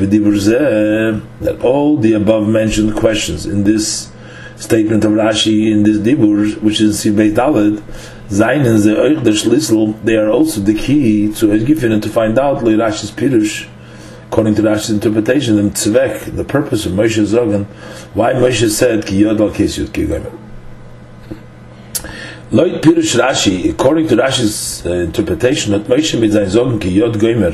that 1.39 1.61
all 1.61 1.97
the 1.97 2.13
above 2.13 2.47
mentioned 2.47 2.95
questions 2.95 3.45
in 3.45 3.63
this 3.63 4.11
statement 4.59 5.05
of 5.05 5.13
Rashi 5.13 5.71
in 5.71 5.83
this 5.83 5.97
dibur, 5.97 6.61
which 6.61 6.81
is 6.81 7.03
Sibei 7.03 7.33
Daled, 7.33 7.81
Zainen 8.29 8.77
ze 8.77 8.93
euch 8.95 9.23
der 9.23 9.31
Schlüssel, 9.31 9.95
they 10.03 10.15
are 10.15 10.29
also 10.29 10.61
the 10.61 10.73
key 10.73 11.33
to 11.33 11.47
Giffen 11.65 11.91
and 11.93 12.03
to 12.03 12.09
find 12.09 12.37
out 12.37 12.63
Lo 12.63 12.71
Rashi's 12.71 13.11
Pirush, 13.11 13.67
according 14.27 14.55
to 14.55 14.61
Rashi's 14.61 14.91
interpretation, 14.91 15.55
the 15.55 15.63
Tzvek, 15.63 16.35
the 16.35 16.43
purpose 16.43 16.85
of 16.85 16.91
Moshe 16.91 17.25
Zogan, 17.25 17.65
why 18.13 18.33
Moshe 18.33 18.69
said, 18.69 19.05
Ki 19.05 19.21
Yod 19.21 19.39
Al 19.39 19.49
Kes 19.49 19.79
Yud 19.79 19.93
Ki 19.93 20.05
Gomer. 20.05 20.48
Loit 22.51 22.81
Pirush 22.81 23.15
Rashi, 23.15 23.69
according 23.69 24.07
to 24.07 24.15
Rashi's 24.15 24.83
uh, 24.83 24.89
interpretation, 24.89 25.71
that 25.71 25.83
Moshe 25.83 26.19
mit 26.19 26.31
sein 26.31 26.47
Zogan 26.47 26.81
Ki 26.81 26.89
Yod 26.89 27.19
Gomer, 27.19 27.51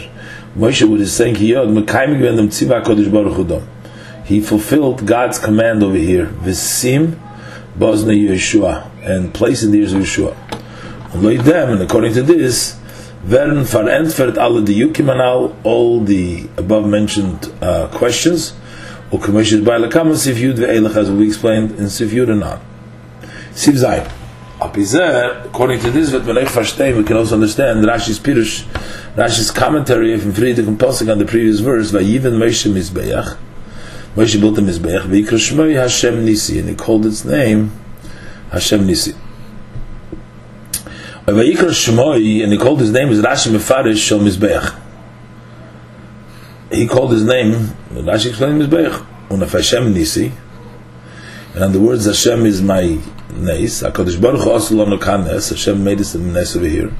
Moshe 0.57 0.87
would 0.87 1.05
say 1.05 1.33
Ki 1.33 1.47
Yod, 1.47 1.67
Mekayim 1.67 2.17
Gwen 2.17 2.37
dem 2.37 2.47
Tziva 2.47 2.81
Kodesh 2.81 3.11
Baruch 3.11 3.33
Hudom. 3.33 3.67
He 4.23 4.39
fulfilled 4.39 5.05
God's 5.05 5.37
command 5.37 5.83
over 5.83 5.97
here, 5.97 6.27
Visim 6.27 7.19
Bosna 7.77 8.15
Yeshua, 8.15 8.89
and 9.03 9.33
place 9.33 9.63
in 9.63 9.71
the 9.71 9.79
ears 9.79 9.91
of 9.91 10.01
Yeshua. 10.01 10.33
and 11.13 11.81
according 11.81 12.13
to 12.13 12.23
this, 12.23 12.77
werden 13.27 13.65
verantwortet 13.65 14.37
alle 14.37 14.63
die 14.63 14.75
Yukimanal, 14.75 15.53
all 15.65 16.05
the 16.05 16.47
above 16.55 16.87
mentioned 16.87 17.51
uh, 17.61 17.89
questions, 17.89 18.53
or 19.11 19.19
commissioned 19.19 19.65
by 19.65 19.77
Lakama 19.77 20.13
Sifyud 20.13 20.55
ve'elach, 20.55 20.95
as 20.95 21.11
we 21.11 21.27
explained 21.27 21.71
in 21.71 21.87
Sifyud 21.87 22.31
and 22.31 22.45
on. 22.45 22.61
Siv 23.51 23.73
Zayin. 23.73 24.24
According 24.73 25.79
to 25.81 25.91
this, 25.91 26.11
what 26.11 26.25
we 26.25 27.03
can 27.03 27.17
also 27.17 27.35
understand 27.35 27.85
Rashi's 27.85 28.19
Pirush, 28.19 28.63
Rashi's 29.15 29.51
commentary 29.51 30.17
from 30.19 30.33
Friedrich 30.33 30.67
and 30.67 30.79
Posik 30.79 31.11
on 31.11 31.19
the 31.19 31.25
previous 31.25 31.59
verse, 31.59 31.91
Vayiven 31.91 32.37
Moshe 32.37 32.71
Mizbeach, 32.71 33.37
Moshe 34.15 34.39
built 34.39 34.55
the 34.55 34.61
Mizbeach, 34.61 35.03
V'ikra 35.03 35.37
Shmoi 35.37 35.75
Hashem 35.75 36.25
Nisi, 36.25 36.59
and 36.59 36.69
he 36.69 36.75
called 36.75 37.05
its 37.05 37.23
name 37.23 37.71
Hashem 38.51 38.85
Nisi. 38.85 39.13
Vayikra 41.25 41.71
Shmoi, 41.71 42.43
and 42.43 42.51
he 42.51 42.57
called 42.57 42.79
his 42.79 42.91
name 42.91 43.09
is 43.09 43.21
Rashi 43.21 43.51
Mefarish 43.51 43.97
Shel 43.97 44.19
Mizbeach. 44.19 44.75
He 46.71 46.87
called 46.87 47.11
his 47.11 47.23
name, 47.23 47.53
Rashi 47.91 48.29
explained 48.29 48.61
Mizbeach, 48.61 49.05
Unaf 49.29 49.51
Hashem 49.51 49.93
Nisi, 49.93 50.31
and 51.53 51.63
in 51.63 51.71
the 51.71 51.79
words 51.79 52.05
Hashem 52.05 52.45
is 52.45 52.61
my 52.61 52.99
Neis, 53.35 53.83
HaKadosh 53.83 54.21
Baruch 54.21 54.41
Hu 54.41 54.51
also 54.51 54.75
lo 54.75 54.97
Kanes, 54.97 55.49
Hashem 55.49 55.83
made 55.83 56.01
us 56.01 56.13
the 56.13 56.19
Nes 56.19 56.55
over 56.55 56.65
here. 56.65 56.91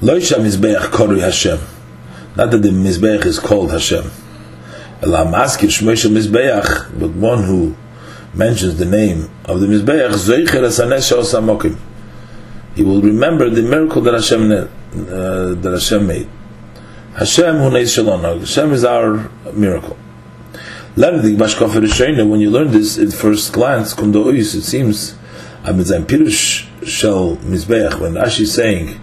Lo 0.00 0.16
Yisha 0.16 0.36
Mizbeach 0.36 0.90
Korui 0.90 1.20
Hashem. 1.20 1.58
Not 2.36 2.50
that 2.50 2.58
the 2.58 2.68
Mizbeach 2.68 3.24
is 3.26 3.38
called 3.38 3.72
Hashem. 3.72 4.10
Ela 5.02 5.24
Maskir 5.24 5.68
Shmoi 5.68 5.96
Shel 5.96 6.10
Mizbeach, 6.12 6.98
but 6.98 7.10
one 7.10 7.44
who 7.44 7.76
mentions 8.34 8.78
the 8.78 8.84
name 8.84 9.30
of 9.44 9.60
the 9.60 9.66
Mizbeach, 9.66 10.10
Zoicher 10.12 10.62
Asanes 10.62 11.08
Shal 11.08 11.22
Samokim 11.22 11.78
he 12.78 12.84
will 12.84 13.02
remember 13.02 13.50
the 13.50 13.62
miracle 13.62 14.00
that 14.02 14.14
Hashem 14.14 14.52
uh, 14.52 14.68
that 14.92 15.72
Hashem 15.72 16.06
made. 16.06 16.28
Hashem 17.16 17.56
hu 17.56 17.86
shalom. 17.86 18.22
Hashem 18.22 18.72
is 18.72 18.84
our 18.84 19.28
miracle. 19.52 19.96
When 20.94 22.40
you 22.40 22.50
learn 22.50 22.70
this 22.70 22.96
at 22.96 23.12
first 23.12 23.52
glance, 23.52 23.98
it 23.98 24.62
seems 24.62 25.16
Pirush 25.64 26.66
Shel 26.84 27.36
Mizbeach, 27.38 28.00
when 28.00 28.14
Rashi 28.14 28.40
is 28.40 28.54
saying 28.54 29.00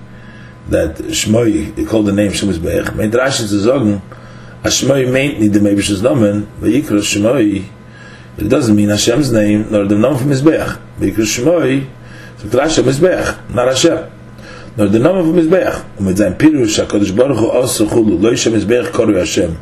that 0.69 0.95
Shmoi, 0.95 1.77
he 1.77 1.85
called 1.85 2.05
the 2.05 2.13
name 2.13 2.31
Shem 2.31 2.49
Mizbeach, 2.49 2.89
meint 2.95 3.11
Rashi 3.11 3.45
zu 3.45 3.59
sagen, 3.59 4.01
Shmoi 4.63 5.11
meint 5.11 5.39
nicht 5.39 5.53
dem 5.53 5.63
Eibisches 5.63 6.01
Namen, 6.01 6.47
Vayikra 6.61 6.99
Shmoi, 7.01 7.65
it 8.37 8.49
doesn't 8.49 8.75
mean 8.75 8.89
Hashem's 8.89 9.31
name, 9.31 9.67
nor 9.71 9.85
the 9.85 9.95
name 9.95 10.17
from 10.17 10.29
Mizbeach. 10.29 10.79
Vayikra 10.99 11.25
Shmoi, 11.25 11.87
so 12.37 12.47
Rasha 12.47 12.83
Mizbeach, 12.83 13.53
not 13.53 13.67
Hashem. 13.67 14.11
Nor 14.77 14.87
the 14.87 14.99
name 14.99 15.15
of 15.15 15.25
Mizbeach. 15.27 15.85
Und 15.97 16.07
mit 16.07 16.17
seinem 16.17 16.37
Pirush, 16.37 16.85
HaKadosh 16.85 17.15
Baruch 17.15 17.39
Hu 17.39 17.49
also 17.49 17.85
chulu, 17.85 18.21
lo 18.21 18.31
Yisha 18.31 18.51
Mizbeach 18.51 18.91
koru 18.91 19.17
Hashem. 19.17 19.57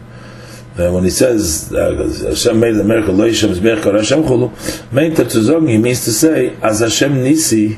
Uh, 0.76 0.92
when 0.92 1.04
he 1.04 1.10
says 1.12 1.70
Hashem 1.70 2.60
made 2.60 2.72
the 2.72 2.84
miracle, 2.84 3.14
lo 3.14 3.30
Yisha 3.30 3.48
Mizbeach 3.48 3.84
koru 3.84 4.00
Hashem 4.00 4.24
chulu, 4.24 4.50
meint 4.92 5.20
er 5.20 5.30
zu 5.30 5.44
sagen, 5.44 5.68
he 5.68 5.78
means 5.78 6.04
to 6.04 6.12
say, 6.12 6.56
as 6.64 6.80
Hashem 6.80 7.22
Nisi, 7.22 7.78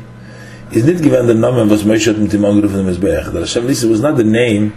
is 0.71 0.85
not 0.85 1.03
given 1.03 1.27
the 1.27 1.33
name 1.33 1.67
was 1.69 1.83
Moshe 1.83 2.05
hat 2.05 2.17
mit 2.17 2.31
dem 2.31 2.41
angerufen 2.41 2.79
im 2.79 2.87
Mizbeach. 2.87 3.33
The 3.33 3.41
Hashem 3.41 3.67
Nisi 3.67 3.89
was 3.89 3.99
not 3.99 4.15
the 4.15 4.23
name 4.23 4.73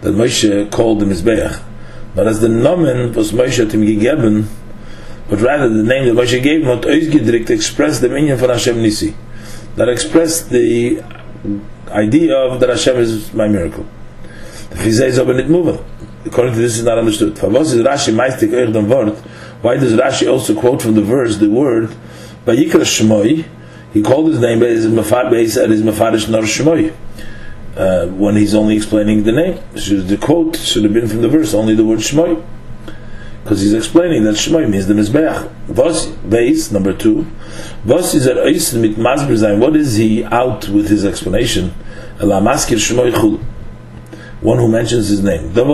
that 0.00 0.14
Moshe 0.14 0.70
called 0.70 1.00
the 1.00 1.04
Mizbeach. 1.04 1.62
But 2.14 2.26
as 2.26 2.40
the 2.40 2.48
name 2.48 3.12
was 3.12 3.32
Moshe 3.32 3.60
ihm 3.70 3.82
gegeben, 3.82 4.46
but 5.28 5.40
rather 5.40 5.68
the 5.68 5.82
name 5.82 6.06
that 6.06 6.22
Moshe 6.22 6.42
gave 6.42 6.62
him 6.62 6.68
hat 6.68 6.86
ausgedrückt 6.86 7.50
expressed 7.50 8.00
the 8.00 8.08
meaning 8.08 8.34
von 8.36 8.48
Hashem 8.48 8.80
Nisi. 8.80 9.14
That 9.76 9.90
expressed 9.90 10.48
the 10.48 11.02
idea 11.90 12.34
of 12.34 12.60
that 12.60 12.70
Hashem 12.70 12.96
is 12.96 13.34
my 13.34 13.46
miracle. 13.46 13.86
The 14.70 14.76
Fizeh 14.76 15.06
is 15.06 15.18
aber 15.18 15.34
nicht 15.34 15.48
moving. 15.48 15.84
According 16.28 16.54
to 16.54 16.60
this 16.60 16.76
is 16.76 16.84
not 16.84 16.98
understood. 16.98 17.38
Why 17.38 17.48
does 17.48 17.74
Rashi 19.94 20.30
also 20.30 20.54
quote 20.60 20.82
from 20.82 20.94
the 20.94 21.00
verse 21.00 21.38
the 21.38 21.48
word 21.48 21.88
Vayikra 22.44 22.84
Shmoi? 22.84 23.46
He 23.94 24.02
called 24.02 24.28
his 24.28 24.38
name, 24.38 24.60
his 24.60 24.86
mafarish 24.86 26.28
nor 26.28 26.42
Shmoi. 26.42 26.94
Uh, 27.74 28.08
when 28.08 28.36
he's 28.36 28.54
only 28.54 28.76
explaining 28.76 29.22
the 29.22 29.32
name, 29.32 29.58
should, 29.74 30.06
the 30.08 30.18
quote 30.18 30.56
should 30.56 30.84
have 30.84 30.92
been 30.92 31.08
from 31.08 31.22
the 31.22 31.28
verse 31.28 31.54
only 31.54 31.74
the 31.74 31.84
word 31.84 32.00
Shmoi, 32.00 32.44
because 33.42 33.62
he's 33.62 33.72
explaining 33.72 34.24
that 34.24 34.34
Shmoi 34.34 34.68
means 34.68 34.86
the 34.86 34.92
mizbeach. 34.92 35.50
Vos 35.68 36.08
base 36.08 36.70
number 36.70 36.92
two. 36.92 37.22
Vos 37.84 38.12
is 38.12 38.26
at 38.26 38.36
mit 38.74 38.98
What 39.58 39.76
is 39.76 39.96
he 39.96 40.24
out 40.24 40.68
with 40.68 40.90
his 40.90 41.06
explanation? 41.06 41.72
Ela 42.20 42.42
maskir 42.42 42.76
Shmoi 42.76 43.12
chul. 43.12 43.42
One 44.40 44.58
who 44.58 44.68
mentions 44.68 45.08
his 45.08 45.22
name. 45.22 45.52
The 45.52 45.64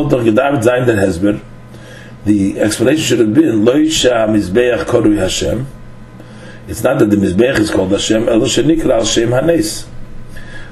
explanation 2.58 3.04
should 3.04 3.18
have 3.18 3.34
been 3.34 3.64
mizbeach 3.64 5.18
Hashem. 5.18 5.66
It's 6.66 6.82
not 6.82 6.98
that 6.98 7.10
the 7.10 7.16
Mizbeach 7.16 7.58
is 7.58 7.70
called 7.70 7.90
Hashem, 7.90 8.26
Hashem 8.26 9.32
Hanes. 9.32 9.86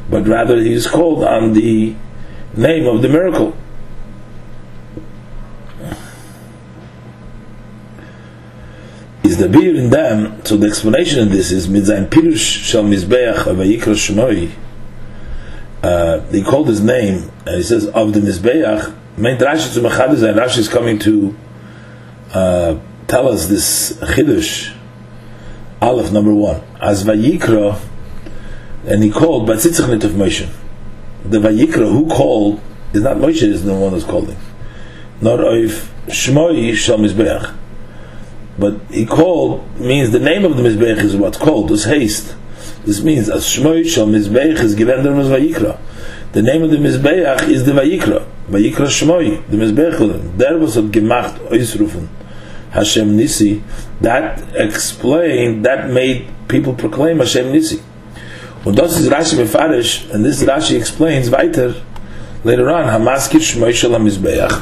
But 0.09 0.27
rather 0.27 0.57
he 0.57 0.73
is 0.73 0.87
called 0.87 1.23
on 1.23 1.53
the 1.53 1.95
name 2.57 2.87
of 2.87 3.03
the 3.03 3.09
miracle. 3.09 3.55
Is 9.23 9.37
the 9.37 9.49
beer 9.49 9.77
in 9.77 9.91
them, 9.91 10.45
so 10.45 10.57
the 10.57 10.67
explanation 10.67 11.21
of 11.21 11.31
this 11.31 11.53
is 11.53 11.69
Midzayin 11.69 12.09
Pirush 12.09 12.65
Shal 12.65 12.85
Mizbeach 12.85 13.45
Avayikra 13.45 13.95
Shmoi. 13.95 14.51
Uh, 15.83 16.19
they 16.31 16.43
called 16.43 16.69
his 16.69 16.81
name, 16.81 17.31
and 17.47 17.57
he 17.57 17.63
says, 17.63 17.87
of 17.89 18.13
the 18.13 18.21
Mizbeach, 18.21 18.97
meant 19.17 19.41
Rashi 19.41 19.75
to 19.75 19.81
Mechadiz, 19.81 20.23
and 20.23 20.39
Rashi 20.39 20.59
is 20.59 20.69
coming 20.69 20.99
to 21.01 21.37
uh, 22.33 22.79
tell 23.09 23.29
us 23.29 23.49
this 23.49 23.93
Chidush, 23.95 24.75
Aleph 25.81 26.13
number 26.13 26.33
one. 26.33 26.63
As 26.81 27.05
Vayikra, 27.05 27.81
and 28.85 29.03
he 29.03 29.11
called 29.11 29.49
Batzitzichnit 29.49 30.05
of 30.05 30.13
Moshe. 30.13 30.49
The 31.25 31.39
Vayikra 31.39 31.91
who 31.91 32.09
called 32.09 32.61
is 32.93 33.03
not 33.03 33.17
Moshe 33.17 33.43
is 33.43 33.65
the 33.65 33.75
one 33.75 33.93
who's 33.93 34.05
calling. 34.05 34.37
Nor 35.21 35.57
if 35.57 35.93
Shmoi 36.07 36.75
Shal 36.75 36.99
Mizbeach. 36.99 37.57
But 38.59 38.81
he 38.91 39.07
called 39.07 39.81
means 39.81 40.11
the 40.11 40.19
name 40.19 40.45
of 40.45 40.57
the 40.57 40.63
Mizbeach 40.63 40.99
is 40.99 41.17
what's 41.17 41.39
called, 41.39 41.71
was 41.71 41.85
haste. 41.85 42.37
This 42.85 43.01
means 43.01 43.29
as 43.29 43.45
Shmoi 43.45 43.89
Shal 43.89 44.09
Mizbeach 44.09 44.59
is 44.59 44.75
given 44.75 45.05
was 45.17 45.29
Vayikra. 45.29 45.79
The 46.33 46.43
name 46.43 46.65
of 46.65 46.71
the 46.71 46.79
Mizbeach 46.79 47.49
is 47.49 47.65
the 47.65 47.71
Vayikra. 47.71 48.27
Vayikra 48.51 48.89
Shmoi, 48.89 49.49
the 49.49 49.57
Mizbeach. 49.57 50.37
There 50.37 50.59
was 50.59 50.77
a 50.77 50.83
gemacht 50.83 51.39
Oisrufen. 51.51 52.09
Hashem 52.73 53.17
Nisi, 53.17 53.63
that 54.01 54.43
explained, 54.57 55.65
that 55.65 55.91
made 55.91 56.29
people 56.49 56.75
proclaim 56.75 57.19
Hashem 57.19 57.53
Nisi. 57.53 57.81
Und 58.65 58.77
das 58.77 58.99
ist 58.99 59.09
Rashi 59.09 59.39
Mefarish, 59.39 60.13
and 60.13 60.25
this 60.25 60.43
Rashi 60.43 60.77
explains 60.77 61.31
weiter 61.31 61.75
later 62.43 62.69
on, 62.71 62.87
Hamaskir 62.87 63.39
Shmoishel 63.39 63.97
HaMizbeach. 63.97 64.61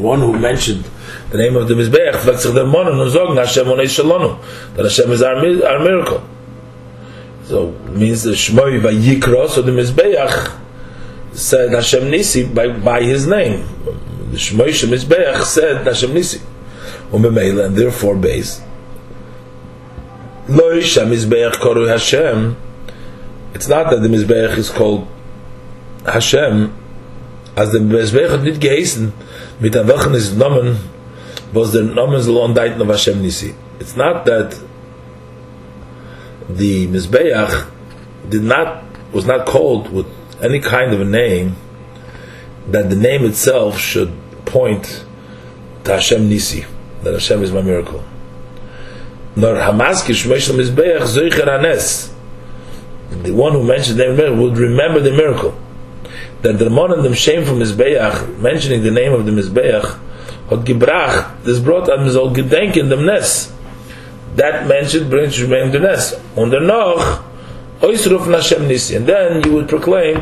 One 0.00 0.20
who 0.20 0.38
mentioned 0.38 0.84
the 1.30 1.36
name 1.36 1.56
of 1.56 1.68
the 1.68 1.74
Mizbeach, 1.74 2.38
sich 2.38 2.54
der 2.54 2.64
Mann 2.64 2.88
und 2.88 3.10
sagen, 3.10 3.36
Hashem 3.36 3.66
Onei 3.66 3.84
Shalonu, 3.84 4.38
that 4.76 4.84
Hashem 4.84 5.12
is 5.12 5.20
our, 5.20 5.36
our 5.36 5.80
miracle. 5.80 6.22
So, 7.48 7.70
means 7.88 8.24
the 8.24 8.32
Shmoi 8.32 8.78
Vayikra, 8.78 9.48
so 9.48 9.62
the 9.62 9.72
Mizbeach 9.72 10.54
said 11.32 11.72
Hashem 11.72 12.10
Nisi 12.10 12.44
by, 12.44 12.68
by 12.68 13.00
his 13.02 13.26
name. 13.26 13.66
The 14.30 14.36
Shmoi 14.36 14.68
Mizbeach 14.86 15.44
said 15.44 15.86
Hashem 15.86 16.12
Nisi 16.12 16.42
umemela, 17.10 17.64
and 17.64 17.74
therefore 17.74 18.16
base. 18.16 18.60
Lo 20.46 20.74
Hashem 20.74 21.08
Mizbeach 21.08 21.52
Koru 21.52 21.88
Hashem. 21.88 22.54
It's 23.54 23.66
not 23.66 23.90
that 23.92 24.02
the 24.02 24.08
Mizbeach 24.08 24.58
is 24.58 24.68
called 24.68 25.08
Hashem, 26.04 26.76
as 27.56 27.72
the 27.72 27.78
Mizbeach 27.78 28.28
hat 28.28 28.42
nicht 28.42 28.60
geheißen, 28.60 29.10
mit 29.58 29.74
der 29.74 29.88
welchen 29.88 30.12
ist 30.12 30.36
Nomen, 30.36 30.76
was 31.54 31.72
der 31.72 31.84
Nomen 31.84 32.20
soll 32.20 32.44
andeuten 32.44 32.82
of 32.82 32.88
Hashem 32.88 33.22
Nisi. 33.22 33.54
It's 33.80 33.96
not 33.96 34.26
that 34.26 34.67
the 36.48 36.86
Mizbeach 36.86 37.70
did 38.28 38.42
not, 38.42 38.84
was 39.12 39.26
not 39.26 39.46
called 39.46 39.92
with 39.92 40.06
any 40.42 40.60
kind 40.60 40.92
of 40.92 41.00
a 41.00 41.04
name, 41.04 41.56
that 42.68 42.90
the 42.90 42.96
name 42.96 43.24
itself 43.24 43.78
should 43.78 44.12
point 44.44 45.04
to 45.84 45.92
Hashem 45.92 46.28
Nisi 46.28 46.64
that 47.02 47.12
Hashem 47.14 47.42
is 47.42 47.52
my 47.52 47.62
miracle. 47.62 48.02
Nor 49.36 49.54
Hamaski 49.54 50.14
Shmesh 50.14 50.50
Mizbeach 50.50 51.00
Zoicher 51.02 51.46
Anes. 51.46 52.12
The 53.22 53.32
one 53.32 53.52
who 53.52 53.62
mentioned 53.62 53.98
the 53.98 54.12
name 54.12 54.40
would 54.40 54.58
remember 54.58 55.00
the 55.00 55.12
miracle. 55.12 55.58
That 56.42 56.58
the 56.58 56.70
man 56.70 56.92
and 56.92 57.04
them 57.04 57.14
shame 57.14 57.44
from 57.44 57.60
Mizbeach, 57.60 58.38
mentioning 58.38 58.82
the 58.82 58.90
name 58.90 59.12
of 59.12 59.26
the 59.26 59.32
Mizbeach, 59.32 59.98
hat 60.50 60.64
gebracht, 60.64 61.44
this 61.44 61.58
brought 61.58 61.88
an 61.88 62.10
soll 62.10 62.30
gedenken 62.30 62.88
dem 62.88 63.06
Nes. 63.06 63.52
That 64.38 64.68
mentioned 64.68 65.10
brings 65.10 65.36
Shmeim 65.36 65.72
the 65.72 65.80
Nes. 65.80 66.14
Und 66.36 66.52
danach, 66.52 67.24
Oisruf 67.80 68.32
Hashem 68.32 68.68
Nisi. 68.68 68.94
And 68.94 69.06
then 69.06 69.42
you 69.44 69.52
would 69.54 69.68
proclaim, 69.68 70.20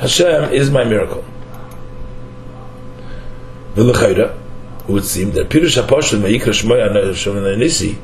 Hashem 0.00 0.52
is 0.52 0.70
my 0.70 0.82
miracle. 0.82 1.24
V'lechayra, 3.76 4.36
would 4.88 5.04
seem 5.04 5.30
that 5.32 5.48
Pirush 5.48 5.80
HaPoshel 5.80 6.20
Meikra 6.20 6.52
Shmoy 6.52 7.56
Nisi 7.56 7.98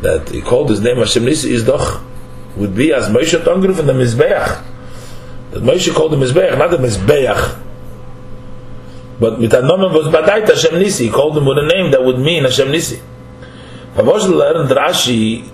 that 0.00 0.28
he 0.28 0.40
called 0.40 0.70
his 0.70 0.80
name 0.80 0.98
Hashem 0.98 1.24
Nisi 1.24 1.52
is 1.52 1.64
doch 1.64 2.02
would 2.56 2.74
be 2.74 2.92
as 2.92 3.08
Moshe 3.08 3.36
Tongru 3.42 3.74
from 3.74 3.86
the 3.86 3.92
Mizbeach 3.92 4.64
that 5.50 5.62
Moshe 5.62 5.92
called 5.92 6.12
the 6.12 6.16
Mizbeach 6.16 6.56
not 6.56 6.70
the 6.70 6.76
Mizbeach 6.76 7.60
but 9.18 9.40
mit 9.40 9.50
Anomen 9.50 9.92
was 9.92 10.06
Badait 10.06 10.46
Hashem 10.46 10.78
Nisi 10.78 11.06
he 11.06 11.10
called 11.10 11.36
him 11.36 11.46
with 11.46 11.58
a 11.58 11.66
name 11.66 11.90
that 11.90 12.04
would 12.04 12.18
mean 12.18 12.44
Hashem 12.44 12.70
Nisi 12.70 13.00
Pavoshel 13.94 14.36
learned 14.36 14.70
Rashi 14.70 15.50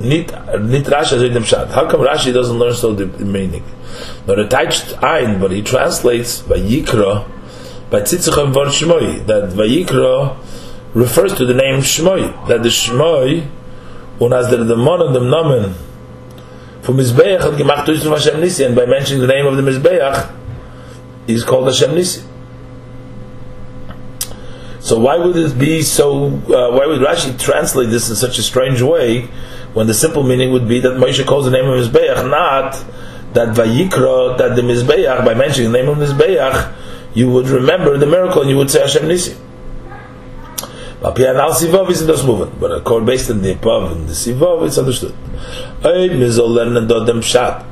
nit 0.00 0.30
nit 0.60 0.84
Rashi 0.84 1.12
as 1.12 1.32
dem 1.32 1.44
Shad 1.44 1.68
how 1.68 1.88
come 1.88 2.00
Rashi 2.00 2.32
doesn't 2.32 2.58
learn 2.58 2.74
so 2.74 2.92
the 2.92 3.06
meaning 3.24 3.64
but 4.26 4.38
it 4.38 4.50
touched 4.50 5.02
ein 5.02 5.40
but 5.40 5.50
he 5.50 5.62
translates 5.62 6.42
by 6.42 6.56
Yikra 6.56 7.28
by 7.94 8.00
Tzitzichem 8.00 8.52
Shmoi, 8.52 9.24
that 9.26 9.50
Vayikra 9.50 10.36
refers 10.94 11.32
to 11.34 11.44
the 11.44 11.54
name 11.54 11.80
Shmoi, 11.80 12.48
that 12.48 12.62
the 12.64 12.68
Shmoi, 12.68 13.46
und 14.18 14.32
as 14.32 14.50
der 14.50 14.64
Demon 14.64 15.00
und 15.00 15.14
dem 15.14 15.30
Namen 15.30 15.74
from 16.82 16.96
Mizbeach 16.96 17.42
hat 17.42 17.56
gemacht 17.56 17.86
durch 17.86 18.02
Hashem 18.02 18.40
Nisi, 18.40 18.64
and 18.64 18.74
by 18.74 18.84
mentioning 18.86 19.20
the 19.20 19.28
name 19.28 19.46
of 19.46 19.56
the 19.56 19.62
Mizbeach, 19.62 20.28
is 21.28 21.44
called 21.44 21.66
Hashem 21.66 21.94
Nisi. 21.94 22.22
So 24.84 24.98
why 24.98 25.16
would 25.16 25.34
it 25.34 25.58
be 25.58 25.80
so? 25.80 26.26
Uh, 26.26 26.76
why 26.76 26.84
would 26.84 27.00
Rashi 27.00 27.40
translate 27.40 27.88
this 27.88 28.10
in 28.10 28.16
such 28.16 28.38
a 28.38 28.42
strange 28.42 28.82
way, 28.82 29.22
when 29.72 29.86
the 29.86 29.94
simple 29.94 30.22
meaning 30.22 30.52
would 30.52 30.68
be 30.68 30.78
that 30.80 30.98
Moshe 30.98 31.24
calls 31.24 31.46
the 31.46 31.50
name 31.50 31.64
of 31.64 31.80
Mizbeach, 31.80 32.28
not 32.28 32.72
that 33.32 33.56
Vayikra, 33.56 34.36
that 34.36 34.56
the 34.56 34.60
Mizbeach, 34.60 35.24
by 35.24 35.32
mentioning 35.32 35.72
the 35.72 35.78
name 35.78 35.88
of 35.88 35.96
Mizbeach, 35.96 36.74
you 37.14 37.30
would 37.30 37.48
remember 37.48 37.96
the 37.96 38.04
miracle 38.04 38.42
and 38.42 38.50
you 38.50 38.58
would 38.58 38.70
say 38.70 38.80
Hashem 38.80 39.08
Nisi. 41.04 41.24
But 41.24 41.52
Sivov 41.52 41.90
is 41.90 42.06
not 42.06 42.24
moving, 42.24 42.58
but 42.58 42.72
according 42.72 43.06
based 43.06 43.30
on 43.30 43.42
the 43.42 43.52
above 43.52 43.92
and 43.92 44.08
the 44.08 44.12
Sivov, 44.14 44.66
it's 44.66 44.78
understood. 44.78 45.14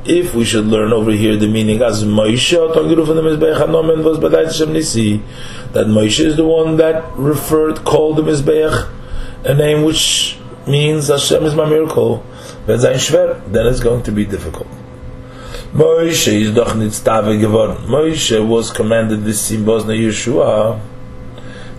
If 0.05 0.35
we 0.35 0.45
should 0.45 0.67
learn 0.67 0.93
over 0.93 1.13
here 1.13 1.37
the 1.37 1.49
meaning 1.49 1.81
as 1.81 2.05
Moshe 2.05 2.75
from 2.75 2.89
the 2.89 2.95
Mizbeach 2.95 3.57
Hanomen 3.59 4.05
was 4.05 4.19
Badai 4.19 4.45
Hashem 4.47 4.73
Nisi, 4.73 5.23
that 5.73 5.87
Moshe 5.87 6.21
is 6.25 6.37
the 6.37 6.45
one 6.45 6.77
that 6.77 7.05
referred, 7.17 7.85
called 7.85 8.17
the 8.17 8.23
Mizbeach 8.23 8.89
a 9.45 9.55
name 9.55 9.83
which 9.83 10.37
means 10.67 11.09
Hashem 11.09 11.45
is 11.45 11.55
my 11.55 11.65
miracle, 11.67 12.23
then 12.67 12.85
it's 12.85 13.81
going 13.81 14.03
to 14.03 14.13
be 14.13 14.25
difficult. 14.27 14.69
Moshe 15.73 16.29
is 16.29 16.53
doch 16.55 16.75
nicht 16.77 16.93
stave 16.93 17.41
geworden. 17.41 17.79
Moshe 17.87 18.47
was 18.47 18.71
commanded 18.71 19.25
this 19.25 19.41
symbols 19.41 19.87
na 19.87 19.95
Yeshua 19.95 20.79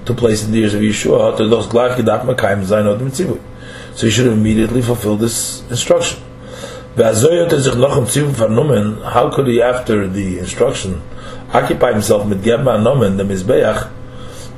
to 0.06 0.14
place 0.14 0.44
in 0.46 0.52
the 0.52 0.60
ears 0.60 0.74
of 0.74 0.82
Yeshua 0.82 1.38
those. 1.38 1.68
So 3.96 4.08
he 4.08 4.12
should 4.12 4.26
have 4.26 4.38
immediately 4.38 4.82
fulfill 4.82 5.16
this 5.18 5.62
instruction. 5.70 6.22
How 6.96 7.12
could 9.34 9.48
he, 9.48 9.62
after 9.62 10.08
the 10.08 10.40
instruction, 10.40 11.02
occupy 11.54 11.94
himself 11.94 12.28
with 12.28 12.44
Gebma 12.44 12.82
Nomen, 12.82 13.18
the 13.18 13.24
Mizbeach, 13.24 13.90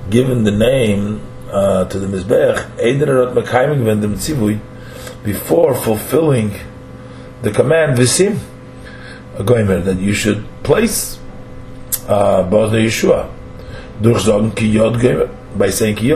given 0.10 0.44
the 0.44 0.52
name 0.52 1.22
uh, 1.52 1.86
to 1.86 2.00
the 2.00 2.08
Mizbeach, 2.08 2.82
before 5.24 5.74
fulfilling 5.74 6.52
the 7.42 7.52
command, 7.52 7.98
Visim, 7.98 8.40
that 9.38 9.98
you 10.00 10.14
should 10.14 10.46
place 10.64 11.20
uh, 12.08 12.44
Yeshua, 12.50 13.30
by 14.02 15.70
saying 15.72 15.96
Ki 15.96 16.16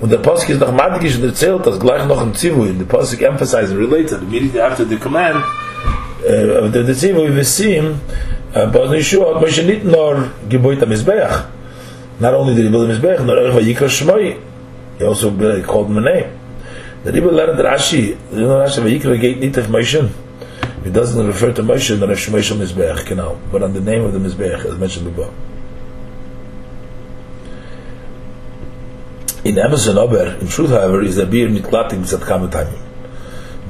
Und 0.00 0.10
der 0.10 0.18
Pasuk 0.18 0.50
ist 0.50 0.60
noch 0.60 0.72
magisch 0.72 1.16
und 1.16 1.24
erzählt, 1.24 1.64
dass 1.64 1.78
gleich 1.78 2.04
noch 2.06 2.20
ein 2.20 2.34
Zivui, 2.34 2.74
the 2.76 2.84
Pasuk 2.84 3.22
emphasizes 3.22 3.70
and 3.70 3.78
relates 3.78 4.12
immediately 4.12 4.60
after 4.60 4.84
the 4.84 4.96
command 4.96 5.36
of 5.36 6.72
the, 6.72 6.82
the 6.82 6.92
Zivui, 6.92 7.34
we 7.34 7.42
see 7.44 7.74
him, 7.74 8.00
but 8.52 8.90
Yeshua 8.90 9.34
hat 9.34 9.42
Moshe 9.42 9.62
nicht 9.62 9.84
nur 9.84 10.30
geboit 10.48 10.82
am 10.82 10.90
Mizbeach, 10.90 11.46
not 12.20 12.34
only 12.34 12.54
did 12.54 12.64
he 12.64 12.70
build 12.70 12.90
a 12.90 12.94
Mizbeach, 12.94 13.24
nor 13.24 13.38
Erich 13.38 13.54
Vayikra 13.54 13.88
Shmoi, 13.88 14.36
he 14.98 15.04
also 15.04 15.30
called 15.62 15.90
a 15.90 16.00
name. 16.00 16.38
The 17.04 17.12
Rebbe 17.12 17.30
learned 17.30 17.60
Rashi, 17.60 18.16
you 18.32 18.40
know 18.40 18.60
Rashi, 18.60 18.82
Vayikra 18.82 19.18
gate 19.20 19.38
nicht 19.38 19.56
of 19.56 19.68
Moshe, 19.68 20.10
it 20.84 20.92
doesn't 20.92 21.26
refer 21.26 21.52
to 21.52 21.62
Moshe, 21.62 21.96
nor 21.98 22.08
Shmoi 22.08 22.42
Shal 22.42 22.58
Mizbeach, 22.58 23.06
genau, 23.06 23.38
but 23.52 23.62
on 23.62 23.72
the 23.72 23.80
name 23.80 24.04
of 24.04 24.12
the 24.12 24.18
Mizbeach, 24.18 24.66
as 24.66 24.76
mentioned 24.76 25.06
above. 25.06 25.32
In 29.44 29.58
Emerson 29.58 29.98
Ober, 29.98 30.38
in 30.40 30.48
truth, 30.48 30.70
however, 30.70 31.02
is 31.02 31.18
a 31.18 31.26
beer 31.26 31.48
nitlating 31.48 32.00
tzadkamatayim. 32.00 32.80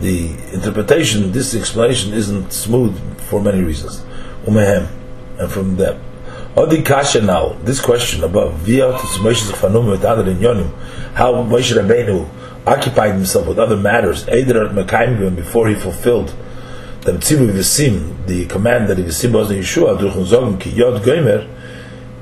The 0.00 0.28
interpretation, 0.54 1.32
this 1.32 1.52
explanation 1.52 2.12
isn't 2.12 2.52
smooth 2.52 3.20
for 3.22 3.40
many 3.40 3.60
reasons. 3.60 4.00
Umehem, 4.44 4.86
and 5.36 5.50
from 5.50 5.74
them. 5.76 6.00
Odi 6.56 6.82
kasha 6.82 7.22
now, 7.22 7.54
this 7.64 7.80
question 7.80 8.22
above, 8.22 8.54
via 8.58 8.92
Moshe 8.92 9.50
Zechfanum 9.50 9.90
with 9.90 10.04
other 10.04 10.30
in 10.30 10.36
Yonim, 10.36 10.72
how 11.14 11.32
Moshe 11.42 11.76
Rabbeinu 11.76 12.28
occupied 12.64 13.14
himself 13.14 13.48
with 13.48 13.58
other 13.58 13.76
matters, 13.76 14.28
Eider 14.28 14.68
at 14.68 15.34
before 15.34 15.66
he 15.66 15.74
fulfilled 15.74 16.32
the 17.00 17.12
Tzivu 17.14 17.50
Visim, 17.50 18.24
the 18.26 18.46
command 18.46 18.88
that 18.88 18.98
he 18.98 19.04
Visim 19.04 19.32
was 19.32 19.50
in 19.50 19.58
Yeshua, 19.58 19.98
Durchun 19.98 20.24
Zogim 20.24 20.60
ki 20.60 20.70
Yod 20.70 21.02
Goimer, 21.02 21.48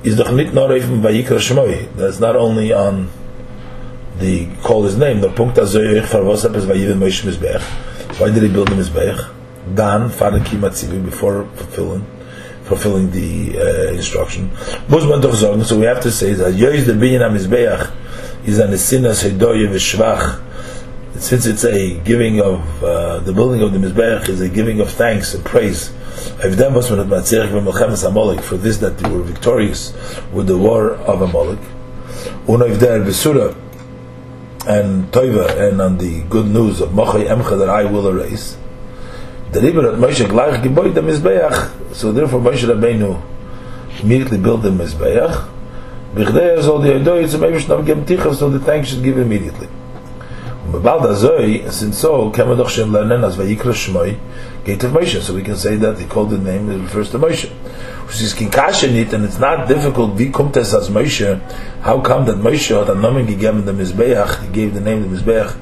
is 0.02 0.16
doch 0.16 0.32
nit 0.32 0.54
nor 0.54 0.74
even 0.74 1.02
Vayikra 1.02 1.38
Shmoi. 1.38 1.94
That's 1.94 2.18
not 2.18 2.34
only 2.34 2.72
on 2.72 3.10
the 4.22 4.48
call 4.62 4.85
his 4.85 4.96
name. 4.96 5.20
The 5.20 5.30
punkt 5.30 5.58
as 5.58 5.74
was 5.74 6.44
es 6.44 6.64
bei 6.64 6.74
jedem 6.74 6.98
meish 7.00 7.22
why 8.18 8.30
did 8.30 8.42
he 8.42 8.48
build 8.48 8.68
the 8.68 8.74
Mizbeach 8.74 9.74
dan 9.74 10.11
far 10.11 10.32
ki 10.40 10.56
matzivi 10.56 11.04
before 11.04 11.44
fulfilling 11.54 12.06
fulfilling 12.64 13.11
the 13.11 13.58
uh, 13.58 13.92
instruction. 13.92 14.50
So 14.88 15.78
we 15.78 15.87
have 15.87 16.00
to 16.02 16.11
say 16.11 16.35
that 16.35 16.54
yois 16.54 16.87
the 16.87 16.92
binyan 16.92 17.32
Mizbeach 17.37 17.90
is 18.46 18.58
an 18.58 18.70
sinas 18.70 19.22
hedoye 19.28 19.68
v'shvach. 19.68 20.40
Since 21.18 21.46
it's 21.46 21.64
a 21.64 21.98
giving 22.00 22.40
of 22.40 22.85
uh, 22.85 23.18
the 23.20 23.32
building 23.32 23.62
of 23.62 23.72
the 23.72 23.78
Mizbeach 23.78 24.28
is 24.28 24.40
a 24.40 24.48
giving 24.48 24.80
of 24.80 24.90
thanks 24.90 25.35
and 25.35 25.44
praise 25.44 25.90
for 26.38 26.48
this 26.48 26.68
that 28.78 28.98
they 28.98 29.11
were 29.11 29.22
victorious 29.22 29.92
with 30.32 30.46
the 30.46 30.56
war 30.56 30.92
of 30.92 31.22
Amalek. 31.22 31.58
Unoivder 32.46 33.04
Besura 33.04 33.54
and 34.66 35.11
Toiva 35.12 35.68
and 35.68 35.81
on 35.81 35.98
the 35.98 36.22
good 36.31 36.46
news 36.46 36.81
of 36.81 36.90
Mochay 36.90 37.27
Emcha 37.27 37.59
that 37.59 37.68
I 37.68 37.85
will 37.85 38.07
erase, 38.09 38.57
the 39.53 39.61
river 39.61 39.92
at 39.92 39.98
Moshe 39.98 40.25
gleich 40.27 40.62
geboit 40.62 40.94
the 40.94 41.01
Mizbeach, 41.01 41.94
so 41.94 42.12
therefore 42.12 42.40
Moshe 42.40 42.64
Rabbeinu 42.64 43.20
immediately 44.03 44.38
built 44.38 44.62
the 44.62 44.70
Mizbeach, 44.70 45.48
Bichdei 46.14 46.61
soll 46.61 46.83
die 46.83 46.92
Eidoi 46.92 47.27
zum 47.27 47.42
Eivish 47.42 47.68
noch 47.68 47.85
geben 47.85 48.05
Tichav, 48.05 48.35
so 48.35 48.51
the 48.51 48.59
thanks 48.59 48.90
should 48.90 49.03
give 49.03 49.16
immediately. 49.18 49.68
Und 50.64 50.72
bebald 50.72 51.05
azoi, 51.07 51.64
since 51.68 52.01
so, 52.01 52.31
kemmer 52.31 52.57
doch 52.57 52.70
shem 52.70 52.92
lernen 52.92 53.25
as 53.25 53.37
vayikra 53.37 53.72
shmoi, 53.72 54.16
gate 54.64 54.85
of 54.85 54.92
Moshe, 54.92 55.20
so 55.20 55.35
we 55.35 55.42
can 55.42 55.57
say 55.57 55.77
that 55.77 55.98
he 55.98 56.07
called 56.07 56.31
the 56.31 56.38
name, 56.38 56.70
it 56.70 56.79
refers 56.79 57.11
to 57.11 57.18
Moshe. 57.18 57.51
which 58.12 58.20
is 58.20 58.35
kinkashenit, 58.35 59.12
and 59.12 59.25
it's 59.25 59.38
not 59.38 59.66
difficult, 59.66 60.18
wie 60.18 60.31
kommt 60.31 60.57
es 60.57 60.75
as 60.75 60.90
Moshe, 60.90 61.40
how 61.81 62.01
come 62.01 62.27
that 62.27 62.37
Moshe 62.37 62.79
had 62.79 62.90
a 62.90 62.94
nomen 62.94 63.27
gegeben 63.27 63.64
the 63.64 63.72
Mizbeach, 63.72 64.42
he 64.42 64.48
gave 64.53 64.75
the 64.75 64.81
name 64.81 65.03
the 65.03 65.16
Mizbeach, 65.16 65.57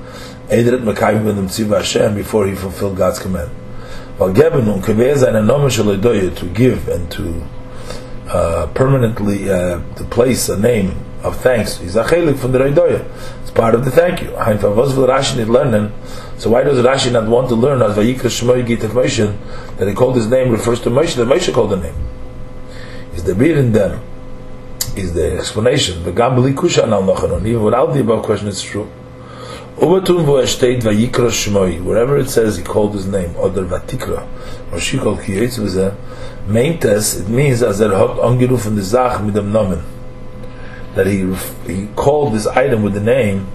Edret 0.49 0.83
Mekayim 0.83 1.25
ben 1.25 1.47
Tziva 1.47 1.79
Hashem, 1.79 2.15
before 2.15 2.47
he 2.47 2.55
fulfilled 2.55 2.97
God's 2.97 3.21
command. 3.21 3.51
Weil 4.19 4.33
geben 4.33 4.69
und 4.69 4.83
keveh 4.83 5.17
seine 5.17 5.43
nomen 5.43 5.71
shel 5.71 5.97
to 6.01 6.47
give 6.53 6.89
and 6.89 7.11
to 7.13 7.43
uh, 8.29 8.67
permanently 8.75 9.49
uh, 9.49 9.81
to 9.95 10.05
place 10.11 10.49
a 10.49 10.59
name 10.59 10.95
of 11.23 11.37
thanks 11.41 11.81
is 11.81 11.97
a 11.97 12.05
chelik 12.05 12.39
from 12.39 12.53
the 12.53 12.59
Reidoya. 12.59 13.05
It's 13.43 13.51
part 13.51 13.75
of 13.75 13.85
the 13.85 13.91
thank 13.91 14.23
you. 14.23 14.35
Hein 14.37 14.59
von 14.59 14.77
was 14.77 14.95
will 14.95 15.07
Rashi 15.07 15.39
not 15.39 15.49
learn? 15.49 15.93
So 16.39 16.51
why 16.51 16.63
does 16.63 16.79
Rashi 16.85 17.13
not 17.13 17.29
want 17.29 17.49
to 17.49 17.55
learn 17.55 17.83
as 17.83 17.97
Vayikra 17.97 18.31
Shmoy 18.31 18.67
Git 18.67 18.85
of 18.85 18.93
Moshe 18.93 19.37
that 19.77 19.89
he 19.89 19.95
called 19.95 20.17
his 20.17 20.29
name 20.29 20.51
refers 20.51 20.81
to 20.83 20.91
Moshe 20.91 21.17
that 21.17 21.27
Moshe 21.29 21.53
called 21.53 21.71
the 21.71 21.77
name? 21.77 21.95
is 23.15 23.25
the 23.25 23.35
beer 23.35 23.59
in 23.59 23.73
them 23.73 24.01
is 24.97 25.15
the 25.15 25.39
explanation 25.39 26.03
the 26.05 26.13
gambli 26.13 26.55
kusha 26.55 26.89
now 26.89 27.01
noch 27.01 27.23
and 27.23 27.47
even 27.47 27.63
without 27.63 27.93
the 27.93 28.01
above 28.01 28.23
question 28.23 28.49
it's 28.49 28.63
true 28.63 28.89
Ubatun 29.77 30.25
vo 30.25 30.37
estate 30.39 30.83
vayikra 30.83 31.31
shmoi 31.31 31.83
wherever 31.83 32.19
it 32.19 32.29
says 32.29 32.57
he 32.57 32.63
called 32.63 32.95
his 32.95 33.07
name 33.07 33.35
oder 33.37 33.65
vatikra 33.65 34.27
or 34.73 34.81
she 34.81 34.99
called 34.99 35.19
kiyetz 35.21 35.59
was 35.59 35.77
a 35.77 35.97
it 36.49 37.29
means 37.29 37.63
as 37.63 37.81
er 37.81 37.91
hat 37.91 38.19
angerufen 38.19 38.77
the 38.77 38.83
zach 38.83 39.21
mit 39.23 39.35
dem 39.35 39.53
namen 39.53 39.83
that 40.95 41.07
he 41.07 41.33
he 41.67 41.89
called 41.97 42.35
this 42.35 42.47
item 42.47 42.83
with 42.83 42.95
the 42.95 43.01
name 43.01 43.47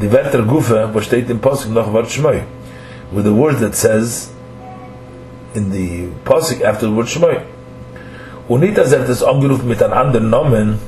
the 0.00 0.06
vetter 0.06 0.44
gufa 0.46 0.90
vo 0.92 1.00
steht 1.00 1.30
in 1.30 1.38
posik 1.38 1.70
noch 1.70 1.88
vart 1.88 2.06
shmoi 2.06 2.44
with 3.12 3.24
the 3.24 3.34
word 3.34 3.56
that 3.56 3.74
says 3.74 4.32
in 5.54 5.70
the 5.70 6.08
posik 6.24 6.60
after 6.62 6.86
the 6.86 6.92
word 6.92 7.06
shmoi 7.06 7.44
und 8.46 8.60
nicht, 8.60 8.76
dass 8.76 8.92
er 8.92 9.00
mit 9.64 9.82
einem 9.82 9.92
anderen 9.92 10.30
Namen, 10.30 10.78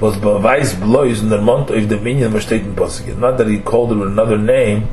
was 0.00 0.16
beweist 0.16 0.80
bloß 0.80 1.20
in 1.20 1.28
der 1.28 1.40
Mond 1.40 1.70
auf 1.70 1.86
dem 1.86 2.02
Minion, 2.02 2.32
was 2.32 2.44
steht 2.44 2.62
in. 2.62 2.74
Not 3.20 3.36
that 3.36 3.46
he 3.46 3.58
called 3.58 3.92
it 3.92 3.98
with 3.98 4.08
another 4.08 4.38
name, 4.38 4.88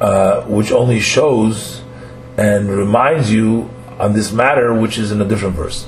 uh, 0.00 0.42
which 0.48 0.72
only 0.72 1.00
shows 1.00 1.82
and 2.36 2.68
reminds 2.68 3.32
you 3.32 3.70
on 4.00 4.12
this 4.12 4.32
matter, 4.32 4.74
which 4.74 4.98
is 4.98 5.12
in 5.12 5.20
a 5.20 5.24
different 5.24 5.54
verse. 5.54 5.86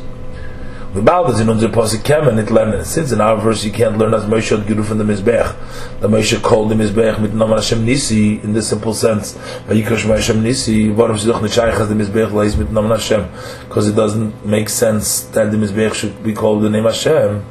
V'bal 0.95 1.27
does 1.27 1.41
in 1.41 1.49
unser 1.49 1.69
Posik 1.69 2.03
kemen 2.03 2.39
it 2.39 2.47
lernen. 2.47 2.85
Since 2.85 3.13
in 3.13 3.21
our 3.21 3.37
verse 3.37 3.65
you 3.65 3.73
can't 3.73 3.99
learn 3.99 4.15
as 4.15 4.25
Moshe 4.25 4.57
had 4.57 4.67
giru 4.67 4.85
from 4.85 4.99
the 4.99 5.05
Mizbech. 5.05 6.01
The 6.01 6.09
Moshe 6.09 6.41
called 6.43 6.71
the 6.71 6.75
Mizbech 6.75 7.19
mit 7.19 7.33
Naman 7.33 7.57
Hashem 7.57 7.85
Nisi 7.85 8.41
in 8.41 8.53
the 8.53 8.63
simple 8.63 8.95
sense. 8.95 9.35
Vayikash 9.67 10.07
Hashem 10.07 10.43
Nisi, 10.43 10.89
warum 10.91 11.19
sie 11.19 11.29
doch 11.29 11.43
nicht 11.43 11.55
shaykh 11.55 11.75
as 11.75 11.89
the 11.89 11.95
Mizbech 11.95 12.33
leis 12.33 12.57
mit 12.57 12.69
Naman 12.69 12.91
Hashem? 12.91 13.29
Because 13.69 13.89
it 13.89 13.97
doesn't 13.97 14.47
make 14.47 14.69
sense 14.69 15.23
that 15.33 15.51
the 15.51 15.57
Mizbech 15.57 15.95
should 15.95 16.23
be 16.23 16.33
called 16.33 16.63
the 16.63 16.71
name 16.71 16.85
Hashem. 16.85 17.45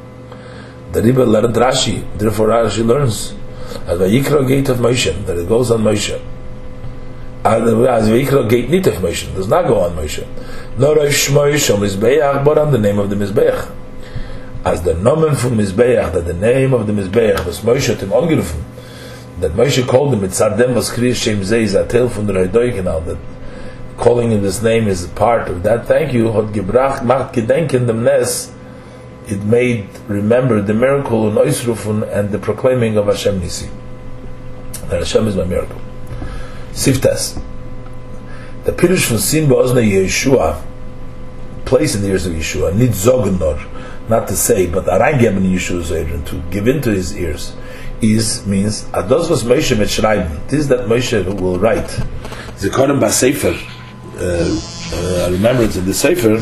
The 0.92 1.02
Rebbe 1.02 1.24
learned 1.24 1.54
Rashi, 1.54 2.04
therefore 2.18 2.48
Rashi 2.48 2.84
learns 2.84 3.34
as 3.86 3.98
Vayikra 3.98 4.48
gate 4.48 4.68
of 4.70 4.78
Moshe, 4.78 5.26
that 5.26 5.36
it 5.36 5.48
goes 5.48 5.70
on 5.70 5.82
Moshe. 5.82 6.20
As 7.46 8.08
Vayikra 8.08 8.50
gate 8.50 8.68
nit 8.68 8.88
of 8.88 8.94
Moshe, 8.94 9.32
does 9.34 9.46
not 9.46 9.68
go 9.68 9.78
on 9.78 9.92
Moshe. 9.92 10.26
nor 10.78 10.98
a 10.98 11.06
shmoy 11.06 11.54
shom 11.54 11.78
mizbeach, 11.78 12.44
but 12.44 12.58
on 12.58 12.72
the 12.72 12.78
name 12.78 12.98
of 12.98 13.08
the 13.08 13.16
mizbeach. 13.16 13.70
As 14.64 14.82
the 14.82 14.94
nomen 14.94 15.36
from 15.36 15.56
mizbeach, 15.56 16.12
that 16.12 16.26
the 16.26 16.34
name 16.34 16.74
of 16.74 16.86
the 16.86 16.92
mizbeach 16.92 17.46
was 17.46 17.60
Moshe 17.60 17.86
hat 17.86 18.02
ihm 18.02 18.10
angerufen, 18.10 18.62
that 19.40 19.52
Moshe 19.52 19.86
called 19.86 20.12
him, 20.12 20.20
mitzar 20.20 20.56
dem 20.58 20.74
was 20.74 20.90
kriya 20.90 21.14
shem 21.14 21.40
zeh, 21.40 21.62
is 21.62 21.74
a 21.74 21.86
tale 21.86 22.08
from 22.08 22.26
the 22.26 22.32
Reidoikenal, 22.32 23.06
that 23.06 23.18
calling 23.96 24.32
him 24.32 24.42
this 24.42 24.60
name 24.62 24.86
is 24.86 25.06
part 25.08 25.48
of 25.48 25.62
that. 25.62 25.86
Thank 25.86 26.12
you, 26.12 26.32
hat 26.32 26.52
gebracht, 26.52 27.04
macht 27.04 27.34
gedenken 27.34 27.86
dem 27.86 28.02
Nes, 28.02 28.52
it 29.28 29.42
made 29.44 29.88
remember 30.08 30.60
the 30.60 30.74
miracle 30.74 31.28
in 31.28 31.36
Oisrufun 31.36 32.02
and 32.12 32.30
the 32.30 32.38
proclaiming 32.38 32.96
of 32.96 33.06
Hashem 33.06 33.40
Nisi. 33.40 33.70
That 34.88 34.98
Hashem 34.98 35.26
is 35.26 35.36
my 35.36 35.44
miracle. 35.44 35.80
Siftas. 36.76 37.42
The 38.64 38.72
Pirush 38.72 39.06
from 39.06 39.16
Sin 39.16 39.48
Ba'ozna 39.48 39.82
Yeshua, 39.82 40.62
place 41.64 41.94
in 41.94 42.02
the 42.02 42.08
ears 42.08 42.26
of 42.26 42.34
Yeshua, 42.34 42.76
nid 42.76 42.90
zogenor, 42.90 43.58
not 44.10 44.28
to 44.28 44.36
say, 44.36 44.66
but 44.66 44.84
areingeben 44.84 45.38
in 45.38 45.44
Yeshua's 45.44 45.90
ear, 45.90 46.20
to 46.26 46.42
give 46.50 46.68
into 46.68 46.90
his 46.90 47.16
ears, 47.16 47.56
is, 48.02 48.46
means, 48.46 48.84
ados 48.90 49.30
was 49.30 49.42
Moshe 49.42 49.76
mit 49.76 49.88
schreiben, 49.88 50.46
this 50.48 50.60
is 50.60 50.68
that 50.68 50.80
Moshe 50.80 51.40
will 51.40 51.58
write. 51.58 51.88
Zikonim 52.58 53.00
Ba-Sefer, 53.00 53.56
uh, 54.18 55.26
uh, 55.26 55.30
remembrance 55.30 55.76
in 55.76 55.86
the 55.86 55.94
Sefer, 55.94 56.34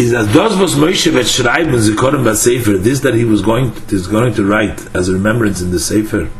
is 0.00 0.12
that 0.12 0.32
those 0.32 0.56
was 0.56 0.76
Moshe 0.76 1.12
mit 1.12 1.26
schreiben, 1.26 1.74
Zikonim 1.74 2.22
Ba-Sefer, 2.22 2.78
this 2.78 3.00
that 3.00 3.14
he 3.14 3.24
was 3.24 3.42
going 3.42 3.74
to, 3.74 3.96
is 3.96 4.06
going 4.06 4.32
to 4.34 4.44
write 4.44 4.94
as 4.94 5.08
a 5.08 5.12
remembrance 5.12 5.60
in 5.60 5.72
the 5.72 5.80
Sefer, 5.80 6.30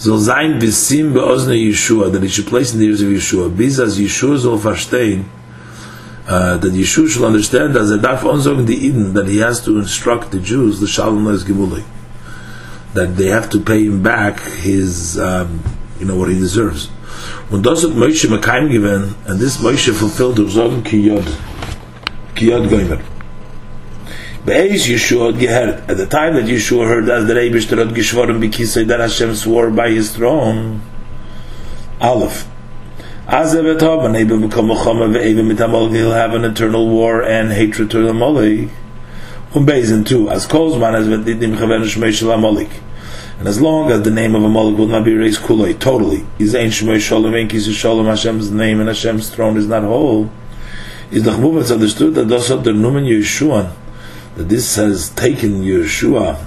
soll 0.00 0.18
sein 0.18 0.60
Vissim 0.60 1.12
beozne 1.12 1.54
Yeshua, 1.54 2.10
that 2.10 2.22
he 2.22 2.28
should 2.28 2.46
place 2.46 2.72
in 2.72 2.80
the 2.80 2.86
ears 2.86 3.02
of 3.02 3.08
Yeshua. 3.08 3.54
Bis 3.54 3.78
as 3.78 3.98
Yeshua 3.98 4.38
soll 4.38 4.58
verstehen, 4.58 5.24
uh, 6.26 6.56
that 6.56 6.72
Yeshua 6.72 7.08
should 7.08 7.24
understand 7.24 7.76
as 7.76 7.90
er 7.90 7.98
darf 7.98 8.24
onsorgen 8.24 8.66
die 8.66 8.86
Eden, 8.86 9.12
that 9.12 9.28
he 9.28 9.38
has 9.38 9.62
to 9.62 9.78
instruct 9.78 10.30
the 10.30 10.38
Jews, 10.38 10.80
the 10.80 10.86
Shalom 10.86 11.26
Les 11.26 11.44
Gemuli, 11.44 11.84
that 12.94 13.16
they 13.16 13.28
have 13.28 13.50
to 13.50 13.60
pay 13.60 13.84
him 13.84 14.02
back 14.02 14.40
his, 14.40 15.18
um, 15.18 15.62
you 15.98 16.06
know, 16.06 16.16
what 16.16 16.30
he 16.30 16.38
deserves. 16.38 16.88
Und 17.50 17.66
das 17.66 17.82
hat 17.82 17.90
Moshe 17.90 18.26
Mekayim 18.26 18.70
given, 18.70 19.14
and 19.26 19.38
this 19.38 19.58
Moshe 19.58 19.92
fulfilled 19.92 20.36
the 20.36 20.44
Zogen 20.44 20.82
ki 20.82 21.00
Yod, 21.00 21.26
ki. 22.34 23.19
Be'ez 24.50 24.88
Yeshua 24.88 25.32
had 25.32 25.40
gehört. 25.40 25.88
At 25.88 25.96
the 25.96 26.06
time 26.06 26.34
that 26.34 26.46
Yeshua 26.46 26.84
heard 26.84 27.08
as 27.08 27.24
the 27.28 27.36
Rebbe 27.36 27.60
had 27.60 27.94
geschworen 27.94 28.42
bikisei 28.42 28.84
that 28.88 28.98
Hashem 28.98 29.36
swore 29.36 29.70
by 29.70 29.90
his 29.90 30.10
throne. 30.10 30.82
Aleph. 32.00 32.48
As 33.28 33.54
er 33.54 33.62
wird 33.62 33.80
haben, 33.80 34.16
Ebe 34.16 34.36
bekomme 34.40 34.74
Chome 34.74 35.14
ve'Ebe 35.14 35.46
mit 35.46 35.60
Amalek, 35.60 35.92
he'll 35.92 36.10
have 36.10 36.34
an 36.34 36.44
eternal 36.44 36.88
war 36.88 37.22
and 37.22 37.52
hatred 37.52 37.92
to 37.92 38.08
Amalek. 38.08 38.70
Und 39.54 39.68
Bezen 39.68 40.04
too, 40.04 40.28
as 40.28 40.48
Kozman 40.48 40.94
as 40.94 41.06
didim 41.06 41.56
chaven 41.56 41.84
Shmei 41.84 42.12
Shel 42.12 42.32
Amalek. 42.32 42.70
And 43.38 43.46
as 43.46 43.60
long 43.60 43.92
as 43.92 44.02
the 44.02 44.10
name 44.10 44.34
of 44.34 44.42
a 44.42 44.46
Amalek 44.46 44.76
will 44.76 44.88
not 44.88 45.04
be 45.04 45.14
raised 45.14 45.42
kuloi, 45.42 45.78
totally, 45.78 46.26
is 46.40 46.56
ein 46.56 46.70
Shmei 46.70 46.98
Shalom, 46.98 47.34
ein 47.34 47.46
Kisi 47.46 47.72
Shalom, 47.72 48.06
Hashem's 48.06 48.50
name 48.50 48.80
and 48.80 48.88
Hashem's 48.88 49.30
throne 49.30 49.56
is 49.56 49.68
not 49.68 49.84
whole, 49.84 50.28
is 51.12 51.22
the 51.22 51.30
Chmuvah 51.30 51.72
understood 51.72 52.16
that 52.16 52.26
those 52.26 52.50
are 52.50 52.56
the 52.56 52.72
Numen 52.72 53.06
Yeshuan, 53.06 53.72
that 54.36 54.48
this 54.48 54.76
has 54.76 55.10
taken 55.10 55.62
Yeshua, 55.62 56.44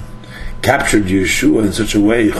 captured 0.61 1.03
Yeshua 1.03 1.65
in 1.65 1.73
such 1.73 1.95
a 1.95 1.99
way, 1.99 2.31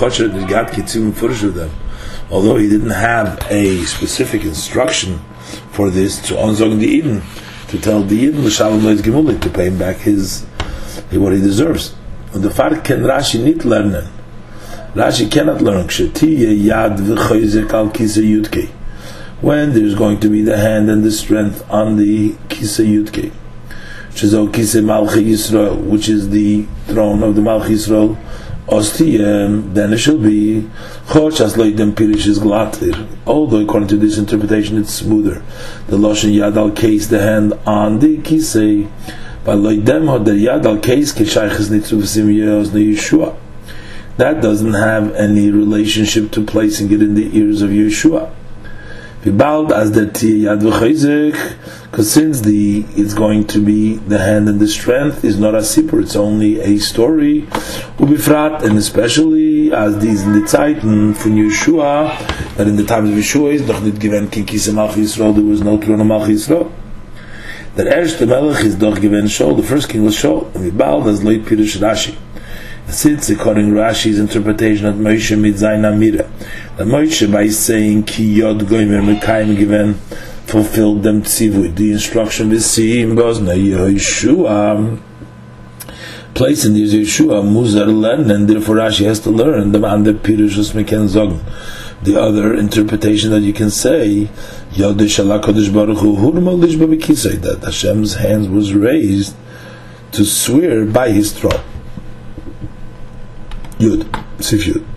although 2.32 2.56
he 2.58 2.70
didn't 2.70 2.90
have 2.90 3.46
a 3.52 3.84
specific 3.86 4.44
instruction 4.44 5.20
for 5.72 5.90
this 5.90 6.26
to 6.28 6.36
onzog 6.36 6.80
the 6.80 6.88
Eden, 6.88 7.22
to 7.68 7.80
tell 7.80 8.04
the 8.04 8.16
Eden 8.16 8.44
to 8.44 9.50
pay 9.50 9.68
him 9.68 9.78
back 9.78 9.98
his 9.98 10.46
what 11.12 11.34
he 11.34 11.40
deserves. 11.40 11.94
And 12.34 12.44
the 12.44 12.50
fact 12.50 12.86
can 12.86 13.02
Rashi 13.02 13.44
not 13.44 13.66
learn. 13.66 14.08
Rashi 14.96 15.30
cannot 15.32 15.62
learn 15.62 15.88
when 19.42 19.74
there's 19.74 19.96
going 19.96 20.20
to 20.22 20.30
be 20.30 20.42
the 20.42 20.58
hand 20.58 20.90
and 20.90 21.04
the 21.04 21.12
strength 21.12 21.70
on 21.70 21.98
the 21.98 22.36
kisa 22.50 22.84
yudke 22.84 23.32
Yisrael, 24.16 25.84
which 25.84 26.08
is 26.10 26.30
the 26.30 26.66
throne 26.88 27.24
of 27.24 27.36
the 27.36 27.42
Malchi 27.42 27.72
Yisrael, 27.72 28.18
Ostiyem, 28.68 29.74
then 29.74 29.92
it 29.92 29.98
shall 29.98 30.18
be 30.18 30.70
Chosh 31.08 31.42
as 31.42 31.56
Leidem 31.56 31.92
Pirish 31.92 32.28
is 32.28 32.40
glatir. 32.40 33.08
Although 33.28 33.60
according 33.60 33.90
to 33.90 33.98
this 33.98 34.18
interpretation 34.18 34.78
it's 34.78 34.94
smoother. 34.94 35.44
The 35.88 35.98
Loshen 35.98 36.32
Yad 36.34 36.56
al 36.56 36.72
case, 36.72 37.08
the 37.08 37.20
hand 37.20 37.54
on 37.66 38.00
the 38.00 38.18
Kisei, 38.20 38.90
but 39.44 39.58
Leidem 39.58 40.10
or 40.10 40.20
the 40.20 40.32
Yad 40.32 40.66
al 40.66 40.78
case 40.78 41.12
Keshayches 41.12 41.70
Nitzu 41.70 42.00
V'sim 42.02 42.34
Yeos 42.34 42.68
Yeshua. 42.68 43.36
That 44.16 44.42
doesn't 44.42 44.74
have 44.74 45.14
any 45.16 45.52
relationship 45.52 46.32
to 46.32 46.46
placing 46.46 46.92
it 46.92 47.02
in 47.02 47.16
the 47.16 47.38
ears 47.38 47.62
of 47.62 47.72
Yeshua. 47.72 48.34
Vibald 49.24 49.72
as 49.72 49.92
the 49.92 50.06
Yad 50.06 50.62
V'chayzik 50.62 51.83
because 51.94 52.12
since 52.12 52.42
the 52.42 52.84
it's 52.96 53.14
going 53.14 53.46
to 53.46 53.64
be 53.64 53.98
the 53.98 54.18
hand 54.18 54.50
and 54.50 54.60
the 54.60 54.68
strength 54.68 55.24
is 55.24 55.38
not 55.38 55.54
a 55.54 55.60
sipur, 55.60 56.02
it's 56.02 56.16
only 56.16 56.60
a 56.60 56.80
story. 56.80 57.44
Ubifrat, 58.00 58.64
and 58.64 58.80
especially 58.80 59.72
as 59.72 60.00
these 60.00 60.24
in 60.24 60.34
the 60.34 60.48
Zeiten 60.48 61.14
from 61.16 61.34
Yeshua, 61.34 62.56
that 62.56 62.68
in 62.68 62.78
the 62.78 62.84
times 62.84 63.12
of 63.12 63.16
Yeshua 63.16 63.54
is 63.54 63.68
doch 63.68 63.84
nicht 63.84 64.00
given 64.00 64.28
kin 64.28 64.44
kise 64.44 64.74
Malch 64.74 64.94
Yisrael, 64.94 65.36
there 65.36 65.44
was 65.44 65.62
no 65.62 65.80
throne 65.80 66.02
of 66.02 66.08
Malch 66.08 66.30
Yisrael. 66.30 66.72
That 67.76 67.86
erste 67.86 68.28
Melech 68.28 68.66
is 68.66 68.74
doch 68.74 69.00
given 69.00 69.26
Shol, 69.26 69.56
the 69.56 69.62
first 69.62 69.88
king 69.88 70.04
was 70.04 70.16
Shol, 70.16 70.52
and 70.56 70.72
Vibal 70.72 71.06
as 71.06 71.24
late 71.24 71.46
Pirush 71.46 71.78
Rashi. 71.78 72.18
Since 72.88 73.30
according 73.30 73.70
Rashi's 73.70 74.18
interpretation 74.18 74.88
of 74.88 74.96
Moshe 74.96 75.38
Midzayin 75.38 75.84
Amira, 75.86 76.28
that 76.78 76.88
Moshe 76.88 77.32
by 77.32 77.50
saying 77.50 78.06
ki 78.06 78.40
yod 78.40 78.62
goymer 78.62 79.00
mekayim 79.00 79.56
given 79.56 80.00
fulfilled 80.46 81.04
them 81.04 81.24
tzivui. 81.24 81.76
The 81.76 81.92
instruction 81.92 82.52
in 82.52 83.16
Gozna 83.16 83.56
Yeshua 83.56 85.00
place 86.34 86.66
in 86.66 86.74
this 86.74 86.94
Yeshua 86.94 87.44
Muzar 87.44 87.88
learn 87.88 88.32
and 88.32 88.50
therefore 88.50 88.78
Rashi 88.78 89.06
has 89.06 89.20
to 89.22 89.30
learn 89.30 89.72
the 89.72 89.84
under 89.84 90.14
Pirushus 90.14 90.74
Meken 90.74 91.08
Zog. 91.08 91.40
The 92.04 92.20
other 92.20 92.54
interpretation 92.56 93.32
that 93.32 93.42
you 93.42 93.54
can 93.54 93.70
say 93.70 94.30
Yodesh 94.72 95.20
Kodesh 95.42 95.74
Baruch 95.74 96.00
Hu 96.00 96.32
that 97.42 97.62
Hashem's 97.64 98.16
hands 98.16 98.50
was 98.50 98.74
raised 98.74 99.36
to 100.12 100.26
swear 100.26 100.86
by 100.86 101.10
his 101.10 101.32
throne. 101.32 101.64
Yud, 103.78 104.44
Sif 104.44 104.66
Yud. 104.66 104.93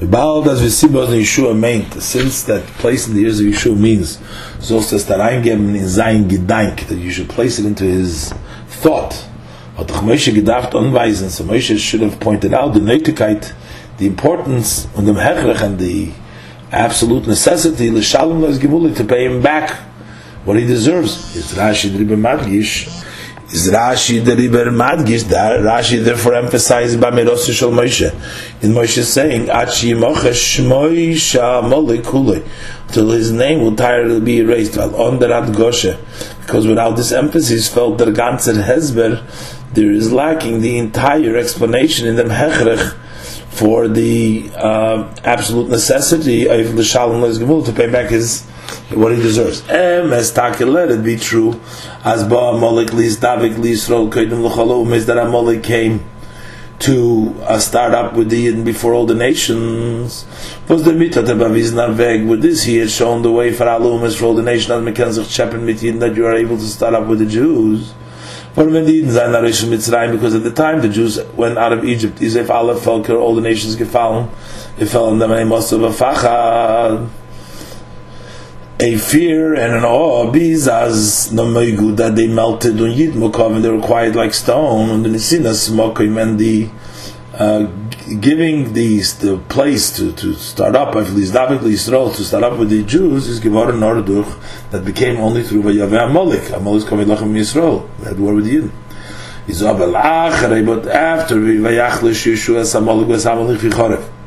Bald 0.00 0.46
as 0.46 0.62
we 0.62 0.68
see 0.68 0.86
was 0.86 1.10
Yeshua 1.10 1.58
meant, 1.58 2.00
since 2.00 2.44
that 2.44 2.64
place 2.78 3.08
in 3.08 3.14
the 3.14 3.22
ears 3.22 3.40
of 3.40 3.46
Yeshua 3.46 3.76
means, 3.76 4.20
so 4.60 4.80
says 4.80 5.06
that 5.06 5.18
eingeben 5.18 5.76
in 5.76 5.88
sein 5.88 6.28
Gedank, 6.28 6.86
that 6.86 6.98
you 6.98 7.10
should 7.10 7.28
place 7.28 7.58
it 7.58 7.66
into 7.66 7.82
his 7.82 8.32
thought. 8.68 9.12
Hat 9.76 9.88
doch 9.88 10.02
Moshe 10.02 10.32
gedacht 10.32 10.70
anweisen, 10.70 11.28
so 11.30 11.42
Moshe 11.42 11.76
should 11.78 12.00
have 12.00 12.20
pointed 12.20 12.54
out 12.54 12.74
the 12.74 12.80
Nötigkeit, 12.80 13.52
the 13.96 14.06
importance 14.06 14.86
and 14.96 15.08
the 15.08 15.14
Hechrech 15.14 15.62
and 15.62 15.80
the 15.80 16.12
absolute 16.70 17.26
necessity, 17.26 17.90
l'shalom 17.90 18.40
les 18.40 18.56
gemuli, 18.56 18.94
to 18.94 19.02
pay 19.02 19.24
him 19.24 19.42
back 19.42 19.70
what 20.44 20.56
he 20.56 20.64
deserves. 20.64 21.36
It's 21.36 21.54
Rashi 21.54 21.90
Dribe 21.90 22.16
Madgish, 22.16 22.86
is 23.50 23.70
Rashi 23.70 24.22
the 24.22 24.36
Riber 24.36 24.70
Madgish 24.70 25.24
that 25.28 25.60
Rashi 25.60 26.02
therefore 26.04 26.34
emphasizes 26.34 26.96
Bamiros 26.96 27.50
Shel 27.50 27.70
Moshe. 27.70 28.12
In 28.62 28.72
Moshe 28.72 29.02
saying, 29.02 29.48
Achi 29.48 29.92
Mochesh 29.92 30.62
Moshe 30.64 31.38
Molekule, 31.62 32.46
till 32.92 33.10
his 33.10 33.32
name 33.32 33.60
will 33.60 33.68
entirely 33.68 34.20
be 34.20 34.40
erased. 34.40 34.76
On 34.76 35.18
the 35.18 35.28
Rad 35.28 35.54
Goshe, 35.54 35.98
because 36.42 36.66
without 36.66 36.96
this 36.96 37.10
emphasis, 37.10 37.72
felt 37.72 37.98
der 37.98 38.12
ganze 38.12 38.62
Hezber, 38.62 39.22
there 39.72 39.90
is 39.90 40.12
lacking 40.12 40.60
the 40.60 40.78
entire 40.78 41.36
explanation 41.36 42.06
in 42.06 42.16
the 42.16 42.24
Hechrech 42.24 42.96
for 43.50 43.88
the 43.88 44.50
uh, 44.56 45.12
absolute 45.24 45.68
necessity 45.68 46.46
of 46.46 46.76
the 46.76 46.84
Shalom 46.84 47.22
Gemul 47.22 47.64
to 47.64 47.72
pay 47.72 47.90
back 47.90 48.10
his 48.10 48.47
what 48.90 49.14
he 49.14 49.20
deserves. 49.20 49.66
Em 49.68 50.12
as 50.12 50.36
let 50.36 50.90
it 50.90 51.04
be 51.04 51.16
true 51.16 51.60
as 52.04 52.24
ba 52.24 52.36
Amalek 52.36 52.92
lis 52.92 53.16
davik 53.16 53.58
lis 53.58 53.88
rol 53.88 54.08
kodim 54.08 54.42
l'chalom 54.42 54.92
is 54.92 55.06
that 55.06 55.18
Amalek 55.18 55.62
came 55.62 56.04
to 56.80 57.34
uh, 57.42 57.58
start 57.58 57.92
up 57.92 58.14
with 58.14 58.30
the 58.30 58.46
Yidden 58.46 58.64
before 58.64 58.94
all 58.94 59.04
the 59.04 59.14
nations. 59.14 60.26
Was 60.68 60.84
the 60.84 60.92
mitzvah 60.92 61.22
baviz 61.22 61.72
narveg 61.72 62.28
with 62.28 62.40
this 62.40 62.64
he 62.64 62.76
had 62.76 62.90
shown 62.90 63.22
the 63.22 63.32
way 63.32 63.52
for 63.52 63.64
alumas 63.64 64.16
for 64.16 64.26
all 64.26 64.34
the 64.34 64.42
nations 64.42 64.70
as 64.70 64.82
mekenzach 64.82 65.26
shepen 65.26 65.62
mit 65.62 65.78
Yidden 65.78 66.00
that 66.00 66.14
you 66.14 66.26
are 66.26 66.34
able 66.34 66.56
to 66.56 66.66
start 66.66 66.94
up 66.94 67.06
with 67.08 67.18
the 67.18 67.26
Jews. 67.26 67.94
But 68.54 68.70
when 68.70 68.84
the 68.84 69.02
Yidden 69.02 69.10
zayin 69.10 69.34
narishim 69.34 69.70
mitzrayim 69.70 70.12
because 70.12 70.34
at 70.34 70.44
the 70.44 70.52
time 70.52 70.80
the 70.80 70.88
Jews 70.88 71.20
went 71.34 71.58
out 71.58 71.72
of 71.72 71.84
Egypt, 71.84 72.22
is 72.22 72.36
if 72.36 72.48
alle 72.48 72.74
Völker, 72.74 73.20
all 73.20 73.34
the 73.34 73.40
nations 73.40 73.76
gefallen, 73.76 74.30
it 74.78 74.86
fell 74.86 75.08
and 75.20 75.48
most 75.48 75.72
of 75.72 75.82
a 75.82 75.88
fachad 75.88 77.08
a 78.80 78.96
fear 78.96 79.54
and 79.54 79.74
an 79.74 79.84
awe 79.84 80.30
bis 80.30 80.68
as 80.68 81.32
no 81.32 81.52
that 81.52 82.14
they 82.14 82.28
melted 82.28 82.80
on 82.80 82.90
Yidmukov 82.90 83.56
and 83.56 83.64
they 83.64 83.70
were 83.70 83.82
quiet 83.82 84.14
like 84.14 84.32
stone 84.32 84.90
and 84.90 85.04
the 85.04 85.08
Nisinas 85.08 85.68
Mokim 85.70 86.20
and 86.22 86.38
the 86.38 86.70
uh, 87.34 87.64
giving 88.20 88.74
these 88.74 89.18
the 89.18 89.36
place 89.48 89.96
to, 89.96 90.12
to 90.12 90.34
start 90.34 90.76
up 90.76 90.94
at 90.94 91.10
least 91.10 91.32
David 91.32 91.58
Yisrael 91.60 92.14
to 92.14 92.22
start 92.22 92.44
up 92.44 92.56
with 92.56 92.70
the 92.70 92.84
Jews 92.84 93.26
is 93.26 93.40
given 93.40 93.58
Norduch 93.58 94.70
that 94.70 94.84
became 94.84 95.16
only 95.16 95.42
through 95.42 95.62
Vayaveh 95.62 96.10
Amalek 96.10 96.50
Amalek 96.52 96.86
coming 96.86 97.08
Lachem 97.08 97.34
Yisrael. 97.34 97.88
Had 98.04 98.20
war 98.20 98.34
with 98.34 98.46
Yidden 98.46 98.70
but 99.48 100.86
after 100.88 101.34
Vayachlish 101.34 102.32
Yeshua 102.32 102.64
Samalek 102.64 103.08
was 103.08 103.26
Amalek 103.26 103.58
Fichorev 103.58 104.17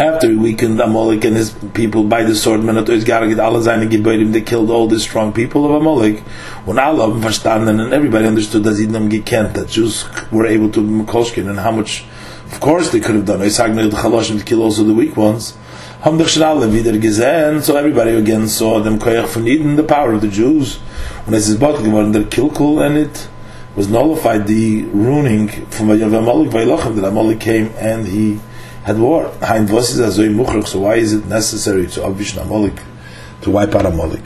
after 0.00 0.30
he 0.30 0.36
weakened 0.36 0.80
Amalek 0.80 1.24
and 1.26 1.36
his 1.36 1.50
people 1.74 2.04
by 2.04 2.24
the 2.24 2.34
sword, 2.34 2.62
they 2.62 4.40
killed 4.40 4.70
all 4.70 4.86
the 4.88 4.98
strong 4.98 5.32
people 5.34 5.66
of 5.66 5.72
Amalek. 5.72 6.20
When 6.64 6.78
Allah 6.78 7.12
and 7.12 7.92
everybody 7.92 8.26
understood 8.26 8.64
that 8.64 9.66
Jews 9.68 10.04
were 10.32 10.46
able 10.46 10.70
to 10.70 10.80
Mekoshkin 10.80 11.50
and 11.50 11.58
how 11.58 11.72
much, 11.72 12.04
of 12.46 12.60
course, 12.60 12.90
they 12.90 13.00
could 13.00 13.14
have 13.14 13.26
done. 13.26 13.40
to 13.40 14.44
kill 14.44 14.62
also 14.62 14.84
the 14.84 14.94
weak 14.94 15.18
ones. 15.18 15.54
So 16.02 16.16
everybody 17.76 18.12
again 18.12 18.48
saw 18.48 18.80
them 18.80 18.98
von 18.98 19.46
Eden, 19.46 19.76
the 19.76 19.82
power 19.82 20.14
of 20.14 20.22
the 20.22 20.28
Jews. 20.28 20.78
When 21.26 21.34
es 21.34 21.46
ist 21.46 21.60
bottle 21.60 21.84
geworden, 21.84 22.12
der 22.12 22.24
Kilkul, 22.24 22.80
and 22.82 22.96
it 22.96 23.28
was 23.76 23.88
nullified 23.88 24.46
the 24.46 24.84
ruining 24.84 25.48
from 25.66 25.90
Amalek, 25.90 26.52
that 26.52 27.04
Amalek 27.04 27.40
came 27.40 27.70
and 27.76 28.06
he 28.06 28.40
had 28.82 28.98
war. 28.98 29.30
So 30.66 30.80
why 30.80 30.94
is 30.96 31.12
it 31.12 31.26
necessary 31.26 31.86
to 31.88 32.04
obvish 32.04 32.36
Amalek, 32.36 32.80
to 33.42 33.50
wipe 33.50 33.74
out 33.74 33.86
Amalek? 33.86 34.24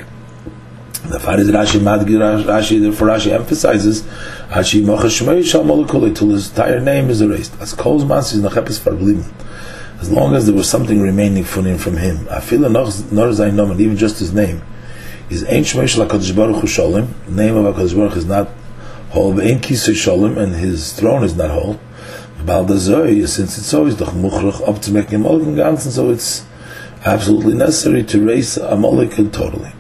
The 1.05 1.21
fact 1.21 1.41
is 1.41 1.51
Rashi 1.51 1.81
Madgir 1.81 2.45
Rashi 2.45 2.81
therefore 2.81 3.09
Rashi 3.09 3.31
emphasizes 3.31 4.07
Hashi 4.49 4.83
Mocha 4.83 5.09
Shmei 5.09 5.41
Shamalakuli 5.41 6.17
till 6.17 6.31
his 6.31 6.49
entire 6.49 6.81
name 6.81 7.11
is 7.11 7.21
erased. 7.21 7.61
As 7.61 7.75
Kol's 7.75 8.07
Mas 8.07 8.33
is 8.33 8.43
Nachepes 8.43 8.81
Farblim. 8.81 9.23
As 10.01 10.11
long 10.11 10.35
as 10.35 10.47
there 10.47 10.55
was 10.55 10.67
something 10.67 11.03
remaining 11.03 11.45
from 11.45 11.67
him 11.67 11.77
from 11.77 11.99
him. 11.99 12.25
Afila 12.27 12.73
nor 13.13 13.29
Zayin 13.29 13.53
Nom, 13.55 13.71
and 13.71 13.81
even 13.83 13.99
just 13.99 14.19
his 14.19 14.33
name. 14.33 14.63
Is 15.29 15.45
Ein 15.45 15.65
Shmei 15.65 15.87
Shal 15.87 16.07
HaKadosh 16.07 16.35
Baruch 16.35 16.63
Hu 16.63 16.67
Shalom. 16.67 17.15
Name 17.29 17.57
of 17.57 17.75
HaKadosh 17.75 17.97
Baruch 17.97 18.17
is 18.17 18.25
not 18.25 18.49
whole. 19.11 19.39
Ein 19.39 19.61
Kisei 19.61 19.95
Shalom, 19.95 20.39
and 20.39 20.55
his 20.55 20.95
throne 20.95 21.23
is 21.23 21.37
not 21.37 21.51
whole. 21.51 21.79
Baldazoy, 22.45 23.27
since 23.27 23.59
it's 23.59 23.73
always 23.73 23.97
the 23.97 24.05
Muchrach 24.07 24.69
up 24.69 24.81
to 24.83 24.93
make 24.93 25.09
him 25.09 25.25
all 25.27 25.41
Ganzen, 25.41 25.91
so 25.91 26.11
it's 26.11 26.45
absolutely 27.05 27.55
necessary 27.55 28.03
to 28.05 28.27
raise 28.27 28.57
a 28.57 28.77
molecule 28.77 29.31
totally. 29.31 29.73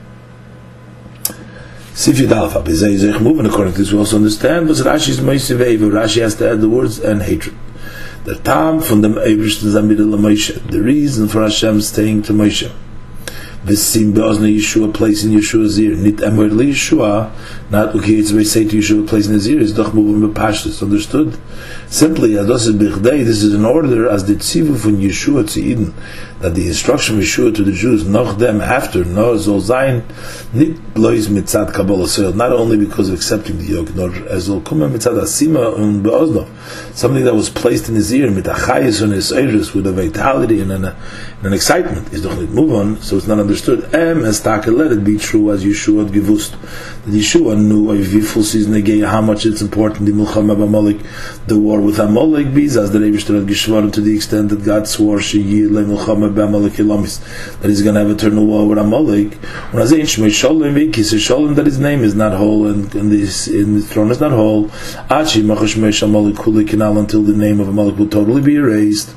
Sifyud 1.92 2.32
Alpha, 2.32 2.60
Bezei 2.60 2.96
Zech 2.96 3.20
moving 3.20 3.46
according 3.46 3.72
to 3.74 3.78
this, 3.78 3.92
we 3.92 3.98
also 3.98 4.16
understand, 4.16 4.66
but 4.66 4.76
Rashi 4.78 5.10
is 5.10 5.20
Moise 5.20 5.50
Veiva, 5.50 5.90
Rashi 5.90 6.22
has 6.22 6.34
to 6.36 6.50
add 6.50 6.60
the 6.60 6.68
words 6.68 6.98
and 6.98 7.22
hatred. 7.22 7.54
The 8.24 8.36
time 8.36 8.80
from 8.80 9.02
the 9.02 9.08
Eivish 9.08 9.60
to 9.60 9.66
Zamir 9.66 9.98
Moshe, 9.98 10.54
the 10.70 10.82
reason 10.82 11.28
for 11.28 11.42
Hashem 11.42 11.82
staying 11.82 12.22
to 12.22 12.32
Moshe. 12.32 12.72
V'sim 13.64 14.12
be'ozne 14.12 14.54
Yeshua, 14.54 14.92
place 14.92 15.24
in 15.24 15.30
Yeshua's 15.32 15.78
ear. 15.78 15.96
Nit 15.96 16.20
emer 16.22 16.48
li 16.48 16.72
Yeshua, 16.72 17.30
not 17.70 17.94
ukiyetz 17.94 18.30
we 18.32 18.44
say 18.44 18.68
to 18.68 18.76
Yeshua, 18.76 19.08
place 19.08 19.26
in 19.26 19.34
ear, 19.50 19.60
is 19.60 19.72
doch 19.72 19.94
moving 19.94 20.28
bepashtus. 20.28 20.82
Understood? 20.82 21.38
Simply, 21.88 22.32
ados 22.32 22.66
is 22.66 22.74
bichdei, 22.74 23.24
this 23.24 23.42
is 23.42 23.54
an 23.54 23.64
order 23.64 24.06
as 24.06 24.26
the 24.26 24.34
tzivu 24.34 24.78
from 24.78 24.96
Yeshua 24.96 25.50
to 25.50 25.62
Eden, 25.62 25.94
that 26.44 26.54
the 26.54 26.66
instruction 26.66 27.18
Yeshua 27.18 27.54
to 27.54 27.64
the 27.64 27.72
Jews, 27.72 28.06
noch 28.06 28.36
them 28.36 28.60
after, 28.60 29.02
no 29.02 29.34
zol 29.34 29.62
zayin, 29.62 30.02
nit 30.52 30.76
blois 30.92 31.26
mitzad 31.28 31.72
Kabbalah 31.72 32.06
soil, 32.06 32.34
not 32.34 32.52
only 32.52 32.76
because 32.76 33.08
of 33.08 33.14
accepting 33.14 33.56
the 33.56 33.64
yoke, 33.64 33.94
nor 33.94 34.10
er 34.10 34.28
as 34.28 34.50
zol 34.50 34.62
kuma 34.62 34.86
mitzad 34.86 35.16
asima 35.18 35.74
un 35.78 36.02
be'oznov, 36.02 36.46
something 36.94 37.24
that 37.24 37.34
was 37.34 37.48
placed 37.48 37.88
in 37.88 37.94
his 37.94 38.12
ear, 38.12 38.30
mit 38.30 38.44
achayis 38.44 39.00
un 39.00 39.12
his 39.12 39.32
with 39.74 39.86
a 39.86 39.92
vitality 39.92 40.60
and 40.60 40.70
an, 40.70 40.84
and 40.84 41.46
an 41.46 41.54
excitement, 41.54 42.12
is 42.12 42.22
doch 42.22 42.38
nit 42.38 42.50
move 42.50 42.74
on, 42.74 43.00
so 43.00 43.16
it's 43.16 43.26
not 43.26 43.38
understood. 43.38 43.94
Em 43.94 44.22
as 44.26 44.38
taka, 44.38 44.70
let 44.70 44.92
it 44.92 45.02
be 45.02 45.16
true 45.16 45.50
as 45.50 45.64
Yeshua 45.64 46.06
gewusst. 46.10 46.50
That 47.04 47.12
Yeshua 47.12 47.58
knew 47.58 47.90
wie 47.90 48.20
viel 48.20 48.42
is 48.42 48.66
negay, 48.66 49.08
how 49.08 49.22
much 49.22 49.46
it's 49.46 49.62
important, 49.62 50.04
the 50.04 50.12
Mulchama 50.12 50.62
Amalek, 50.62 50.98
the 51.46 51.58
war 51.58 51.80
with 51.80 51.98
Amalek, 51.98 52.52
bis 52.52 52.76
as 52.76 52.90
the 52.92 52.98
Eibishter 52.98 53.38
had 53.38 53.48
geschworen 53.48 53.90
to 53.90 54.02
the 54.02 54.14
extent 54.14 54.50
that 54.50 54.62
God 54.62 54.86
swore, 54.86 55.22
she 55.22 55.40
yir 55.40 55.70
le 55.70 55.84
Amalek 56.42 56.74
that 56.74 57.68
he's 57.68 57.82
going 57.82 57.94
to 57.94 58.00
have 58.00 58.10
eternal 58.10 58.46
war 58.46 58.66
with 58.68 58.78
Amalek. 58.78 59.34
When 59.72 59.82
I 59.82 59.86
say 59.86 60.00
Shmei 60.00 60.30
Shalom, 60.30 60.76
he 60.76 61.02
says 61.02 61.22
Shalom, 61.22 61.54
that 61.54 61.66
his 61.66 61.78
name 61.78 62.02
is 62.02 62.14
not 62.14 62.32
whole, 62.32 62.66
and, 62.66 62.94
and 62.94 63.84
throne 63.84 64.10
is 64.10 64.20
not 64.20 64.32
whole, 64.32 64.70
Achi, 65.10 65.42
Machash 65.42 65.76
until 66.98 67.22
the 67.22 67.36
name 67.36 67.60
of 67.60 67.68
Amalek 67.68 67.98
will 67.98 68.08
totally 68.08 68.42
be 68.42 68.56
erased. 68.56 69.14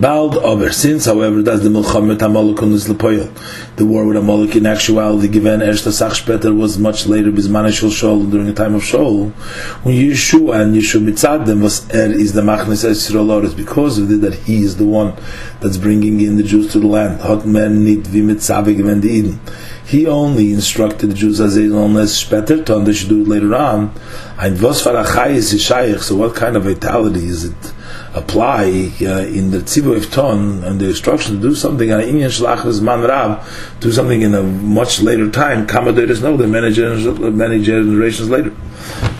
Bald 0.00 0.36
over. 0.36 0.72
Since, 0.72 1.06
however, 1.06 1.42
that's 1.42 1.62
the 1.62 1.68
Milchamet 1.68 2.18
Amalekun 2.18 2.72
is 2.72 2.88
Lepoyel. 2.88 3.28
The 3.76 3.86
war 3.86 4.06
with 4.06 4.16
Amalek 4.16 4.56
in 4.56 4.66
actuality, 4.66 5.28
given 5.28 5.60
Ershta 5.60 5.90
Sachspeter 5.90 6.56
was 6.56 6.78
much 6.78 7.06
later, 7.06 7.30
Bismana 7.30 7.72
Shul 7.72 7.90
Shol, 7.90 8.30
during 8.30 8.46
the 8.46 8.52
time 8.52 8.74
of 8.74 8.82
Shol. 8.82 9.30
When 9.84 9.94
Yeshua 9.94 10.60
and 10.60 10.74
Yeshua 10.74 11.08
Mitzadem 11.08 11.62
was 11.62 11.88
Er 11.94 12.12
is 12.12 12.32
the 12.32 12.42
Machnes 12.42 12.84
Esrolor, 12.84 13.44
it's 13.44 13.54
because 13.54 13.98
of 13.98 14.10
it 14.10 14.20
that 14.20 14.34
he 14.34 14.62
is 14.62 14.76
the 14.76 14.84
one 14.84 15.14
that's 15.60 15.76
bringing 15.76 16.20
in 16.20 16.36
the 16.36 16.42
Jews 16.42 16.72
to 16.72 16.80
the 16.80 16.86
land. 16.86 17.20
Hot 17.22 17.46
men 17.46 17.84
need 17.84 18.04
Vimitzave 18.04 18.76
given 18.76 19.00
the 19.00 19.08
Eden. 19.08 19.40
He 19.86 20.06
only 20.06 20.52
instructed 20.52 21.10
the 21.10 21.14
Jews 21.14 21.40
as 21.40 21.54
they 21.54 21.64
as 21.64 22.14
Speter, 22.14 22.62
to 22.64 22.80
they 22.84 22.92
it 22.92 23.28
later 23.28 23.54
on. 23.54 23.94
And 24.38 24.60
was 24.60 24.82
for 24.82 24.92
so 25.98 26.16
what 26.16 26.36
kind 26.36 26.56
of 26.56 26.64
vitality 26.64 27.24
is 27.24 27.44
it? 27.44 27.72
Apply 28.14 28.64
uh, 29.02 29.26
in 29.26 29.50
the 29.50 29.58
tzivu 29.58 29.96
of 29.96 30.10
ton 30.10 30.64
and 30.64 30.80
the 30.80 30.88
instruction 30.88 31.36
to 31.36 31.40
do 31.40 31.54
something 31.54 31.92
on 31.92 32.00
inyan 32.00 32.28
shlachas 32.28 32.80
man 32.80 33.02
rav, 33.02 33.76
do 33.80 33.92
something 33.92 34.22
in 34.22 34.34
a 34.34 34.42
much 34.42 35.00
later 35.00 35.30
time. 35.30 35.66
Kamaderis 35.66 36.22
know 36.22 36.36
the 36.36 36.46
many 36.46 36.72
generations, 37.62 38.28
later. 38.28 38.50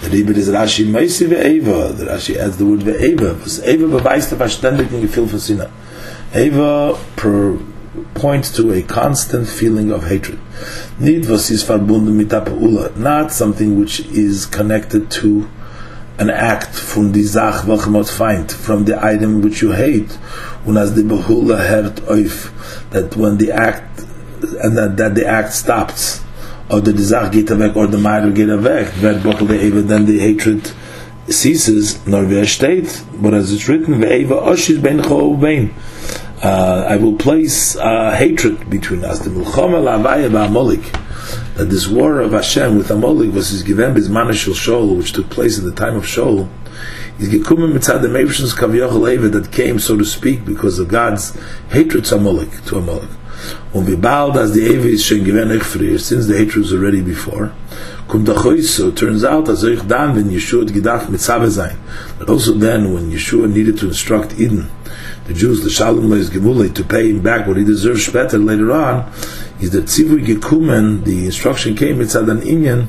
The 0.03 0.11
Rebbe 0.11 0.33
is 0.33 0.49
Rashi 0.49 0.87
Meisi 0.87 1.29
ve'eva. 1.29 1.97
The 1.97 2.07
Rashi 2.07 2.37
adds 2.37 2.57
the 2.57 2.67
word 2.67 2.81
ve'eva. 2.81 3.43
Was 3.43 3.63
Eva 3.65 3.87
beweist 3.87 4.31
der 4.31 4.39
verständigen 4.39 5.01
Gefühl 5.01 5.27
von 5.27 5.39
Sinne. 5.39 5.71
Eva 6.35 6.99
per, 7.17 7.59
points 8.15 8.51
to 8.53 8.73
a 8.73 8.83
constant 8.83 9.49
feeling 9.49 9.91
of 9.91 10.05
hatred. 10.05 10.39
Need 10.99 11.27
was 11.27 11.51
is 11.51 11.63
verbunden 11.65 12.15
mit 12.17 12.33
not 12.99 13.33
something 13.33 13.79
which 13.79 14.01
is 14.01 14.47
connected 14.47 15.11
to 15.11 15.49
an 16.19 16.31
act 16.31 16.75
from 16.75 17.13
the 17.13 17.23
Zach 17.23 17.67
welchem 17.67 18.03
find 18.05 18.51
from 18.51 18.85
the 18.85 19.05
item 19.05 19.41
which 19.41 19.63
you 19.63 19.73
hate, 19.73 20.19
und 20.67 20.77
as 20.77 20.95
the 20.95 21.03
Behula 21.03 21.59
hert 21.59 21.97
oif, 22.07 22.51
that 22.91 23.17
when 23.17 23.39
the 23.39 23.53
act, 23.53 24.01
and 24.63 24.77
that, 24.77 24.97
that 24.97 25.15
the 25.15 25.27
act 25.27 25.53
stops, 25.53 26.23
or 26.71 26.81
the 26.81 26.97
Zach 26.99 27.33
geht 27.33 27.51
weg, 27.51 27.77
or 27.77 27.87
the 27.87 27.99
Meider 27.99 28.33
geht 28.33 28.49
weg, 28.63 28.89
wer 29.01 29.15
bochel 29.15 29.51
even 29.63 29.87
then 29.87 30.07
the 30.07 30.19
hatred 30.19 30.73
ceases, 31.29 32.05
nor 32.07 32.25
wer 32.25 32.45
steht, 32.47 33.05
but 33.23 33.33
as 33.33 33.53
it's 33.53 33.69
written, 33.69 34.01
ve'eva 34.01 34.43
oshis 34.43 34.83
ben 34.83 35.03
cho 35.03 35.35
bein, 35.37 35.73
uh, 36.43 36.87
I 36.89 36.97
will 36.97 37.17
place 37.17 37.77
uh, 37.77 38.15
hatred 38.17 38.69
between 38.69 39.05
us. 39.05 39.21
The 39.21 39.31
milchama 39.31 39.83
lavaya 39.83 40.29
ba'amolik 40.31 41.08
that 41.59 41.71
this 41.71 41.89
war 41.89 42.21
of 42.21 42.31
Hashem 42.31 42.79
with 42.79 42.89
Amalek 42.89 43.35
was 43.35 43.65
given 43.65 43.93
bizman 43.93 44.33
shel 44.33 44.55
Shol, 44.55 44.97
which 44.97 45.13
took 45.13 45.29
place 45.29 45.59
in 45.59 45.65
the 45.65 45.75
time 45.75 45.97
of 45.97 46.05
Shol, 46.05 46.49
is 47.19 47.29
gekommen 47.29 47.73
mitzad 47.73 48.01
the 48.01 48.09
Kavyochel 48.09 49.13
Eva 49.13 49.29
that 49.29 49.51
came, 49.51 49.81
so 49.81 49.97
to 49.99 50.05
speak, 50.05 50.45
because 50.45 50.79
of 50.79 50.87
God's 50.87 51.37
hatred 51.71 52.05
to 52.05 52.15
Amalek, 52.15 52.65
to 52.67 52.79
Amalek. 52.79 53.11
Und 53.75 53.89
wie 53.89 53.97
bald 53.97 54.37
as 54.37 54.53
the 54.53 54.61
Eva 54.61 54.87
is 54.87 55.05
schon 55.05 55.25
given 55.25 55.49
Echfrir, 55.49 55.99
since 55.99 56.29
the 56.29 56.39
hatred 56.39 56.63
was 56.63 56.73
already 56.73 57.03
before, 57.03 57.53
kommt 58.07 58.29
der 58.29 58.63
so 58.63 58.93
turns 58.93 59.25
out 59.25 59.49
as 59.49 59.65
euch 59.65 59.83
dann, 59.89 60.15
when 60.15 60.31
Yeshua 60.31 60.65
gedacht 60.65 61.11
mitzave 61.11 61.51
sein, 61.51 61.77
but 62.21 62.31
also 62.31 62.53
then, 62.53 62.95
when 62.95 63.11
Yeshua 63.11 63.53
needed 63.53 63.77
to 63.77 63.89
instruct 63.89 64.39
Eden, 64.39 64.71
the 65.29 65.35
Jews, 65.35 65.63
the 65.63 65.69
Shalom 65.69 66.11
is 66.15 66.31
Gemulei, 66.31 66.75
to 66.75 66.83
pay 66.83 67.11
him 67.11 67.21
back 67.21 67.47
what 67.47 67.59
he 67.59 67.65
deserves 67.65 68.11
better 68.11 68.39
later 68.39 68.73
on, 68.73 69.13
is 69.61 69.73
that 69.73 69.85
Tzivui 69.85 70.25
Gekumen, 70.25 71.05
the 71.05 71.27
instruction 71.27 71.77
came, 71.77 72.01
it's 72.01 72.15
an 72.15 72.41
Inyan, 72.41 72.89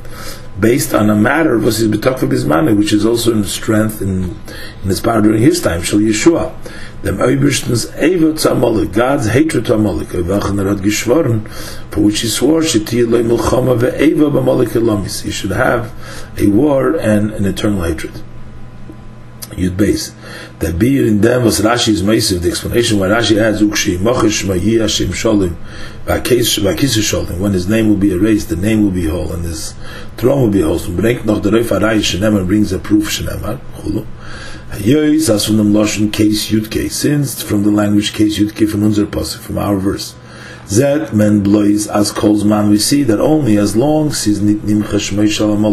based 0.57 0.93
on 0.93 1.09
a 1.09 1.15
matter 1.15 1.59
his 1.77 1.89
B'tokva 1.89 2.29
Bizmane, 2.29 2.77
which 2.77 2.93
is 2.93 3.05
also 3.05 3.33
in 3.33 3.43
strength 3.43 4.01
in, 4.01 4.37
in 4.83 4.87
his 4.87 5.01
power 5.01 5.21
during 5.21 5.41
his 5.41 5.61
time, 5.61 5.81
Shal 5.83 5.99
Yeshua. 5.99 6.55
The 7.01 7.11
Eibishten's 7.11 7.93
Eva 7.97 8.33
to 8.33 8.85
God's 8.93 9.27
hatred 9.27 9.65
to 9.65 9.73
Amalek, 9.73 10.07
Evachanerad 10.07 10.79
Gishvoren, 10.79 11.45
for 11.91 11.99
which 11.99 12.21
he 12.21 12.29
swore, 12.29 12.61
Shetir 12.61 13.09
Loi 13.09 13.23
Milchama 13.23 13.77
Ve'eva 13.77 14.31
B'Amalek 14.31 14.75
Elomis. 14.77 15.23
He 15.23 15.31
should 15.31 15.51
have 15.51 15.93
a 16.37 16.47
war 16.47 16.95
and 16.95 17.31
an 17.31 17.45
eternal 17.45 17.83
hatred. 17.83 18.23
Yud 19.59 19.75
Beis. 19.77 20.13
The 20.59 20.73
beer 20.73 21.05
in 21.05 21.21
them 21.21 21.43
was 21.43 21.59
Rashi's 21.59 22.01
Meisiv, 22.01 22.41
the 22.41 22.49
explanation 22.49 22.99
why 22.99 23.07
Rashi 23.07 23.37
adds 23.37 23.61
Ukshi, 23.61 23.97
Mochish 23.97 24.47
Mahi 24.47 24.79
Hashem 24.79 25.09
Sholim, 25.09 25.55
Vakis 26.05 26.57
Sholim, 26.57 27.39
when 27.39 27.53
his 27.53 27.67
name 27.67 27.89
will 27.89 27.97
be 27.97 28.11
erased, 28.11 28.49
the 28.49 28.55
name 28.55 28.83
will 28.83 28.91
be 28.91 29.05
whole, 29.05 29.31
and 29.31 29.43
his 29.43 29.73
throne 30.17 30.41
will 30.41 30.49
be 30.49 30.61
whole. 30.61 30.79
So 30.79 30.91
bringt 30.91 31.25
noch 31.25 31.41
der 31.41 31.51
Reif 31.51 31.69
Arai 31.69 31.99
Shenemar 31.99 32.45
brings 32.47 32.71
a 32.71 32.79
proof 32.79 33.09
Shenemar, 33.09 33.59
Chulu. 33.77 34.05
Yois, 34.71 35.29
as 35.33 35.45
from 35.45 35.57
the 35.57 35.63
Lashon 35.63 36.11
case 36.13 36.51
Yudke, 36.51 36.91
since 36.91 37.41
from 37.41 37.63
the 37.63 37.71
language 37.71 38.13
case 38.13 38.39
Yudke 38.39 38.69
from 38.69 38.83
unser 38.83 39.05
Pasuk, 39.05 39.39
from 39.39 39.57
our 39.57 39.77
verse. 39.77 40.15
Zet 40.69 41.13
men 41.13 41.41
blois 41.41 41.87
as 41.87 42.11
calls 42.11 42.45
we 42.45 42.77
see 42.77 43.01
that 43.01 43.19
only 43.19 43.57
as 43.57 43.75
long 43.75 44.09
as 44.09 44.23
he's 44.25 44.39
nimcha 44.39 44.99
shmei 44.99 45.27
shalom 45.27 45.63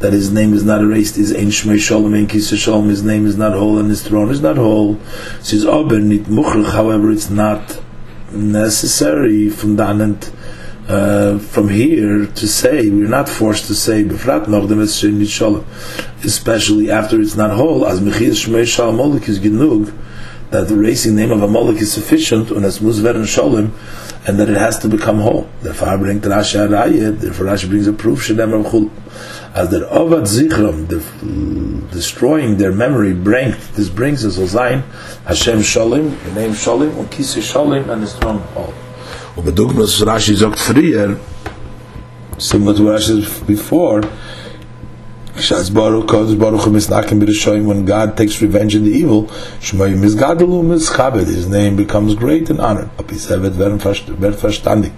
that 0.00 0.12
his 0.12 0.32
name 0.32 0.52
is 0.52 0.64
not 0.64 0.80
erased, 0.80 1.16
is 1.16 1.32
Ein 1.32 1.48
Shmei 1.48 1.78
Shalom, 1.78 2.14
Ein 2.14 2.26
Kisa 2.26 2.56
Shalom, 2.56 2.88
his 2.88 3.02
name 3.02 3.26
is 3.26 3.36
not 3.36 3.52
whole, 3.52 3.78
and 3.78 3.88
his 3.88 4.02
throne 4.02 4.30
is 4.30 4.40
not 4.40 4.56
whole. 4.56 4.98
Says 5.40 5.64
Aber 5.64 6.00
Nit 6.00 6.24
Muchrich, 6.24 6.72
however, 6.72 7.10
it's 7.10 7.30
not 7.30 7.80
necessary 8.32 9.48
from 9.48 9.76
the 9.76 10.32
uh, 10.88 11.38
from 11.38 11.68
here 11.70 12.26
to 12.26 12.46
say, 12.46 12.90
we're 12.90 13.08
not 13.08 13.28
forced 13.28 13.66
to 13.66 13.74
say, 13.74 14.04
Befrat 14.04 14.44
Nochdem 14.46 14.78
Nit 15.18 15.28
Shalom, 15.28 15.64
especially 16.22 16.90
after 16.90 17.20
it's 17.20 17.36
not 17.36 17.50
whole, 17.52 17.86
as 17.86 18.00
Mechir 18.00 18.32
Shmei 18.32 18.66
Shalom 18.66 18.96
Molik 18.96 19.28
is 19.28 19.38
Genug, 19.38 19.92
that 20.50 20.68
the 20.68 20.76
racing 20.76 21.16
name 21.16 21.30
of 21.30 21.42
a 21.42 21.48
Molik 21.48 21.80
is 21.80 21.92
sufficient, 21.92 22.50
and 22.50 22.64
as 22.66 22.80
Muzver 22.80 23.26
Shalom, 23.26 23.74
and 24.26 24.38
that 24.38 24.50
it 24.50 24.56
has 24.56 24.78
to 24.80 24.88
become 24.88 25.20
whole. 25.20 25.48
Therefore, 25.62 25.98
Rashi 25.98 27.68
brings 27.68 27.86
a 27.86 27.92
proof, 27.92 28.26
Shedem 28.26 28.52
Rav 28.52 28.66
as 29.54 29.70
der 29.70 29.86
Ovad 29.92 30.26
Zichram, 30.26 30.88
the, 30.88 31.00
destroying 31.92 32.56
their 32.56 32.72
memory, 32.72 33.14
bring, 33.14 33.54
this 33.74 33.88
brings 33.88 34.24
us 34.24 34.36
Ozayin, 34.36 34.82
Hashem 35.26 35.62
Shalom, 35.62 36.18
the 36.24 36.32
name 36.32 36.54
Shalom, 36.54 36.98
and 36.98 37.08
Kisi 37.08 37.40
Shalom, 37.40 37.88
and 37.88 38.02
his 38.02 38.14
all. 38.24 38.74
Und 39.36 39.46
bedugmas 39.46 40.02
Rashi 40.02 40.34
sagt 40.34 40.58
früher, 40.58 41.20
similar 42.36 42.74
to 42.74 42.84
what 42.84 43.00
Rashi 43.00 43.24
said 43.24 43.46
before, 43.46 44.02
Shaz 45.34 45.74
Baruch 45.74 46.06
Kodesh 46.06 46.38
Baruch 46.38 46.60
Misnakim 46.60 47.20
B'Rishoyim 47.20 47.64
when 47.64 47.84
God 47.84 48.16
takes 48.16 48.40
revenge 48.40 48.76
in 48.76 48.84
the 48.84 48.92
evil 48.92 49.24
Shmoyim 49.58 49.98
Mizgadelu 49.98 50.62
Mischabed 50.62 51.26
His 51.26 51.48
name 51.48 51.74
becomes 51.74 52.14
great 52.14 52.50
and 52.50 52.60
honored. 52.60 52.88
Apisevet 52.98 53.50
Ver 53.50 53.76
Verstandig 54.30 54.92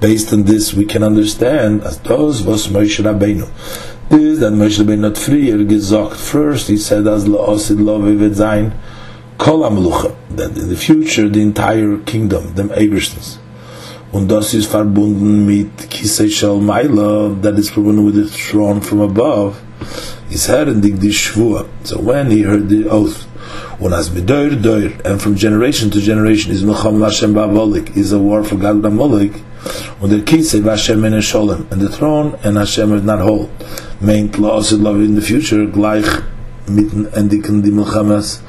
Based 0.00 0.32
on 0.32 0.44
this 0.44 0.72
we 0.72 0.86
can 0.86 1.02
understand 1.02 1.82
as 1.82 1.98
those 2.00 2.42
was 2.42 2.68
Moshe 2.68 3.04
Rabbeinu 3.04 3.46
is 4.10 4.40
that 4.40 4.52
Moshe 4.52 4.78
Rabbeinu 4.78 5.00
not 5.00 5.18
freer 5.18 5.58
gesagt 5.64 6.16
first 6.16 6.68
he 6.68 6.76
said 6.76 7.06
as 7.06 7.24
La'osid 7.26 7.80
Lo 7.80 8.00
Vivet 8.00 8.34
Zayin 8.34 8.72
Kol 9.38 9.60
HaMelucha. 9.60 10.14
That 10.30 10.56
in 10.56 10.68
the 10.68 10.76
future 10.76 11.28
the 11.28 11.42
entire 11.42 11.98
kingdom 11.98 12.54
them 12.54 12.68
Eberstens 12.70 13.38
und 14.14 14.30
das 14.30 14.54
ist 14.54 14.70
verbunden 14.70 15.44
mit 15.44 15.90
Kisei 15.90 16.30
Shal 16.30 16.60
Maila 16.60 17.34
that 17.42 17.58
is 17.58 17.68
proven 17.68 18.04
with 18.04 18.14
the 18.14 18.26
throne 18.26 18.80
from 18.80 19.00
above. 19.00 19.60
He's 20.28 20.46
heard 20.46 20.68
in 20.68 20.80
the 20.82 20.90
Shvua. 20.90 21.66
So 21.82 21.98
when 21.98 22.30
he 22.30 22.42
heard 22.42 22.68
the 22.68 22.88
oath, 22.88 23.24
when 23.80 23.92
as 23.92 24.10
bedoir 24.10 24.62
doir, 24.62 24.92
and 25.04 25.20
from 25.20 25.34
generation 25.34 25.90
to 25.90 26.00
generation 26.00 26.52
is 26.52 26.62
Milcham 26.62 27.02
Hashem 27.02 27.34
Ba'avolik, 27.34 27.96
is 27.96 28.12
a 28.12 28.20
war 28.20 28.44
for 28.44 28.54
God 28.54 28.76
Ba'avolik, 28.76 29.42
when 29.98 30.10
the 30.10 30.18
Kisei 30.18 30.60
Vashem 30.60 31.06
and 31.06 31.14
Sholem, 31.16 31.70
and 31.70 31.80
the 31.80 31.88
throne 31.88 32.38
and 32.44 32.56
Hashem 32.56 32.92
is 32.92 33.02
not 33.02 33.20
whole. 33.20 33.48
Meint 34.00 34.38
laws 34.38 34.72
of 34.72 34.80
love 34.80 34.96
in 34.96 35.14
the 35.14 35.22
future, 35.22 35.66
gleich 35.66 36.04
mitten 36.66 37.06
endigen 37.12 37.62
die 37.62 37.70
Milchamas 37.70 38.40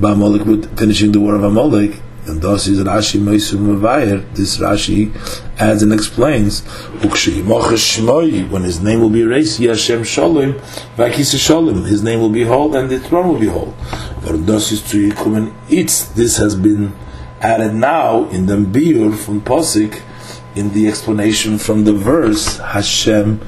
Ba'avolik 0.00 0.46
with 0.46 0.78
finishing 0.78 1.12
the 1.12 1.20
war 1.20 1.34
of 1.34 1.44
Amalek, 1.44 2.00
and 2.26 2.42
thus 2.42 2.66
is 2.66 2.80
Rashi 2.80 3.20
Meisum 3.20 3.58
Mavayer. 3.58 4.34
This 4.34 4.58
Rashi 4.58 5.12
adds 5.58 5.82
and 5.82 5.92
explains 5.92 6.60
when 6.60 8.62
his 8.62 8.80
name 8.80 9.00
will 9.00 9.10
be 9.10 9.22
erased, 9.22 9.60
Yashem 9.60 10.04
Shalom, 10.04 10.60
Vakis 10.96 11.38
Shalom, 11.38 11.84
his 11.84 12.02
name 12.02 12.20
will 12.20 12.30
be 12.30 12.44
whole 12.44 12.76
and 12.76 12.90
the 12.90 13.00
throne 13.00 13.28
will 13.28 13.40
be 13.40 13.46
whole. 13.46 13.72
For 14.22 14.36
thus 14.36 14.70
is 14.70 14.88
to 14.90 15.10
Yikumen 15.10 15.54
Itz. 15.68 16.14
This 16.14 16.36
has 16.36 16.54
been 16.54 16.92
added 17.40 17.74
now 17.74 18.28
in 18.28 18.46
the 18.46 18.56
Biur 18.56 19.16
from 19.16 19.40
Posik 19.40 20.02
in 20.54 20.72
the 20.72 20.88
explanation 20.88 21.58
from 21.58 21.84
the 21.84 21.92
verse 21.92 22.58
Hashem 22.58 23.40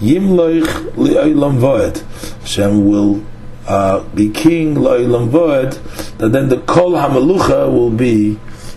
Yimloich 0.00 0.92
Li'olam 0.94 1.58
Voed. 1.58 2.02
Hashem 2.40 2.88
will 2.88 3.24
uh, 3.66 4.02
be 4.14 4.30
king 4.30 4.74
lo'ilam 4.74 5.28
voed, 5.30 5.72
that 6.18 6.32
then 6.32 6.48
the 6.48 6.58
kol 6.60 6.92
hamalucha 6.92 7.72
will 7.72 7.90
be 7.90 8.34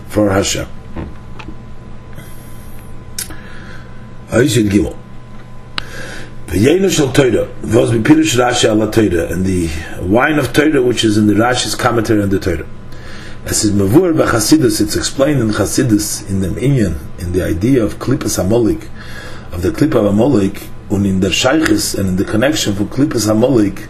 for 0.08 0.30
Hashem. 0.30 0.66
Ayishid 4.28 4.70
Gimel. 4.70 4.96
V'yenu 6.46 7.14
Torah, 7.14 7.48
v'oz 7.62 8.02
b'pirush 8.02 8.36
Rashi 8.38 8.64
ala 8.64 8.90
Torah, 8.90 9.30
and 9.32 9.44
the 9.44 9.68
wine 10.00 10.38
of 10.38 10.52
Torah, 10.52 10.82
which 10.82 11.04
is 11.04 11.18
in 11.18 11.26
the 11.26 11.34
Rashi's 11.34 11.74
commentary 11.74 12.22
on 12.22 12.30
the 12.30 12.40
Torah. 12.40 12.66
As 13.48 13.64
is 13.64 13.72
mavur 13.72 14.12
b'chasidus, 14.12 14.80
it's 14.80 14.94
explained 14.94 15.40
in 15.40 15.48
Chasidus, 15.48 16.28
in 16.28 16.40
the 16.40 16.48
Inyan, 16.48 16.98
in 17.18 17.32
the 17.32 17.42
idea 17.42 17.82
of 17.82 17.94
Klippas 17.94 18.38
Amolik, 18.38 18.88
of 19.52 19.62
the 19.62 19.70
Klippa 19.70 20.06
of 20.06 20.14
Amolik, 20.14 20.68
and 20.90 21.06
in 21.06 21.20
the 21.20 21.28
Shaykhis, 21.28 21.98
and 21.98 22.10
in 22.10 22.16
the 22.16 22.24
connection 22.24 22.74
for 22.74 22.84
Klippas 22.84 23.26
Amolik, 23.26 23.88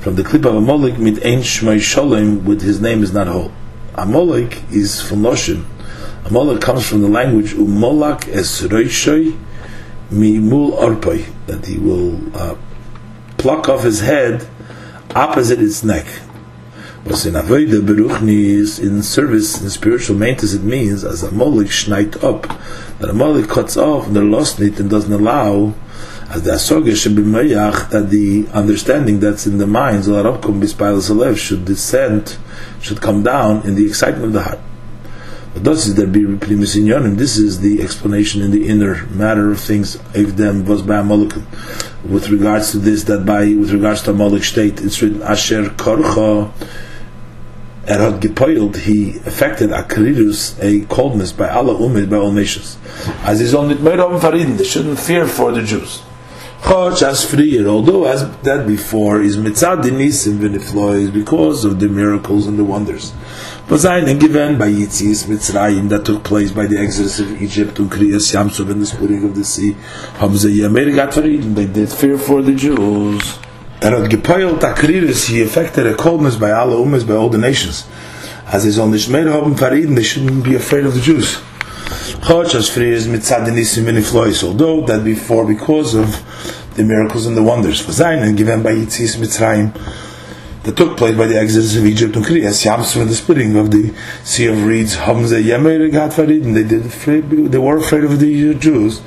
from 0.00 0.14
the 0.14 0.24
clip 0.24 0.44
of 0.44 0.54
Amalek 0.54 0.98
mit 0.98 1.22
ein 1.26 1.40
shmei 1.40 1.76
sholem 1.76 2.44
with 2.44 2.62
his 2.62 2.80
name 2.80 3.02
is 3.02 3.12
not 3.12 3.26
whole. 3.26 3.52
Amalek 3.94 4.62
is 4.70 5.02
from 5.02 5.22
Loshin. 5.22 5.64
Amalek 6.24 6.62
comes 6.62 6.88
from 6.88 7.02
the 7.02 7.08
language 7.08 7.52
umolak 7.52 8.28
es 8.28 8.62
reishoy 8.62 9.36
mimul 10.10 10.78
orpoi 10.78 11.26
that 11.46 11.66
he 11.66 11.78
will 11.78 12.18
uh, 12.34 12.56
pluck 13.38 13.68
off 13.68 13.82
his 13.82 14.00
head 14.00 14.48
opposite 15.14 15.60
its 15.60 15.82
neck. 15.82 16.06
But 17.04 17.24
in 17.24 17.34
Avodah 17.34 17.80
Beruchni 17.80 18.54
in 18.78 19.02
service 19.02 19.62
in 19.62 19.70
spiritual 19.70 20.16
maintenance 20.16 20.52
it 20.52 20.62
means 20.62 21.04
as 21.04 21.22
Amalek 21.22 21.68
schneit 21.68 22.22
up 22.22 22.42
that 22.98 23.08
Amalek 23.08 23.48
cuts 23.48 23.76
off 23.76 24.06
and 24.06 24.16
the 24.16 24.22
lost 24.22 24.60
it 24.60 24.78
and 24.78 24.90
doesn't 24.90 25.12
allow 25.12 25.74
as 26.30 26.42
the 26.42 26.50
asoge 26.50 26.94
should 26.96 27.16
be 27.16 27.22
mayach 27.22 27.88
that 27.90 28.10
the 28.10 28.46
understanding 28.52 29.18
that's 29.18 29.46
in 29.46 29.56
the 29.56 29.66
minds 29.66 30.06
should 31.38 31.64
descend, 31.64 32.36
should 32.82 33.00
come 33.00 33.22
down 33.22 33.66
in 33.66 33.74
the 33.76 33.86
excitement 33.86 34.26
of 34.26 34.32
the 34.34 34.42
heart. 34.42 34.58
But 35.54 35.64
this 35.64 35.86
is 35.86 35.94
the 35.94 36.06
This 37.16 37.38
is 37.38 37.60
the 37.60 37.82
explanation 37.82 38.42
in 38.42 38.50
the 38.50 38.68
inner 38.68 39.06
matter 39.06 39.50
of 39.50 39.58
things. 39.58 39.96
If 40.14 40.36
them 40.36 40.66
was 40.66 40.82
by 40.82 41.00
with 41.00 42.28
regards 42.28 42.72
to 42.72 42.78
this, 42.78 43.04
that 43.04 43.24
by 43.24 43.54
with 43.54 43.70
regards 43.70 44.02
to 44.02 44.10
Amalek 44.10 44.44
state, 44.44 44.82
it's 44.82 45.00
written 45.00 45.22
Asher 45.22 45.70
Korcha. 45.70 46.52
Erhad 47.88 48.20
gepoiled, 48.20 48.76
he 48.76 49.16
affected 49.24 49.70
Akrirus, 49.70 50.62
a 50.62 50.84
coldness 50.86 51.32
by 51.32 51.48
Allah 51.48 51.74
Umid, 51.74 52.10
by 52.10 52.16
all 52.16 52.32
nations. 52.32 52.76
As 53.22 53.40
is 53.40 53.54
only 53.54 53.76
Farid, 53.76 54.58
they 54.58 54.64
shouldn't 54.64 55.00
fear 55.00 55.26
for 55.26 55.52
the 55.52 55.62
Jews. 55.62 56.02
Choch 56.60 57.02
as 57.02 57.24
freer, 57.24 57.66
although 57.66 58.04
as 58.04 58.28
that 58.40 58.66
before 58.66 59.22
is 59.22 59.38
mitzad 59.38 59.82
dinisim 59.82 60.38
v'niflois 60.38 61.10
because 61.10 61.64
of 61.64 61.80
the 61.80 61.88
miracles 61.88 62.46
and 62.46 62.58
the 62.58 62.64
wonders. 62.64 63.12
Vazayin 63.68 64.20
given 64.20 64.58
by 64.58 64.68
Yitzis 64.68 65.24
Mitzrayim 65.24 65.88
that 65.88 66.04
took 66.04 66.24
place 66.24 66.50
by 66.50 66.66
the 66.66 66.78
exodus 66.78 67.20
of 67.20 67.40
Egypt 67.40 67.78
and 67.78 67.90
Kriyas 67.90 68.34
Yamsov 68.34 68.70
and 68.70 68.82
the 68.82 68.86
splitting 68.86 69.24
of 69.24 69.34
the 69.34 69.44
sea. 69.44 69.72
Hamza 70.16 70.48
Yameir 70.48 70.94
got 70.94 71.16
and 71.16 71.56
they 71.56 71.66
did 71.66 71.90
fear 71.90 72.18
for 72.18 72.42
the 72.42 72.54
Jews. 72.54 73.38
And 73.80 73.94
at 73.94 74.10
Gepoil 74.10 74.58
Takriris 74.58 75.28
he 75.28 75.40
affected 75.40 75.86
a 75.86 75.94
coldness 75.94 76.34
by 76.34 76.50
Allah 76.50 76.76
Umas 76.76 77.06
by 77.06 77.14
all 77.14 77.28
the 77.28 77.38
nations. 77.38 77.86
As 78.46 78.64
his 78.64 78.76
own 78.76 78.90
Nishmeir 78.90 79.26
Hobim 79.26 79.56
Farid, 79.56 79.90
they 79.90 80.02
shouldn't 80.02 80.42
be 80.42 80.56
afraid 80.56 80.84
of 80.84 80.94
the 80.94 81.00
Jews. 81.00 81.36
Chochas 82.26 82.68
Frias 82.68 83.06
mitzad 83.06 83.46
nisim 83.46 83.84
v'niflois, 83.84 84.42
although 84.42 84.84
that 84.86 85.04
before, 85.04 85.46
because 85.46 85.94
of 85.94 86.24
the 86.74 86.82
miracles 86.82 87.26
and 87.26 87.36
the 87.36 87.42
wonders, 87.42 87.80
Vazayin, 87.86 88.22
and 88.22 88.36
given 88.36 88.64
by 88.64 88.72
Yitzis 88.72 89.16
Mitzrayim, 89.16 89.72
that 90.64 90.76
took 90.76 90.96
place 90.96 91.16
by 91.16 91.26
the 91.26 91.38
exodus 91.38 91.76
of 91.76 91.86
Egypt 91.86 92.16
and 92.16 92.24
Kriyas, 92.24 92.66
Yamsur, 92.66 93.02
and 93.02 93.10
the 93.10 93.14
splitting 93.14 93.56
of 93.56 93.70
the 93.70 93.94
Sea 94.24 94.46
of 94.46 94.64
Reeds, 94.64 94.96
Hamza, 94.96 95.40
Yemer, 95.40 95.90
Gad 95.92 96.12
Farid, 96.12 96.44
and 96.44 96.56
they 96.56 96.64
did 96.64 96.84
afraid, 96.84 97.30
they 97.30 97.58
were 97.58 97.76
afraid 97.76 98.02
of 98.02 98.18
the 98.18 98.54
Jews. 98.54 99.02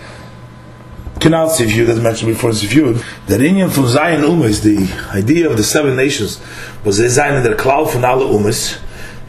Canal 1.21 1.49
Siviyud, 1.49 1.87
as 1.87 1.99
mentioned 1.99 2.33
before 2.33 2.49
in 2.49 2.55
Siviyud, 2.55 3.27
that 3.27 3.41
Indian 3.43 3.69
from 3.69 3.85
Zion 3.85 4.21
Umas, 4.21 4.63
the 4.63 4.91
idea 5.15 5.47
of 5.47 5.55
the 5.55 5.63
seven 5.63 5.95
nations, 5.95 6.41
was 6.83 6.97
the 6.97 7.07
Zion 7.07 7.35
in 7.35 7.43
their 7.43 7.55
cloud 7.55 7.91
from 7.91 8.03
Allah 8.03 8.25
Umas, 8.25 8.79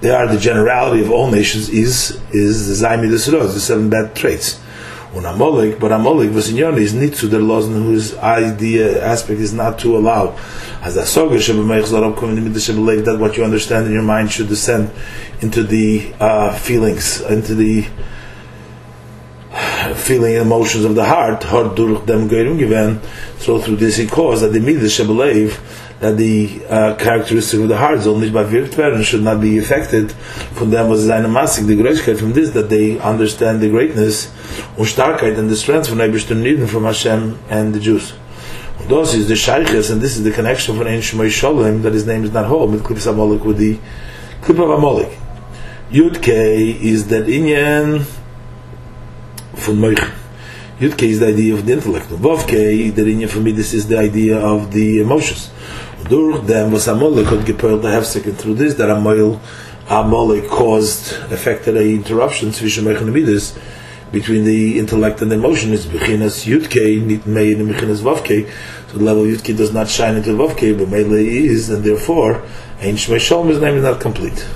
they 0.00 0.08
are 0.08 0.26
the 0.26 0.38
generality 0.38 1.02
of 1.02 1.10
all 1.10 1.30
nations 1.30 1.68
is 1.68 2.18
is 2.32 2.66
the 2.66 2.86
Zaimi 2.86 3.10
the 3.10 3.60
seven 3.60 3.90
bad 3.90 4.16
traits. 4.16 4.58
When 5.12 5.26
Amalek, 5.26 5.78
but 5.78 5.92
Amalek 5.92 6.32
was 6.32 6.48
in 6.48 6.56
Yon 6.56 6.78
is 6.78 6.94
nitzu 6.94 7.28
the 7.28 7.38
laws 7.38 7.66
whose 7.66 8.16
idea 8.16 9.04
aspect 9.04 9.40
is 9.40 9.52
not 9.52 9.78
to 9.80 9.94
allow. 9.94 10.34
As 10.80 10.96
a 10.96 11.04
soga 11.04 11.36
that 11.36 13.16
what 13.20 13.36
you 13.36 13.44
understand 13.44 13.86
in 13.86 13.92
your 13.92 14.02
mind 14.02 14.32
should 14.32 14.48
descend 14.48 14.90
into 15.42 15.62
the 15.62 16.14
uh, 16.18 16.56
feelings, 16.58 17.20
into 17.20 17.54
the 17.54 17.86
feeling 19.96 20.34
emotions 20.34 20.84
of 20.84 20.94
the 20.94 21.04
heart. 21.04 21.42
So 23.42 23.58
through 23.60 23.76
this 23.76 23.96
he 23.96 24.06
caused 24.06 24.42
that 24.42 24.52
the 24.52 24.60
midas 24.60 24.98
believe 24.98 25.60
that 26.02 26.16
the 26.16 26.60
uh, 26.68 26.96
characteristic 26.96 27.60
of 27.60 27.68
the 27.68 27.76
heart 27.76 27.98
is 27.98 28.08
only 28.08 28.28
by 28.28 28.42
and 28.42 29.04
should 29.04 29.22
not 29.22 29.40
be 29.40 29.58
affected 29.58 30.10
from 30.10 30.70
them 30.70 30.88
was 30.88 31.08
eine 31.08 31.28
Masik, 31.28 31.66
the 31.66 31.76
Größkeit 31.76 32.18
from 32.18 32.32
this, 32.32 32.50
that 32.50 32.68
they 32.68 32.98
understand 32.98 33.60
the 33.60 33.70
greatness 33.70 34.26
und 34.76 34.86
Starkheit 34.86 35.38
and 35.38 35.48
the 35.48 35.54
strength 35.54 35.88
from 35.88 35.98
Eibishter 35.98 36.34
Niden 36.34 36.68
from 36.68 36.82
Hashem 36.82 37.38
and 37.48 37.72
the 37.72 37.78
Jews. 37.78 38.14
Und 38.80 38.88
das 38.88 39.14
is 39.14 39.28
the 39.28 39.34
Shaykhis, 39.34 39.92
and 39.92 40.00
this 40.00 40.16
is 40.16 40.24
the 40.24 40.32
connection 40.32 40.76
from 40.76 40.88
Ein 40.88 41.00
Shemay 41.00 41.28
Sholem, 41.28 41.82
that 41.82 41.92
his 41.92 42.04
name 42.04 42.24
is 42.24 42.32
not 42.32 42.46
whole, 42.46 42.66
with 42.66 42.82
Klippus 42.82 43.06
Amolik, 43.06 43.44
with 43.44 43.58
the 43.58 43.78
Klipp 44.40 44.58
of 44.58 44.70
Amolik. 44.76 45.16
Yud 45.92 46.20
K 46.20 46.72
is 46.82 47.06
that 47.08 47.26
Inyan 47.26 48.04
from 49.62 49.76
Moich. 49.76 50.12
Yud 50.80 50.98
K 50.98 51.10
is 51.10 51.20
the 51.20 51.28
idea 51.28 51.54
of 51.54 51.64
the 51.64 51.72
intellect. 51.72 52.08
Vav 52.08 52.48
K, 52.48 52.90
the 52.90 53.02
Inyan 53.02 53.28
for 53.28 53.40
me, 53.40 53.52
this 53.52 53.72
is 53.72 53.86
the 53.86 53.98
idea 53.98 54.38
of 54.38 54.72
the 54.72 55.00
emotions 55.00 55.50
durch 56.08 56.46
dem 56.46 56.72
was 56.72 56.88
Amalek 56.88 57.26
had 57.28 57.46
gepoilt 57.46 57.82
the 57.82 57.88
hefsek 57.88 58.26
and 58.26 58.36
through 58.36 58.54
this 58.54 58.74
that 58.74 58.90
Amal 58.90 59.40
Amalek 59.88 60.48
caused 60.48 61.12
affected 61.30 61.76
a 61.76 61.82
interruption 61.82 62.50
zwischen 62.50 62.84
Mech 62.84 63.00
and 63.00 63.12
Midas 63.12 63.58
between 64.10 64.44
the 64.44 64.78
intellect 64.78 65.22
and 65.22 65.30
the 65.30 65.36
emotion 65.36 65.72
is 65.72 65.86
bechinas 65.86 66.44
yudke, 66.44 67.02
nit 67.02 67.26
mei 67.26 67.52
in 67.52 67.66
bechinas 67.66 68.02
vavke. 68.02 68.50
So 68.90 68.98
the 68.98 69.04
level 69.04 69.22
yudke 69.22 69.56
does 69.56 69.72
not 69.72 69.88
shine 69.88 70.16
into 70.16 70.30
vavke, 70.30 70.76
but 70.78 70.88
mele 70.88 71.14
is, 71.14 71.70
and 71.70 71.82
therefore, 71.82 72.42
ein 72.80 72.96
shmei 72.96 73.18
shalom, 73.18 73.48
his 73.48 73.60
name 73.60 73.76
is 73.76 73.82
not 73.82 74.00
complete. 74.00 74.46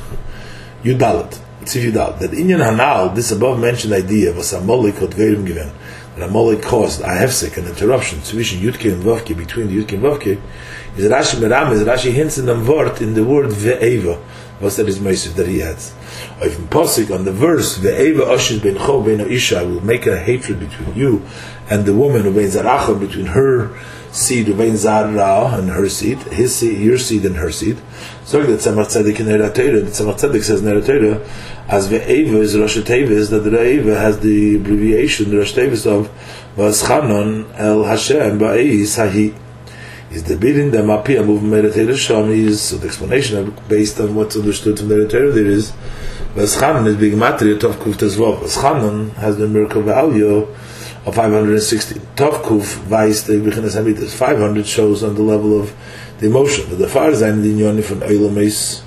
Yudalit. 0.84 1.45
Yudal. 1.74 2.18
That 2.18 2.30
Inyan 2.30 2.60
Hanal, 2.60 3.14
this 3.14 3.32
above 3.32 3.58
mentioned 3.58 3.92
idea, 3.92 4.32
was 4.32 4.52
a 4.52 4.60
molik 4.60 4.94
geirim 4.94 5.46
given. 5.46 5.70
That 6.16 6.28
a 6.28 6.32
molik 6.32 6.62
caused 6.62 7.00
a 7.00 7.04
hefsek, 7.04 7.56
an 7.58 7.66
interruption, 7.66 8.20
zwischen 8.20 8.60
Yudke 8.60 8.92
and 8.92 9.02
Vavke, 9.02 9.36
between 9.36 9.68
the 9.68 9.82
Yudke 9.82 9.94
and 9.94 10.02
Vavke, 10.02 10.40
is 10.96 11.10
Rashi 11.10 11.36
Meram, 11.40 11.72
is 11.72 11.82
Rashi 11.82 12.12
hints 12.12 12.38
in 12.38 12.46
the 12.46 12.54
word, 12.58 13.00
in 13.02 13.14
the 13.14 13.24
word 13.24 13.50
Ve'eva, 13.50 14.22
was 14.60 14.76
that 14.76 14.88
is 14.88 14.98
Meisiv 14.98 15.34
that 15.34 15.46
he 15.46 15.58
has. 15.58 15.94
Or 16.40 16.46
even 16.46 16.66
Posik, 16.68 17.14
on 17.14 17.24
the 17.24 17.32
verse, 17.32 17.78
Ve'eva 17.78 18.20
Oshit 18.20 18.62
Ben 18.62 18.76
Cho 18.76 19.02
Ben 19.02 19.20
Isha, 19.20 19.66
will 19.66 19.84
make 19.84 20.06
a 20.06 20.18
hatred 20.18 20.60
between 20.60 20.94
you 20.94 21.22
and 21.68 21.84
the 21.84 21.94
woman, 21.94 22.22
who 22.22 22.32
Ben 22.32 22.48
Zarachah, 22.48 22.98
between 22.98 23.26
her 23.26 23.76
seed, 24.16 24.56
Ben 24.56 24.76
Zara 24.76 25.58
and 25.58 25.68
her 25.70 25.88
seed, 25.88 26.18
his 26.18 26.56
seed, 26.56 26.80
your 26.80 26.98
seed 26.98 27.24
and 27.24 27.36
her 27.36 27.52
seed. 27.52 27.78
So 28.24 28.42
that 28.42 28.60
Tzemach 28.60 28.86
Tzedek 28.86 29.16
Eretz 29.16 29.54
Torah, 29.54 29.80
the 29.80 29.90
Tzemach 29.90 30.18
Tzedek 30.18 30.42
says 30.42 30.62
Eretz 30.62 30.86
Torah, 30.86 31.20
as 31.68 31.88
Ve'eva 31.88 32.40
is 32.40 32.56
Rosh 32.58 32.78
Tevis, 32.78 33.30
that 33.30 33.40
the 33.40 33.50
Ve'eva 33.50 33.96
has 33.96 34.20
the 34.20 34.56
abbreviation, 34.56 35.30
the 35.30 35.38
Rosh 35.38 35.54
Tevis 35.54 35.86
of 35.86 36.10
Vaschanon 36.56 37.52
El 37.58 37.84
Hashem 37.84 38.38
Ba'is 38.38 38.96
Hahi. 38.96 39.34
Is 40.10 40.24
the 40.24 40.36
bidding 40.36 40.70
the 40.70 40.78
Mapi, 40.78 41.20
a 41.20 41.24
movement 41.24 41.74
Eretz 41.74 41.98
Sham 41.98 42.30
is, 42.30 42.60
so 42.62 42.76
the 42.76 42.86
explanation 42.86 43.54
based 43.68 44.00
on 44.00 44.14
what's 44.14 44.36
understood 44.36 44.78
from 44.78 44.88
the 44.88 45.06
Torah 45.06 45.30
there 45.30 45.46
is, 45.46 45.72
Vaschanon 46.34 46.86
is 46.86 46.96
big 46.96 47.16
matri 47.16 47.52
of 47.52 47.60
Kuf 47.60 47.94
Tezvov. 47.94 48.40
Vaschanon 48.40 49.12
has 49.14 49.36
the 49.36 49.48
miracle 49.48 49.82
value 49.82 50.46
of 51.06 51.14
560. 51.14 52.00
Tov 52.16 52.42
Kuf 52.42 52.78
Vais 52.82 53.22
the 53.22 53.34
Bechinas 53.34 53.76
Hamitas. 53.76 54.14
500 54.14 54.66
shows 54.66 55.04
on 55.04 55.14
the 55.14 55.22
level 55.22 55.58
of 55.58 55.74
the 56.18 56.26
emotion. 56.26 56.76
The 56.78 56.88
far 56.88 57.10
zayin 57.10 57.42
dinyoni 57.42 57.84
from 57.84 58.00
Eilomis. 58.00 58.82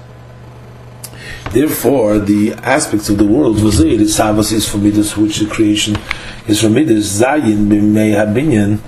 Therefore, 1.52 2.20
the 2.20 2.54
aspects 2.54 3.10
of 3.10 3.18
the 3.18 3.26
world 3.26 3.58
is 3.58 3.80
Savas 4.16 4.52
is 4.52 4.70
from 4.70 4.84
Midas, 4.84 5.18
which 5.18 5.38
the 5.38 5.48
creation 5.48 5.96
is 6.48 6.62
from 6.62 6.74
Midas. 6.74 7.22
Zayin 7.22 7.68
b'mei 7.68 8.14
habinyan, 8.14 8.80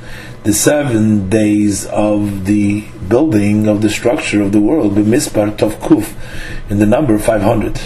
the 0.44 0.54
seven 0.54 1.30
days 1.30 1.88
of 1.88 2.46
the 2.46 2.82
building 3.08 3.68
of 3.68 3.82
the 3.82 3.90
structure 3.90 4.42
of 4.42 4.52
the 4.52 4.60
world, 4.60 4.94
b'mispar 4.94 5.58
tov 5.58 5.72
kuf, 5.80 6.14
in 6.70 6.78
the 6.78 6.86
number 6.86 7.18
500. 7.18 7.80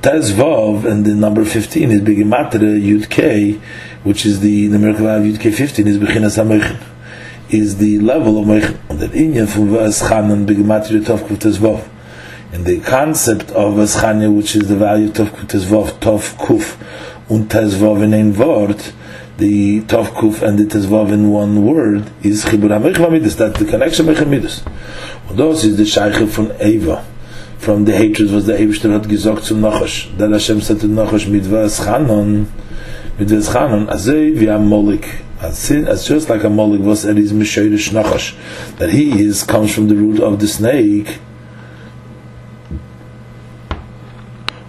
Tezvav 0.00 0.84
and 0.84 1.04
the 1.04 1.14
number 1.14 1.44
15 1.44 1.90
is 1.90 2.00
Begimatra 2.02 2.80
Yud 2.80 3.10
K, 3.10 3.60
which 4.04 4.26
is 4.26 4.40
the 4.40 4.68
numerical 4.68 5.04
value 5.04 5.32
of 5.32 5.38
Yud 5.38 5.42
K 5.42 5.50
15 5.50 5.86
is 5.86 5.98
Bechinas 5.98 6.42
HaMeichin 6.42 6.80
is 7.52 7.76
the 7.76 7.98
level 7.98 8.38
of 8.38 8.46
Meich 8.46 8.78
and 8.88 8.98
the 8.98 9.08
Inyan 9.08 9.46
from 9.46 9.68
Vaschan 9.68 10.46
Big 10.46 10.56
Begmatri 10.56 11.04
Tov 11.04 11.20
Kuf 11.20 11.36
Tezvov. 11.36 11.86
And 12.52 12.64
the 12.64 12.80
concept 12.80 13.50
of 13.50 13.74
Vaschanya, 13.74 14.34
which 14.34 14.56
is 14.56 14.68
the 14.68 14.76
value 14.76 15.08
of 15.08 15.12
Tov 15.12 15.28
Kuf 15.28 15.46
Tezvov, 15.46 15.90
Tov 16.00 16.34
Kuf 16.36 16.78
und 17.30 17.50
Tezvov 17.50 18.02
in 18.02 18.14
ein 18.14 18.38
Wort, 18.38 18.94
the 19.36 19.82
Tov 19.82 20.06
Kuf 20.14 20.40
and 20.40 20.58
the 20.58 20.64
Tezvov 20.64 21.12
in 21.12 21.30
one 21.30 21.66
word, 21.66 22.10
is 22.22 22.46
Chibur 22.46 22.70
HaMeich 22.70 22.96
Vamidus, 22.96 23.36
that's 23.36 23.58
the 23.58 23.66
connection 23.66 24.06
Meich 24.06 24.16
Hamidus. 24.16 24.62
Und 25.28 25.38
das 25.38 25.64
ist 25.64 25.76
the 25.76 25.84
Sheiche 25.84 26.26
von 26.26 26.52
Eva. 26.58 27.04
From 27.58 27.84
the 27.84 27.92
hatred 27.92 28.32
was 28.32 28.46
the 28.46 28.54
Eivishter 28.54 28.92
hat 28.92 29.08
gesagt 29.08 29.44
zum 29.44 29.60
Nachash, 29.60 30.08
that 30.16 30.30
Hashem 30.30 30.62
said 30.62 30.80
to 30.80 30.86
Nachash, 30.86 31.28
mit 31.28 31.44
Vaschanon, 31.44 32.46
mit 33.18 33.30
Vaschanon, 33.30 33.88
azay 33.88 34.32
vi 34.32 34.46
Amolik, 34.46 35.22
as 35.42 36.06
just 36.06 36.28
like 36.28 36.44
a 36.44 36.48
molik 36.48 36.80
was 36.80 37.02
that 37.02 37.18
is 37.18 37.32
mishoyrish 37.32 37.90
nachash, 37.90 38.34
that 38.78 38.90
he 38.90 39.20
is 39.20 39.42
comes 39.42 39.74
from 39.74 39.88
the 39.88 39.94
root 39.94 40.20
of 40.20 40.38
the 40.38 40.46
snake. 40.46 41.18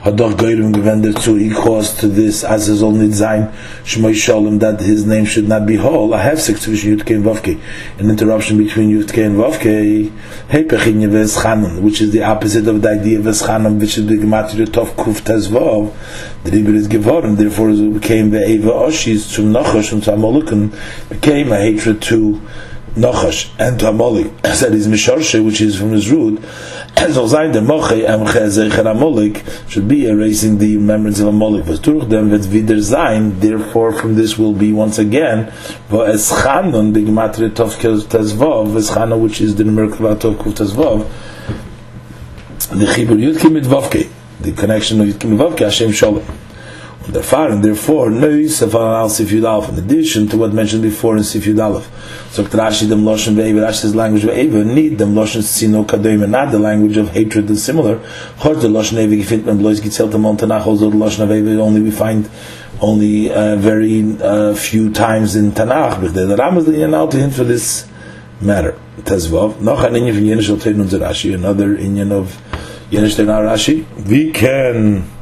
Hadoch 0.03 0.35
Goyrim 0.35 0.73
gewendet 0.73 1.17
zu, 1.21 1.37
he 1.37 1.49
caused 1.49 2.01
to 2.01 2.09
this, 2.09 2.43
as 2.43 2.67
is 2.67 2.83
only 2.83 3.07
zayin, 3.07 3.49
Shmoy 3.85 4.13
Shalom, 4.13 4.59
that 4.59 4.81
his 4.81 5.05
name 5.05 5.23
should 5.23 5.47
not 5.47 5.65
be 5.65 5.77
whole. 5.77 6.13
I 6.13 6.23
have 6.23 6.41
six 6.41 6.65
between 6.65 6.97
Yudke 6.97 7.15
and 7.15 7.23
Vavke. 7.23 7.57
An 7.99 8.09
interruption 8.09 8.57
between 8.57 8.89
Yudke 8.89 9.25
and 9.25 9.37
Vavke, 9.37 10.11
Hepech 10.49 10.87
in 10.87 10.99
Yeves 10.99 11.81
which 11.81 12.01
is 12.01 12.11
the 12.11 12.21
opposite 12.21 12.67
of 12.67 12.81
the 12.81 12.89
idea 12.89 13.17
of 13.17 13.23
Ves 13.23 13.43
which 13.79 13.97
is 13.97 14.05
the 14.05 14.15
Gematria 14.15 14.65
Tov 14.65 14.87
Kuf 14.87 15.21
Tezvav, 15.21 15.93
the 16.43 16.51
Ribber 16.51 16.75
is 16.75 16.89
geworden, 16.89 17.37
therefore 17.37 17.69
it 17.69 17.93
became 17.93 18.31
the 18.31 18.45
Eva 18.45 18.71
Oshis, 18.71 19.19
zum 19.19 19.53
Nachash, 19.53 19.93
and 19.93 20.03
to 20.03 20.11
Amolukan, 20.11 20.77
became 21.07 21.53
a 21.53 21.57
hatred 21.57 22.01
to 22.01 22.41
Nachash 22.95 23.49
and 23.57 23.79
to 23.79 23.85
Amolik, 23.85 24.41
that 24.41 24.73
is 24.73 24.89
Mishorshe, 24.89 25.43
which 25.43 25.61
is 25.61 25.77
from 25.79 25.93
his 25.93 26.11
root, 26.11 26.43
Moche 27.61 29.43
should 29.67 29.87
be 29.87 30.07
erasing 30.07 30.57
the 30.57 30.77
remembrance 30.77 31.19
of 31.19 31.27
Amolik 31.27 31.67
was 31.67 31.79
durch 31.79 32.07
them 32.09 32.29
wird 32.29 32.69
er 32.69 33.39
therefore 33.39 33.91
from 33.91 34.15
this 34.15 34.37
will 34.37 34.53
be 34.53 34.71
once 34.71 34.99
again 34.99 35.51
wo 35.89 36.01
es 36.01 36.31
Chanon 36.31 36.93
the 36.93 37.01
Gematria 37.01 37.49
Tov 37.49 37.75
Tezvov 38.07 38.75
es 38.77 38.89
Chanon 38.89 39.21
which 39.21 39.41
is 39.41 39.55
the 39.55 39.63
numerical 39.63 40.15
Tov 40.15 40.37
Tezvov 40.37 41.05
the 42.69 42.85
Chibur 42.85 43.17
the 44.41 44.51
connection 44.51 45.01
of 45.01 45.07
Yudke 45.07 45.27
mit 45.27 45.39
Vovke 45.39 45.63
Hashem 45.63 45.91
Shalom 45.91 46.42
and 47.05 47.13
therefore, 47.13 47.49
and 47.49 47.63
therefore, 47.63 48.09
nois 48.09 48.61
al 48.61 49.09
sif 49.09 49.29
yudalef. 49.29 49.69
In 49.69 49.77
addition 49.77 50.27
to 50.29 50.37
what 50.37 50.53
mentioned 50.53 50.83
before 50.83 51.17
in 51.17 51.23
sif 51.23 51.43
yudalef. 51.43 51.83
So 52.31 52.43
Rashi 52.45 52.87
dem 52.87 53.03
loshen 53.03 53.35
ve'eva, 53.35 53.67
Rashi's 53.67 53.93
language 53.93 54.23
ve'eva, 54.23 54.65
need 54.65 54.97
dem 54.97 55.13
loshen 55.13 55.43
sino 55.43 55.83
kadoim, 55.83 56.29
not 56.29 56.51
the 56.51 56.59
language 56.59 56.95
of 56.97 57.09
hatred 57.09 57.49
and 57.49 57.57
similar. 57.57 57.97
Chor 58.39 58.55
the 58.55 58.69
loshen 58.69 58.95
ve'eva 58.95 59.21
gefit 59.21 59.43
men 59.43 59.57
blois 59.57 59.81
gitzelt 59.81 60.11
the 60.11 60.17
montanach, 60.17 60.65
also 60.65 60.89
the 60.89 60.95
loshen 60.95 61.27
ve'eva 61.27 61.59
only 61.59 61.81
we 61.81 61.91
find 61.91 62.29
only 62.79 63.31
uh, 63.31 63.55
very 63.57 64.17
uh, 64.21 64.53
few 64.55 64.91
times 64.91 65.35
in 65.35 65.51
Tanakh. 65.51 66.01
But 66.01 66.13
the 66.13 66.35
Ram 66.35 66.57
is 66.57 66.65
the 66.65 66.71
yanal 66.71 67.09
to 67.11 67.17
hint 67.17 67.33
for 67.33 67.43
this 67.43 67.87
matter. 68.41 68.79
Tezvav. 69.01 69.59
Noch 69.61 69.83
an 69.83 69.93
inyan 69.93 70.13
from 70.13 70.23
Yenish 70.23 70.49
al 70.49 70.99
Rashi, 70.99 71.33
another 71.33 71.75
inyan 71.75 72.11
of 72.11 72.41
Yenish 72.91 73.15
Rashi. 73.25 73.85
We 74.07 74.31
can 74.31 75.12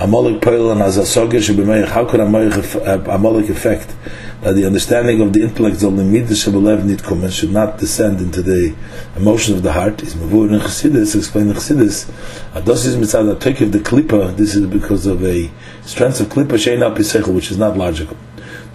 Amalek 0.00 0.46
and 0.46 0.80
as 0.80 0.96
a 0.96 1.02
Soger 1.02 1.42
Shebemeich, 1.42 1.86
how 1.88 2.06
could 2.06 2.20
Amalek 2.20 3.50
affect 3.50 3.94
that 4.40 4.54
the 4.54 4.64
understanding 4.64 5.20
of 5.20 5.34
the 5.34 5.42
intellect 5.42 5.82
of 5.82 5.94
the 5.94 6.02
Midas 6.04 6.42
Shebelev 6.42 6.84
Nitkum 6.84 7.30
should 7.30 7.50
not 7.52 7.76
descend 7.76 8.18
into 8.18 8.40
the 8.40 8.74
emotions 9.14 9.58
of 9.58 9.62
the 9.62 9.74
heart? 9.74 10.02
Is 10.02 10.14
Mavur 10.14 10.48
in 10.48 10.58
Chassidus, 10.58 11.14
explained 11.14 11.50
in 11.50 11.56
Chassidus, 11.56 12.10
Ados 12.54 12.86
is 12.86 12.96
mitzad 12.96 13.38
take 13.40 13.60
of 13.60 13.72
the 13.72 13.78
Klippa, 13.78 14.34
this 14.38 14.54
is 14.54 14.66
because 14.68 15.04
of 15.04 15.22
a 15.22 15.50
strength 15.82 16.18
of 16.20 16.28
Klippa 16.28 16.56
Shein 16.56 16.80
Al 16.80 17.34
which 17.34 17.50
is 17.50 17.58
not 17.58 17.76
logical. 17.76 18.16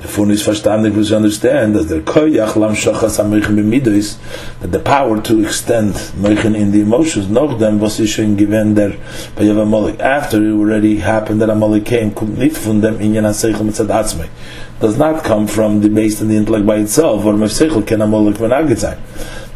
Therefore, 0.06 0.30
is 0.30 0.44
verstandig 0.44 0.94
we 0.94 1.16
understand 1.16 1.74
that 1.76 1.88
the 1.88 2.00
koyach 2.00 2.56
lam 2.56 2.76
shachas 2.76 3.18
ha-meichen 3.18 3.56
b'midois, 3.56 4.20
that 4.60 4.72
the 4.72 4.78
power 4.78 5.20
to 5.20 5.44
extend 5.44 5.96
meichen 6.16 6.54
in 6.56 6.72
the 6.72 6.82
emotions, 6.82 7.28
noch 7.28 7.58
dem 7.58 7.80
was 7.80 8.00
ishen 8.00 8.38
given 8.38 8.76
der 8.76 8.92
Bayav 9.36 9.64
Amalek. 9.64 10.00
After 10.00 10.38
it 10.38 10.52
already 10.52 10.98
happened 10.98 11.42
that 11.42 11.50
Amalek 11.50 11.86
came, 11.86 12.12
kommt 12.12 12.38
nicht 12.38 12.56
von 12.56 12.82
dem 12.82 13.00
inyan 13.00 13.24
ha-seichel 13.24 13.62
mitzad 13.62 13.88
atzmei. 13.88 14.30
Does 14.80 14.96
not 14.96 15.24
come 15.24 15.48
from 15.48 15.82
the 15.82 15.90
based 15.90 16.22
on 16.22 16.28
the 16.28 16.38
intellect 16.38 16.68
by 16.68 16.76
itself, 16.76 17.26
or 17.26 17.34
mefseichel 17.34 17.88
ken 17.88 18.04
Amalek 18.04 18.36
v'nagit 18.36 18.78
sein. 18.78 19.00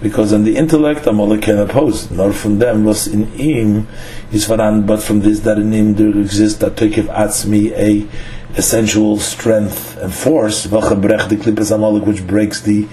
Because 0.01 0.33
on 0.33 0.45
the 0.45 0.55
intellect, 0.55 1.05
Amalek 1.05 1.43
can 1.43 1.59
oppose, 1.59 2.09
nor 2.09 2.33
from 2.33 2.57
them 2.57 2.85
was 2.85 3.05
in 3.05 3.31
im 3.33 3.87
is 4.31 4.47
varan, 4.47 4.87
but 4.87 5.03
from 5.03 5.19
this 5.19 5.41
that 5.41 5.59
in 5.59 5.73
im 5.73 5.93
there 5.93 6.17
exists 6.17 6.57
that 6.57 6.75
tokev 6.75 7.05
atzmi 7.13 7.71
a 7.73 8.07
essential 8.55 9.17
strength 9.17 9.97
and 9.97 10.13
force, 10.13 10.65
which 10.65 12.27
breaks 12.27 12.61
the 12.61 12.87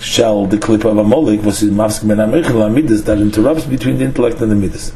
shell, 0.00 0.46
the 0.46 0.58
clip 0.58 0.84
of 0.84 0.96
a 0.96 1.02
was 1.02 1.62
in 1.62 1.70
Mavsk 1.70 2.06
ben 2.06 2.18
Amichel 2.18 3.04
that 3.04 3.18
interrupts 3.18 3.64
between 3.64 3.98
the 3.98 4.04
intellect 4.04 4.40
and 4.40 4.50
the 4.50 4.54
midas. 4.54 4.92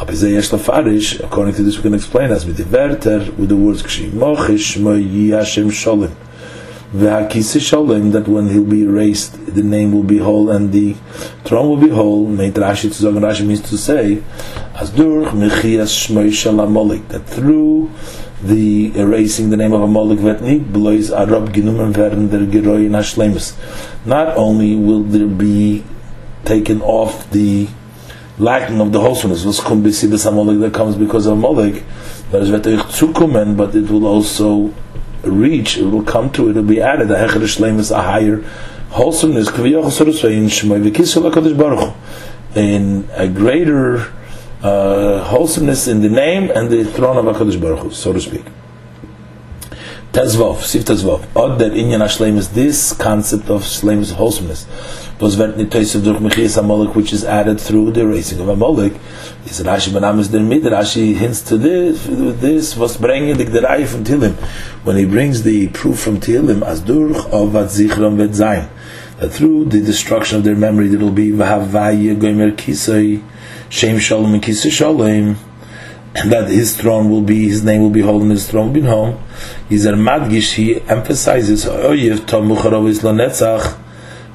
According 0.00 1.54
to 1.54 1.62
this, 1.62 1.76
we 1.76 1.82
can 1.82 1.94
explain 1.94 2.30
as 2.30 2.46
with 2.46 2.56
the 2.56 2.64
verter, 2.64 3.18
with 3.32 3.48
the 3.48 3.56
words 3.56 3.82
Kshim 3.82 4.10
Mochish 4.12 4.78
Moyi 4.78 5.30
Hashem 5.36 5.70
Sholem. 5.70 6.14
V'hakisi 6.92 7.58
Sholem, 7.60 8.12
that 8.12 8.28
when 8.28 8.48
he'll 8.48 8.64
be 8.64 8.84
erased, 8.84 9.54
the 9.54 9.62
name 9.62 9.92
will 9.92 10.04
be 10.04 10.18
whole 10.18 10.50
and 10.50 10.72
the 10.72 10.94
throne 11.44 11.68
will 11.68 11.76
be 11.76 11.88
whole. 11.88 12.26
Meit 12.28 12.52
Rashi 12.52 12.82
to 12.82 12.88
Zogan 12.88 13.22
Rashi 13.22 13.44
means 13.44 13.60
to 13.62 13.76
say, 13.76 14.22
as 14.74 14.90
durch 14.90 15.28
Mechias 15.32 15.92
Shmoy 15.92 16.28
Shalamolik, 16.28 17.08
that 17.08 17.26
through 17.26 17.90
the 18.42 18.92
erasing 18.98 19.50
the 19.50 19.56
name 19.56 19.72
of 19.72 19.82
a 19.82 19.86
Molek 19.86 20.18
Vetni, 20.18 20.60
blois 20.60 21.10
Arab 21.10 21.52
Ginumen 21.52 21.94
werden 21.94 22.30
der 22.30 22.46
Geroi 22.46 22.88
Nashlemus. 22.88 23.54
Not 24.06 24.36
only 24.36 24.76
will 24.76 25.02
there 25.02 25.26
be 25.26 25.84
taken 26.44 26.80
off 26.82 27.30
the 27.30 27.68
lacking 28.38 28.80
of 28.80 28.92
the 28.92 29.00
wholesomeness, 29.00 29.44
was 29.44 29.60
kum 29.60 29.82
that 29.82 30.70
comes 30.72 30.96
because 30.96 31.26
of 31.26 31.38
Molek, 31.38 31.82
That 32.30 32.42
is 32.42 32.50
euch 32.50 32.92
zukommen, 32.92 33.56
but 33.56 33.74
it 33.74 33.90
will 33.90 34.06
also 34.06 34.74
reach, 35.22 35.78
it 35.78 35.86
will 35.86 36.02
come 36.02 36.30
to, 36.32 36.50
it 36.50 36.56
will 36.56 36.62
be 36.62 36.80
added, 36.80 37.10
a 37.10 37.16
hecher 37.16 37.40
shleim 37.42 37.78
is 37.78 37.90
a 37.90 38.02
higher 38.02 38.44
wholesomeness, 38.90 39.48
in 42.54 43.08
a 43.12 43.28
greater 43.28 44.12
uh, 44.62 45.24
wholesomeness 45.24 45.88
in 45.88 46.00
the 46.00 46.08
name 46.08 46.50
and 46.50 46.70
the 46.70 46.84
throne 46.84 47.16
of 47.16 47.36
HaKadosh 47.36 47.60
Baruch 47.60 47.80
Hu, 47.80 47.90
so 47.90 48.12
to 48.12 48.20
speak. 48.20 48.44
Tezvov, 50.12 50.62
Sif 50.62 50.84
Tezvov. 50.84 51.24
Odd 51.36 51.58
that 51.58 51.72
Inyan 51.72 52.00
Ashleim 52.00 52.36
is 52.38 52.48
this 52.48 52.92
concept 52.94 53.50
of 53.50 53.62
Shleim's 53.62 54.12
wholesomeness. 54.12 54.66
Was 55.20 55.36
wird 55.36 55.56
nicht 55.56 55.70
Teisiv 55.70 56.02
durch 56.02 56.18
Mechias 56.18 56.56
Amalek, 56.56 56.94
which 56.94 57.12
is 57.12 57.24
added 57.24 57.60
through 57.60 57.90
the 57.90 58.00
erasing 58.00 58.40
of 58.40 58.48
Amalek. 58.48 58.94
Is 59.44 59.60
Rashi 59.60 59.90
Benamis 59.90 60.30
der 60.30 60.40
Mid, 60.40 60.62
Rashi 60.62 61.14
hints 61.14 61.42
to 61.42 61.58
this, 61.58 62.06
this 62.40 62.76
was 62.76 62.96
bringing 62.96 63.36
the 63.36 63.44
Gderai 63.44 63.86
from 63.86 64.02
Tilim. 64.04 64.34
When 64.84 64.96
he 64.96 65.04
brings 65.04 65.42
the 65.42 65.68
proof 65.68 66.00
from 66.00 66.20
Tilim, 66.20 66.64
as 66.64 66.80
durch 66.80 67.16
of 67.26 67.50
Vat 67.50 67.66
Zichram 67.66 68.16
Vet 68.16 68.30
Zayin. 68.30 68.68
That 69.18 69.30
through 69.30 69.66
the 69.66 69.80
destruction 69.80 70.38
of 70.38 70.44
their 70.44 70.56
memory, 70.56 70.88
there 70.88 71.00
will 71.00 71.10
be 71.10 71.32
Vahavaye 71.32 72.18
Gomer 72.18 72.52
Kisei, 72.52 73.22
Shem 73.70 73.98
Shalom 73.98 74.32
and 74.32 74.42
Kisei 74.42 74.70
Shalom 74.70 75.36
that 76.14 76.48
his 76.48 76.76
throne 76.76 77.10
will 77.10 77.22
be, 77.22 77.48
his 77.48 77.62
name 77.62 77.82
will 77.82 77.90
be 77.90 78.00
holding 78.00 78.30
his 78.30 78.48
throne 78.48 78.72
will 78.72 79.12
be. 79.12 79.18
He's 79.68 79.84
a 79.84 79.92
madgish, 79.92 80.54
he 80.54 80.80
emphasizes, 80.82 81.66
Oyev 81.66 82.26
Tom 82.26 82.48
Mucharov 82.48 82.88
is 82.88 83.00
Lanetzach, 83.00 83.78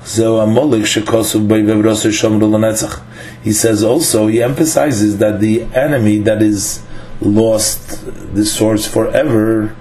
Zeo 0.01 0.45
Amolik 0.45 0.83
Shekosov 0.83 1.47
by 1.47 1.57
Vevrosir 1.59 2.11
Shomru 2.11 2.41
Lanetzach. 2.41 3.01
He 3.43 3.51
says 3.53 3.83
also, 3.83 4.27
he 4.27 4.41
emphasizes 4.41 5.17
that 5.17 5.39
the 5.39 5.63
enemy 5.73 6.19
that 6.19 6.41
is 6.43 6.83
lost 7.19 8.05
the 8.35 8.45
source 8.45 8.85
forever, 8.85 9.75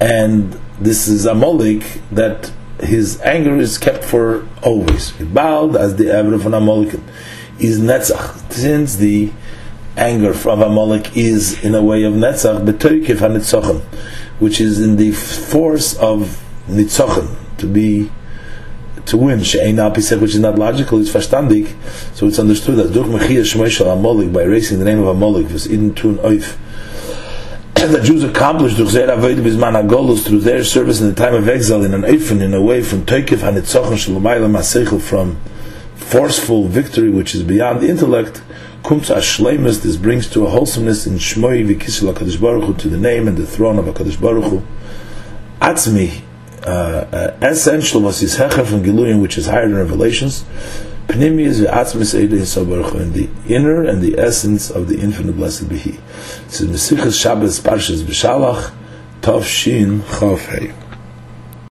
and 0.00 0.52
this 0.80 1.08
is 1.08 1.26
Amolik, 1.26 2.00
that 2.12 2.52
his 2.80 3.20
anger 3.22 3.56
is 3.56 3.76
kept 3.76 4.04
for 4.04 4.46
always. 4.62 5.12
Bald 5.12 5.76
as 5.76 5.96
the 5.96 6.10
Ever 6.10 6.34
of 6.34 6.46
an 6.46 6.52
Amolik 6.52 7.00
is 7.58 7.80
Netzach, 7.80 8.52
since 8.52 8.96
the 8.96 9.30
anger 9.96 10.34
from 10.34 10.62
Amalek 10.62 11.16
is 11.16 11.62
in 11.64 11.74
a 11.74 11.82
way 11.82 12.02
of 12.02 12.14
Netzach, 12.14 12.64
betoykif 12.64 13.18
ha 13.20 14.00
which 14.38 14.60
is 14.60 14.80
in 14.80 14.96
the 14.96 15.12
force 15.12 15.96
of 15.98 16.42
Nitzochen, 16.68 17.36
to 17.58 17.66
be 17.66 18.10
to 19.06 19.16
win. 19.16 19.42
She'ein 19.42 19.76
said, 20.00 20.20
which 20.20 20.34
is 20.34 20.40
not 20.40 20.58
logical, 20.58 21.00
it's 21.00 21.10
verstandig, 21.10 21.74
so 22.14 22.26
it's 22.26 22.38
understood 22.38 22.76
that 22.76 22.92
durch 22.92 23.06
mechia 23.06 23.42
shmoy 23.42 23.92
Amalek, 23.92 24.32
by 24.32 24.42
erasing 24.42 24.78
the 24.78 24.84
name 24.84 25.00
of 25.00 25.08
Amalek, 25.08 25.50
was 25.50 25.66
in 25.66 25.94
tun 25.94 26.16
oif, 26.18 26.56
the 27.74 28.00
Jews 28.02 28.24
accomplished 28.24 28.78
durch 28.78 28.92
their 28.92 29.10
avoid 29.10 29.38
bisman 29.38 29.74
agolus 29.74 30.26
through 30.26 30.40
their 30.40 30.64
service 30.64 31.00
in 31.00 31.08
the 31.08 31.14
time 31.14 31.34
of 31.34 31.48
exile 31.48 31.84
in 31.84 31.92
an 31.94 32.02
oifen, 32.02 32.40
in 32.40 32.54
a 32.54 32.62
way 32.62 32.82
from 32.82 33.04
toykif 33.04 33.40
ha-nitzochen 33.40 33.94
shalomayla 33.94 34.50
masechel, 34.50 35.00
from 35.00 35.38
forceful 35.96 36.68
victory 36.68 37.10
which 37.10 37.34
is 37.34 37.42
beyond 37.42 37.80
the 37.80 37.88
intellect, 37.88 38.42
comes 38.82 39.08
this 39.08 39.96
brings 39.96 40.28
to 40.28 40.44
a 40.44 40.50
wholesomeness 40.50 41.06
in 41.06 41.14
Shmoi 41.14 41.66
v'kisel 41.66 42.12
HaKadosh 42.12 42.40
Baruch 42.40 42.64
Hu, 42.64 42.74
to 42.74 42.88
the 42.88 42.98
name 42.98 43.26
and 43.26 43.36
the 43.36 43.46
throne 43.46 43.78
of 43.78 43.86
HaKadosh 43.86 44.20
Baruch 44.20 44.44
Hu. 44.44 44.62
Atzmi, 45.60 46.22
uh, 46.62 46.68
uh, 46.68 47.38
essential 47.40 48.02
was 48.02 48.20
his 48.20 48.36
hecher 48.36 48.66
from 48.66 48.82
Giluyim, 48.82 49.22
which 49.22 49.38
is 49.38 49.46
higher 49.46 49.66
than 49.66 49.76
revelations. 49.76 50.44
Pnimi 51.06 51.46
is 51.46 51.62
v'atzmis 51.62 52.28
Yisrael 52.28 52.68
Baruch 52.68 52.94
in 52.96 53.12
the 53.12 53.28
inner 53.48 53.82
and 53.84 54.02
the 54.02 54.18
essence 54.18 54.70
of 54.70 54.88
the 54.88 55.00
infinite 55.00 55.36
blessed 55.36 55.68
be 55.68 55.78
He. 55.78 55.98
This 56.46 56.60
is 56.60 56.68
Mesichas 56.68 57.20
Shabbos 57.20 57.60
Parshas 57.60 58.02
B'Shalach, 58.02 58.72
Tov 59.22 59.44
Shin. 59.44 60.02